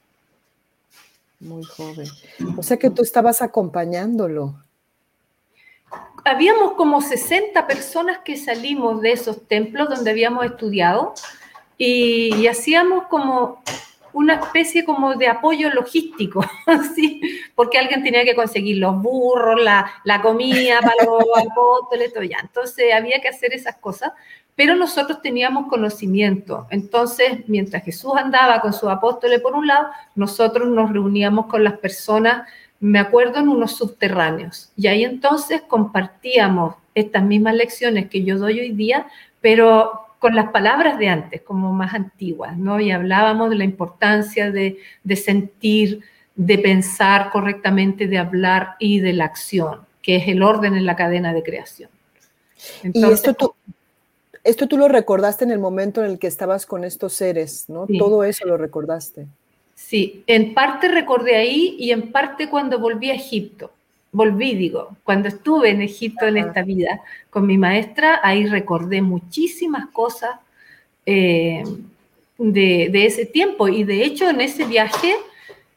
[1.42, 2.08] Muy joven.
[2.58, 4.56] O sea que tú estabas acompañándolo
[6.26, 11.14] habíamos como 60 personas que salimos de esos templos donde habíamos estudiado
[11.78, 13.64] y, hacíamos como
[14.14, 16.46] una especie como de apoyo logístico,
[16.96, 17.22] ¿sí?
[17.56, 22.38] porque alguien tenía que conseguir los burros, la, la comida para los apóstoles, todo ya.
[22.42, 24.12] Entonces había que hacer esas cosas,
[24.56, 26.68] pero nosotros teníamos conocimiento.
[26.70, 31.78] Entonces, mientras Jesús andaba con sus apóstoles por un lado, nosotros nos reuníamos con las
[31.78, 32.48] personas
[32.80, 34.72] me acuerdo en unos subterráneos.
[34.76, 39.08] Y ahí entonces compartíamos estas mismas lecciones que yo doy hoy día,
[39.42, 42.80] pero con las palabras de antes, como más antiguas, ¿no?
[42.80, 44.78] Y hablábamos de la importancia de,
[45.16, 46.02] sentir,
[46.36, 50.98] de pensar correctamente, de hablar y de la acción, que es el orden en la
[50.98, 51.90] cadena de creación.
[52.84, 53.54] y esto tú,
[54.44, 57.88] esto tú lo recordaste en el momento en el que estabas con estos seres, ¿no?
[57.98, 59.26] Todo eso lo recordaste.
[59.74, 63.72] Sí, en parte recordé ahí y en parte cuando volví a Egipto.
[64.12, 69.88] Volví, digo, cuando estuve en Egipto en esta vida con mi maestra, ahí recordé muchísimas
[69.88, 70.32] cosas
[71.06, 71.64] eh,
[72.38, 73.68] de, ese tiempo.
[73.68, 75.16] Y de hecho, en ese viaje,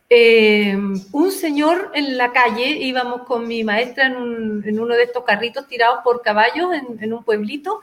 [0.09, 0.77] eh,
[1.13, 6.01] un señor en la calle, íbamos con mi maestra en, uno de estos carritos tirados
[6.03, 7.81] por caballos en un pueblito,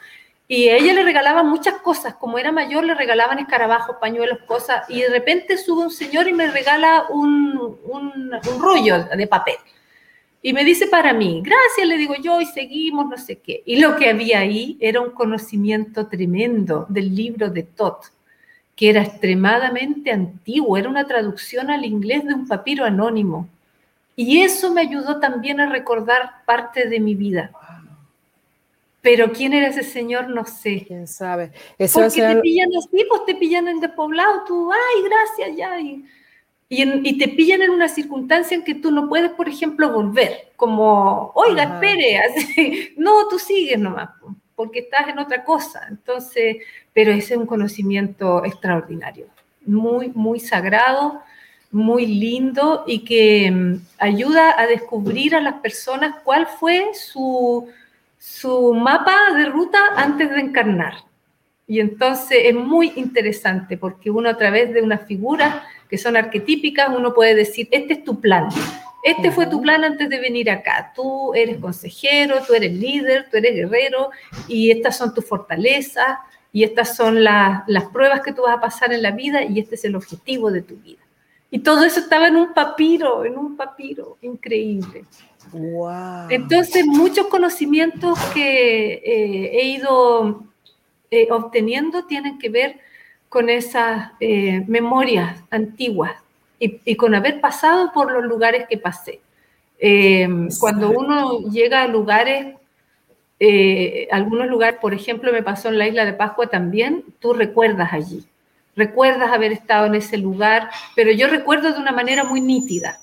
[0.51, 4.83] y a ella le regalaban muchas cosas, como era mayor le regalaban escarabajos, pañuelos, cosas,
[4.89, 9.57] y de repente sube un señor y me regala un, un, rollo de papel.
[10.41, 13.61] Y me dice para mí, gracias, le digo yo, y seguimos, no sé qué.
[13.65, 18.05] Y lo que había ahí era un conocimiento tremendo del libro de Tot,
[18.75, 23.49] que era extremadamente antiguo, era una traducción al inglés de un papiro anónimo.
[24.15, 27.51] Y eso me ayudó también a recordar parte de mi vida.
[29.01, 30.83] Pero quién era ese señor, no sé.
[30.85, 31.51] Quién sabe.
[31.77, 35.79] Eso Porque te pillan así, pues te pillan en despoblado, tú, ay, gracias, ya.
[35.79, 36.05] Y,
[36.69, 41.31] y, te pillan en una circunstancia en que tú no puedes, por ejemplo, volver, como,
[41.33, 42.93] oiga, espere, así.
[42.95, 44.11] no, tú sigues nomás,
[44.55, 45.87] porque estás en otra cosa.
[45.89, 46.57] Entonces,
[46.93, 49.27] pero ese es un conocimiento extraordinario,
[49.65, 51.21] muy, muy sagrado,
[51.71, 57.67] muy lindo y que mm, ayuda a descubrir a las personas cuál fue su
[58.19, 60.93] su mapa de ruta antes de encarnar.
[61.69, 66.89] Y entonces es muy interesante porque uno a través de unas figuras que son arquetípicas,
[66.89, 68.49] uno puede decir, este es tu plan.
[69.03, 70.91] Este fue tu plan antes de venir acá.
[70.95, 74.09] Tú eres consejero, tú eres líder, tú eres guerrero
[74.47, 76.17] y estas son tus fortalezas
[76.51, 79.75] y estas son las pruebas que tú vas a pasar en la vida y este
[79.75, 81.03] es el objetivo de tu vida.
[81.51, 85.05] Y todo eso estaba en un papiro, en un papiro increíble.
[86.31, 90.49] Entonces, muchos conocimientos que eh, he ido
[91.11, 92.79] eh, obteniendo tienen que ver
[93.27, 96.13] con esas eh, memorias antiguas
[96.59, 99.21] y, con haber pasado por los lugares que pasé.
[100.59, 102.55] cuando uno llega a lugares,
[104.11, 108.25] algunos lugares, por ejemplo, me pasó en la isla de Pascua también, tú recuerdas allí,
[108.75, 112.99] recuerdas haber estado en ese lugar, pero yo recuerdo de una manera muy nítida.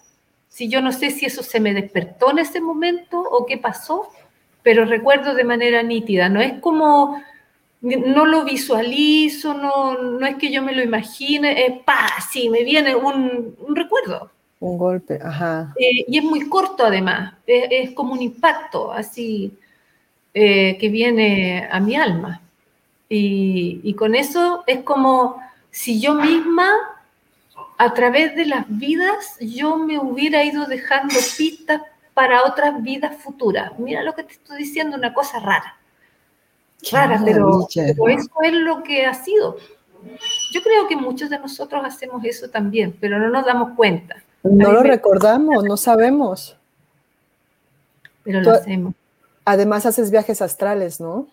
[0.56, 4.08] Si yo no sé si eso se me despertó en ese momento o qué pasó,
[4.62, 7.22] pero recuerdo de manera nítida, no es como,
[7.86, 12.64] no lo visualizo, no, no es que yo me lo imagine, es pa, sí, me
[12.64, 14.30] viene un, recuerdo.
[14.60, 15.72] Un golpe, ajá.
[15.78, 19.52] Eh, y es muy corto además, es, como un impacto así
[20.34, 22.40] eh, que viene a mi alma.
[23.08, 25.40] Y, y con eso es como
[25.70, 26.68] si yo misma
[27.78, 31.82] a través de las vidas yo me hubiera ido dejando pistas
[32.14, 33.78] para otras vidas futuras.
[33.78, 35.76] Mira lo que te estoy diciendo, una cosa rara.
[36.90, 39.56] Rara, pero, eso es lo que ha sido.
[40.52, 44.16] Yo creo que muchos de nosotros hacemos eso también, pero no nos damos cuenta.
[44.42, 46.56] No lo recordamos, no sabemos.
[48.22, 48.94] Pero lo hacemos.
[49.44, 51.28] Además haces viajes astrales, ¿no?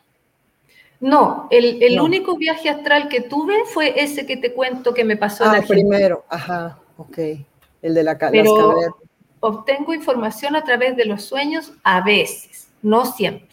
[1.03, 5.43] No, el, único viaje astral que tuve fue ese que te cuento que me pasó
[5.43, 7.17] ah, primero, ajá, ok.
[7.81, 8.95] El de la Pero
[9.41, 13.52] obtengo información a través de los sueños a veces, no siempre.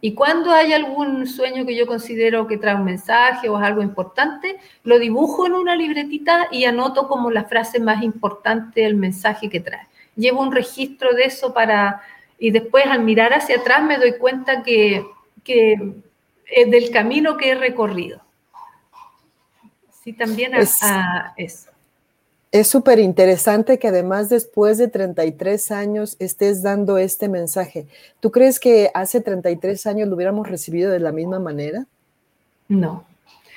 [0.00, 3.82] Y cuando hay algún sueño que yo considero que trae un mensaje o es algo
[3.82, 9.50] importante, lo dibujo en una libretita y anoto como la frase más importante del mensaje
[9.50, 9.86] que trae.
[10.16, 12.02] Llevo un registro de eso para,
[12.38, 15.04] y después al mirar hacia atrás me doy cuenta que,
[15.44, 15.76] que
[16.46, 18.22] es del camino que he recorrido.
[20.02, 21.69] Sí, también a, a eso.
[22.52, 27.86] Es súper interesante que además después de 33 años estés dando este mensaje.
[28.18, 31.86] ¿Tú crees que hace 33 años lo hubiéramos recibido de la misma manera?
[32.68, 33.04] No.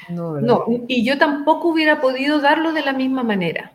[0.09, 3.71] No, no, y yo tampoco hubiera podido darlo de la misma manera.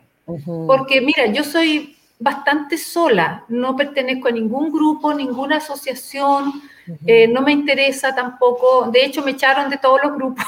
[0.67, 6.61] Porque mira, yo soy bastante sola, no pertenezco a ningún grupo, ninguna asociación,
[7.05, 10.45] eh, no me interesa tampoco, de hecho me echaron de todos los grupos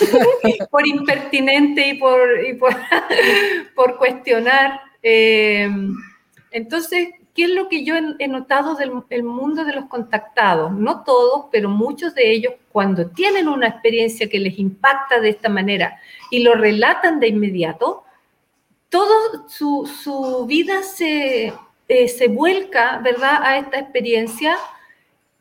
[0.70, 2.20] por impertinente y por,
[3.74, 4.80] por, cuestionar.
[5.02, 5.68] Eh,
[6.50, 10.72] entonces, ¿qué es lo que yo he, notado del mundo de los contactados?
[10.72, 15.48] No todos, pero muchos de ellos, cuando tienen una experiencia que les impacta de esta
[15.48, 16.00] manera
[16.30, 18.04] y lo relatan de inmediato,
[18.88, 21.52] toda su, vida se,
[21.88, 24.56] eh, se vuelca, ¿verdad?, a esta experiencia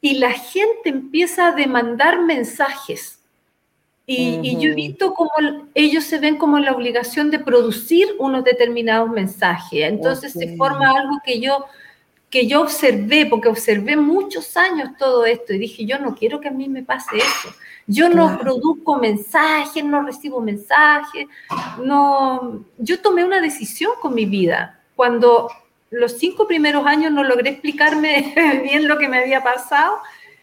[0.02, 3.19] y la gente empieza a demandar mensajes
[4.12, 5.30] y, yo he visto cómo
[5.76, 9.84] ellos se ven como la obligación de producir unos determinados mensajes.
[9.84, 11.66] Entonces se forma algo que yo,
[12.32, 16.48] que yo observé, porque observé muchos años todo esto y dije, yo no quiero que
[16.48, 17.50] a mí me pase eso.
[17.86, 21.28] Yo no produzco mensajes, no recibo mensajes,
[21.84, 22.66] no...
[22.80, 24.80] Yo tomé una decisión con mi vida.
[24.96, 25.50] Cuando
[25.92, 28.34] los cinco primeros años no logré explicarme
[28.64, 30.00] bien lo que me había pasado,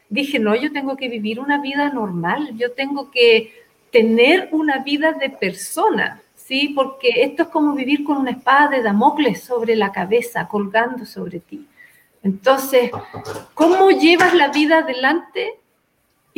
[0.08, 5.12] dije, no, yo tengo que vivir una vida normal, yo tengo que tener una vida
[5.12, 6.72] de persona, ¿sí?
[6.74, 11.40] Porque esto es como vivir con una espada de Damocles sobre la cabeza, colgando sobre
[11.40, 11.66] ti.
[12.22, 12.90] Entonces,
[13.54, 15.60] ¿cómo llevas la vida adelante?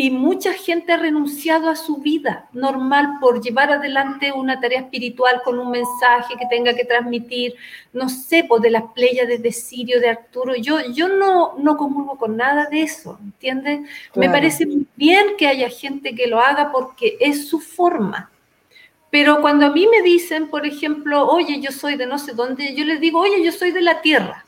[0.00, 5.42] Y mucha gente ha renunciado a su vida normal por llevar adelante una tarea espiritual
[5.44, 7.56] con un mensaje que tenga que transmitir,
[7.92, 10.54] no sé, pues de las playas de Sirio, de Arturo.
[10.54, 13.90] Yo, yo no, no comulgo con nada de eso, ¿entiendes?
[14.14, 18.30] Me parece bien que haya gente que lo haga porque es su forma.
[19.10, 22.72] Pero cuando a mí me dicen, por ejemplo, oye, yo soy de no sé dónde,
[22.76, 24.44] yo les digo, oye, yo soy de la tierra.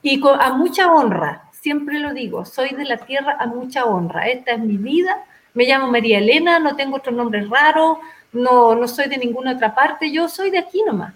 [0.00, 4.28] Y con, a mucha honra, siempre lo digo, soy de la tierra a mucha honra,
[4.28, 5.24] esta es mi vida,
[5.54, 8.00] me llamo María Elena, no tengo otro nombre raro,
[8.32, 11.14] no, no soy de ninguna otra parte, yo soy de aquí nomás.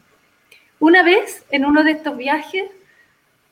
[0.80, 2.64] Una vez, en uno de estos viajes,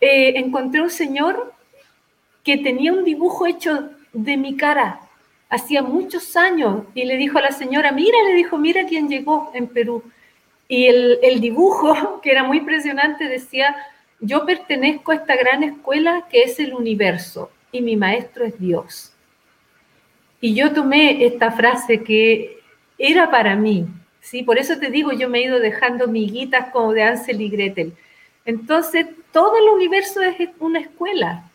[0.01, 1.55] eh, encontré un señor
[2.45, 5.01] que tenía un dibujo hecho de mi cara,
[5.49, 9.51] hacía muchos años, y le dijo a la señora, mira, le dijo, mira quién llegó
[9.55, 10.03] en Perú.
[10.69, 13.77] Y el, el dibujo, que era muy impresionante, decía,
[14.23, 19.13] yo pertenezco a esta gran escuela que es el universo y mi maestro es Dios.
[20.41, 22.61] Y yo tomé esta frase que
[22.99, 23.87] era para mí,
[24.21, 24.45] ¿sí?
[24.45, 27.95] Por eso te digo, yo me he ido dejando miguitas como de Ansel y Gretel.
[28.45, 31.51] Entonces, todo el universo es una escuela.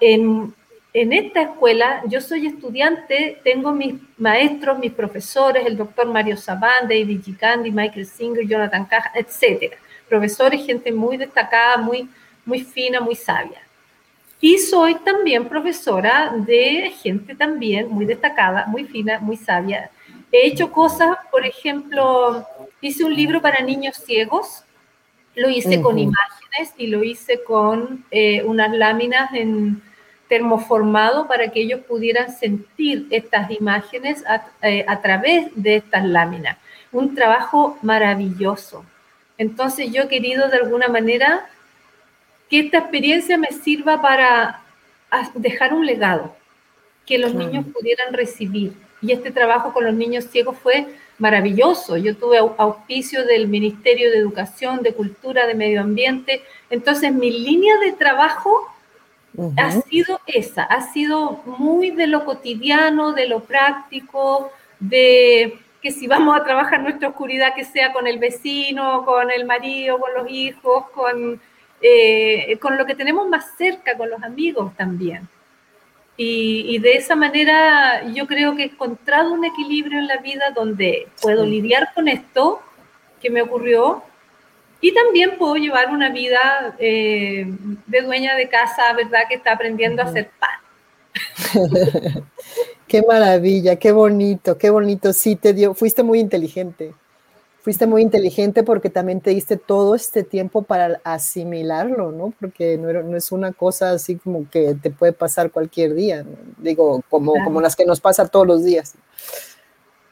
[0.00, 0.54] En,
[0.94, 7.22] esta escuela yo soy estudiante, tengo mis maestros, mis profesores, el doctor Mario Sabán, David
[7.22, 9.76] Gicandi, Michael Singer, Jonathan Caja, etcétera
[10.08, 12.08] profesores, gente muy destacada, muy,
[12.44, 13.62] muy fina, muy sabia.
[14.40, 19.90] Y soy también profesora de gente también muy destacada, muy fina, muy sabia.
[20.30, 22.46] He hecho cosas, por ejemplo,
[22.80, 24.64] hice un libro para niños ciegos,
[25.34, 29.82] lo hice con imágenes y lo hice con eh, unas láminas en
[30.28, 36.58] termoformado para que ellos pudieran sentir estas imágenes a, eh, a través de estas láminas.
[36.92, 38.84] Un trabajo maravilloso,
[39.38, 41.48] entonces yo he querido de alguna manera
[42.50, 44.62] que esta experiencia me sirva para
[45.34, 46.34] dejar un legado
[47.06, 48.74] que los niños pudieran recibir.
[49.00, 50.86] Y este trabajo con los niños ciegos fue
[51.18, 51.96] maravilloso.
[51.96, 56.42] Yo tuve auspicio del Ministerio de Educación, de Cultura, de Medio Ambiente.
[56.68, 58.68] Entonces mi línea de trabajo
[59.56, 64.50] ha sido esa, ha sido muy de lo cotidiano, de lo práctico,
[64.80, 69.44] de que si vamos a trabajar nuestra oscuridad, que sea con el vecino, con el
[69.44, 71.40] marido, con los hijos, con,
[71.80, 75.28] eh, con lo que tenemos más cerca, con los amigos también.
[76.20, 81.06] Y, de esa manera yo creo que he encontrado un equilibrio en la vida donde
[81.22, 82.60] puedo lidiar con esto
[83.22, 84.02] que me ocurrió
[84.80, 87.46] y también puedo llevar una vida eh,
[87.86, 89.28] de dueña de casa, ¿verdad?
[89.28, 90.58] Que está aprendiendo a hacer pan.
[92.88, 95.12] Qué maravilla, qué bonito, qué bonito.
[95.12, 96.94] Sí, te dio, fuiste muy inteligente.
[97.60, 102.32] Fuiste muy inteligente porque también te diste todo este tiempo para asimilarlo, ¿no?
[102.40, 106.24] Porque no, no es una cosa así como que te puede pasar cualquier día,
[106.56, 108.94] digo, como, como las que nos pasa todos los días.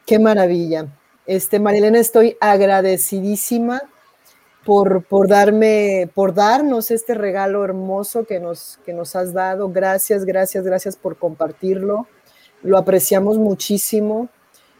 [0.05, 0.85] Qué maravilla.
[1.25, 3.81] Este, Marilena, estoy agradecidísima
[4.63, 9.69] por, por, darme, por darnos este regalo hermoso que nos, que nos has dado.
[9.69, 12.07] Gracias, gracias, gracias por compartirlo
[12.63, 14.29] lo apreciamos muchísimo.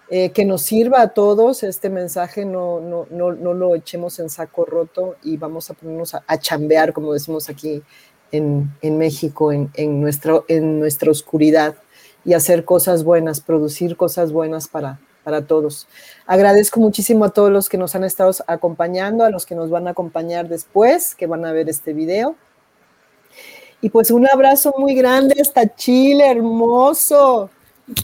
[0.09, 4.29] Eh, que nos sirva a todos este mensaje, no, no, no, no, lo echemos en
[4.29, 7.83] saco roto y vamos a ponernos a, chambear, como decimos aquí
[8.31, 11.75] en, en México, en, en, nuestra, en nuestra oscuridad
[12.23, 15.89] y hacer cosas buenas, producir cosas buenas para, para todos.
[16.25, 19.87] Agradezco muchísimo a todos los que nos han estado acompañando, a los que nos van
[19.87, 22.37] a acompañar después, que van a ver este video.
[23.81, 27.49] Y pues un abrazo muy grande hasta Chile, hermoso.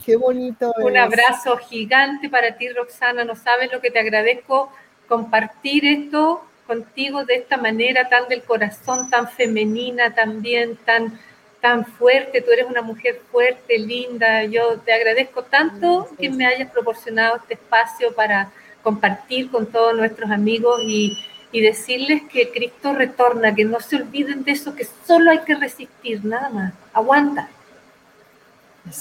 [0.06, 0.74] Qué bonito.
[0.78, 3.26] Un abrazo gigante para ti, Roxana.
[3.26, 4.72] No sabes lo que te agradezco
[5.08, 11.20] compartir esto contigo de esta manera tan del corazón, tan femenina también, tan,
[11.60, 12.42] tan fuerte.
[12.42, 14.46] Tú eres una mujer fuerte, linda.
[14.46, 18.52] Yo te agradezco tanto que me hayas proporcionado este espacio para
[18.82, 21.18] compartir con todos nuestros amigos y,
[21.52, 25.56] y decirles que Cristo retorna, que no se olviden de eso, que solo hay que
[25.56, 26.74] resistir, nada más.
[26.94, 27.50] Aguanta.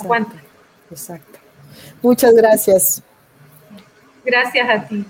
[0.01, 0.43] Aguanta.
[0.93, 1.39] Exacto.
[2.03, 3.03] Muchas gracias.
[4.25, 5.05] Gracias a ti.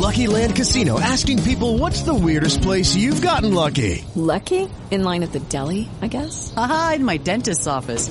[0.00, 4.04] Lucky Land Casino asking people what's the weirdest place you've gotten lucky?
[4.14, 4.68] Lucky?
[4.90, 6.52] In line at the deli, I guess?
[6.56, 8.10] Aha, in my dentist's office.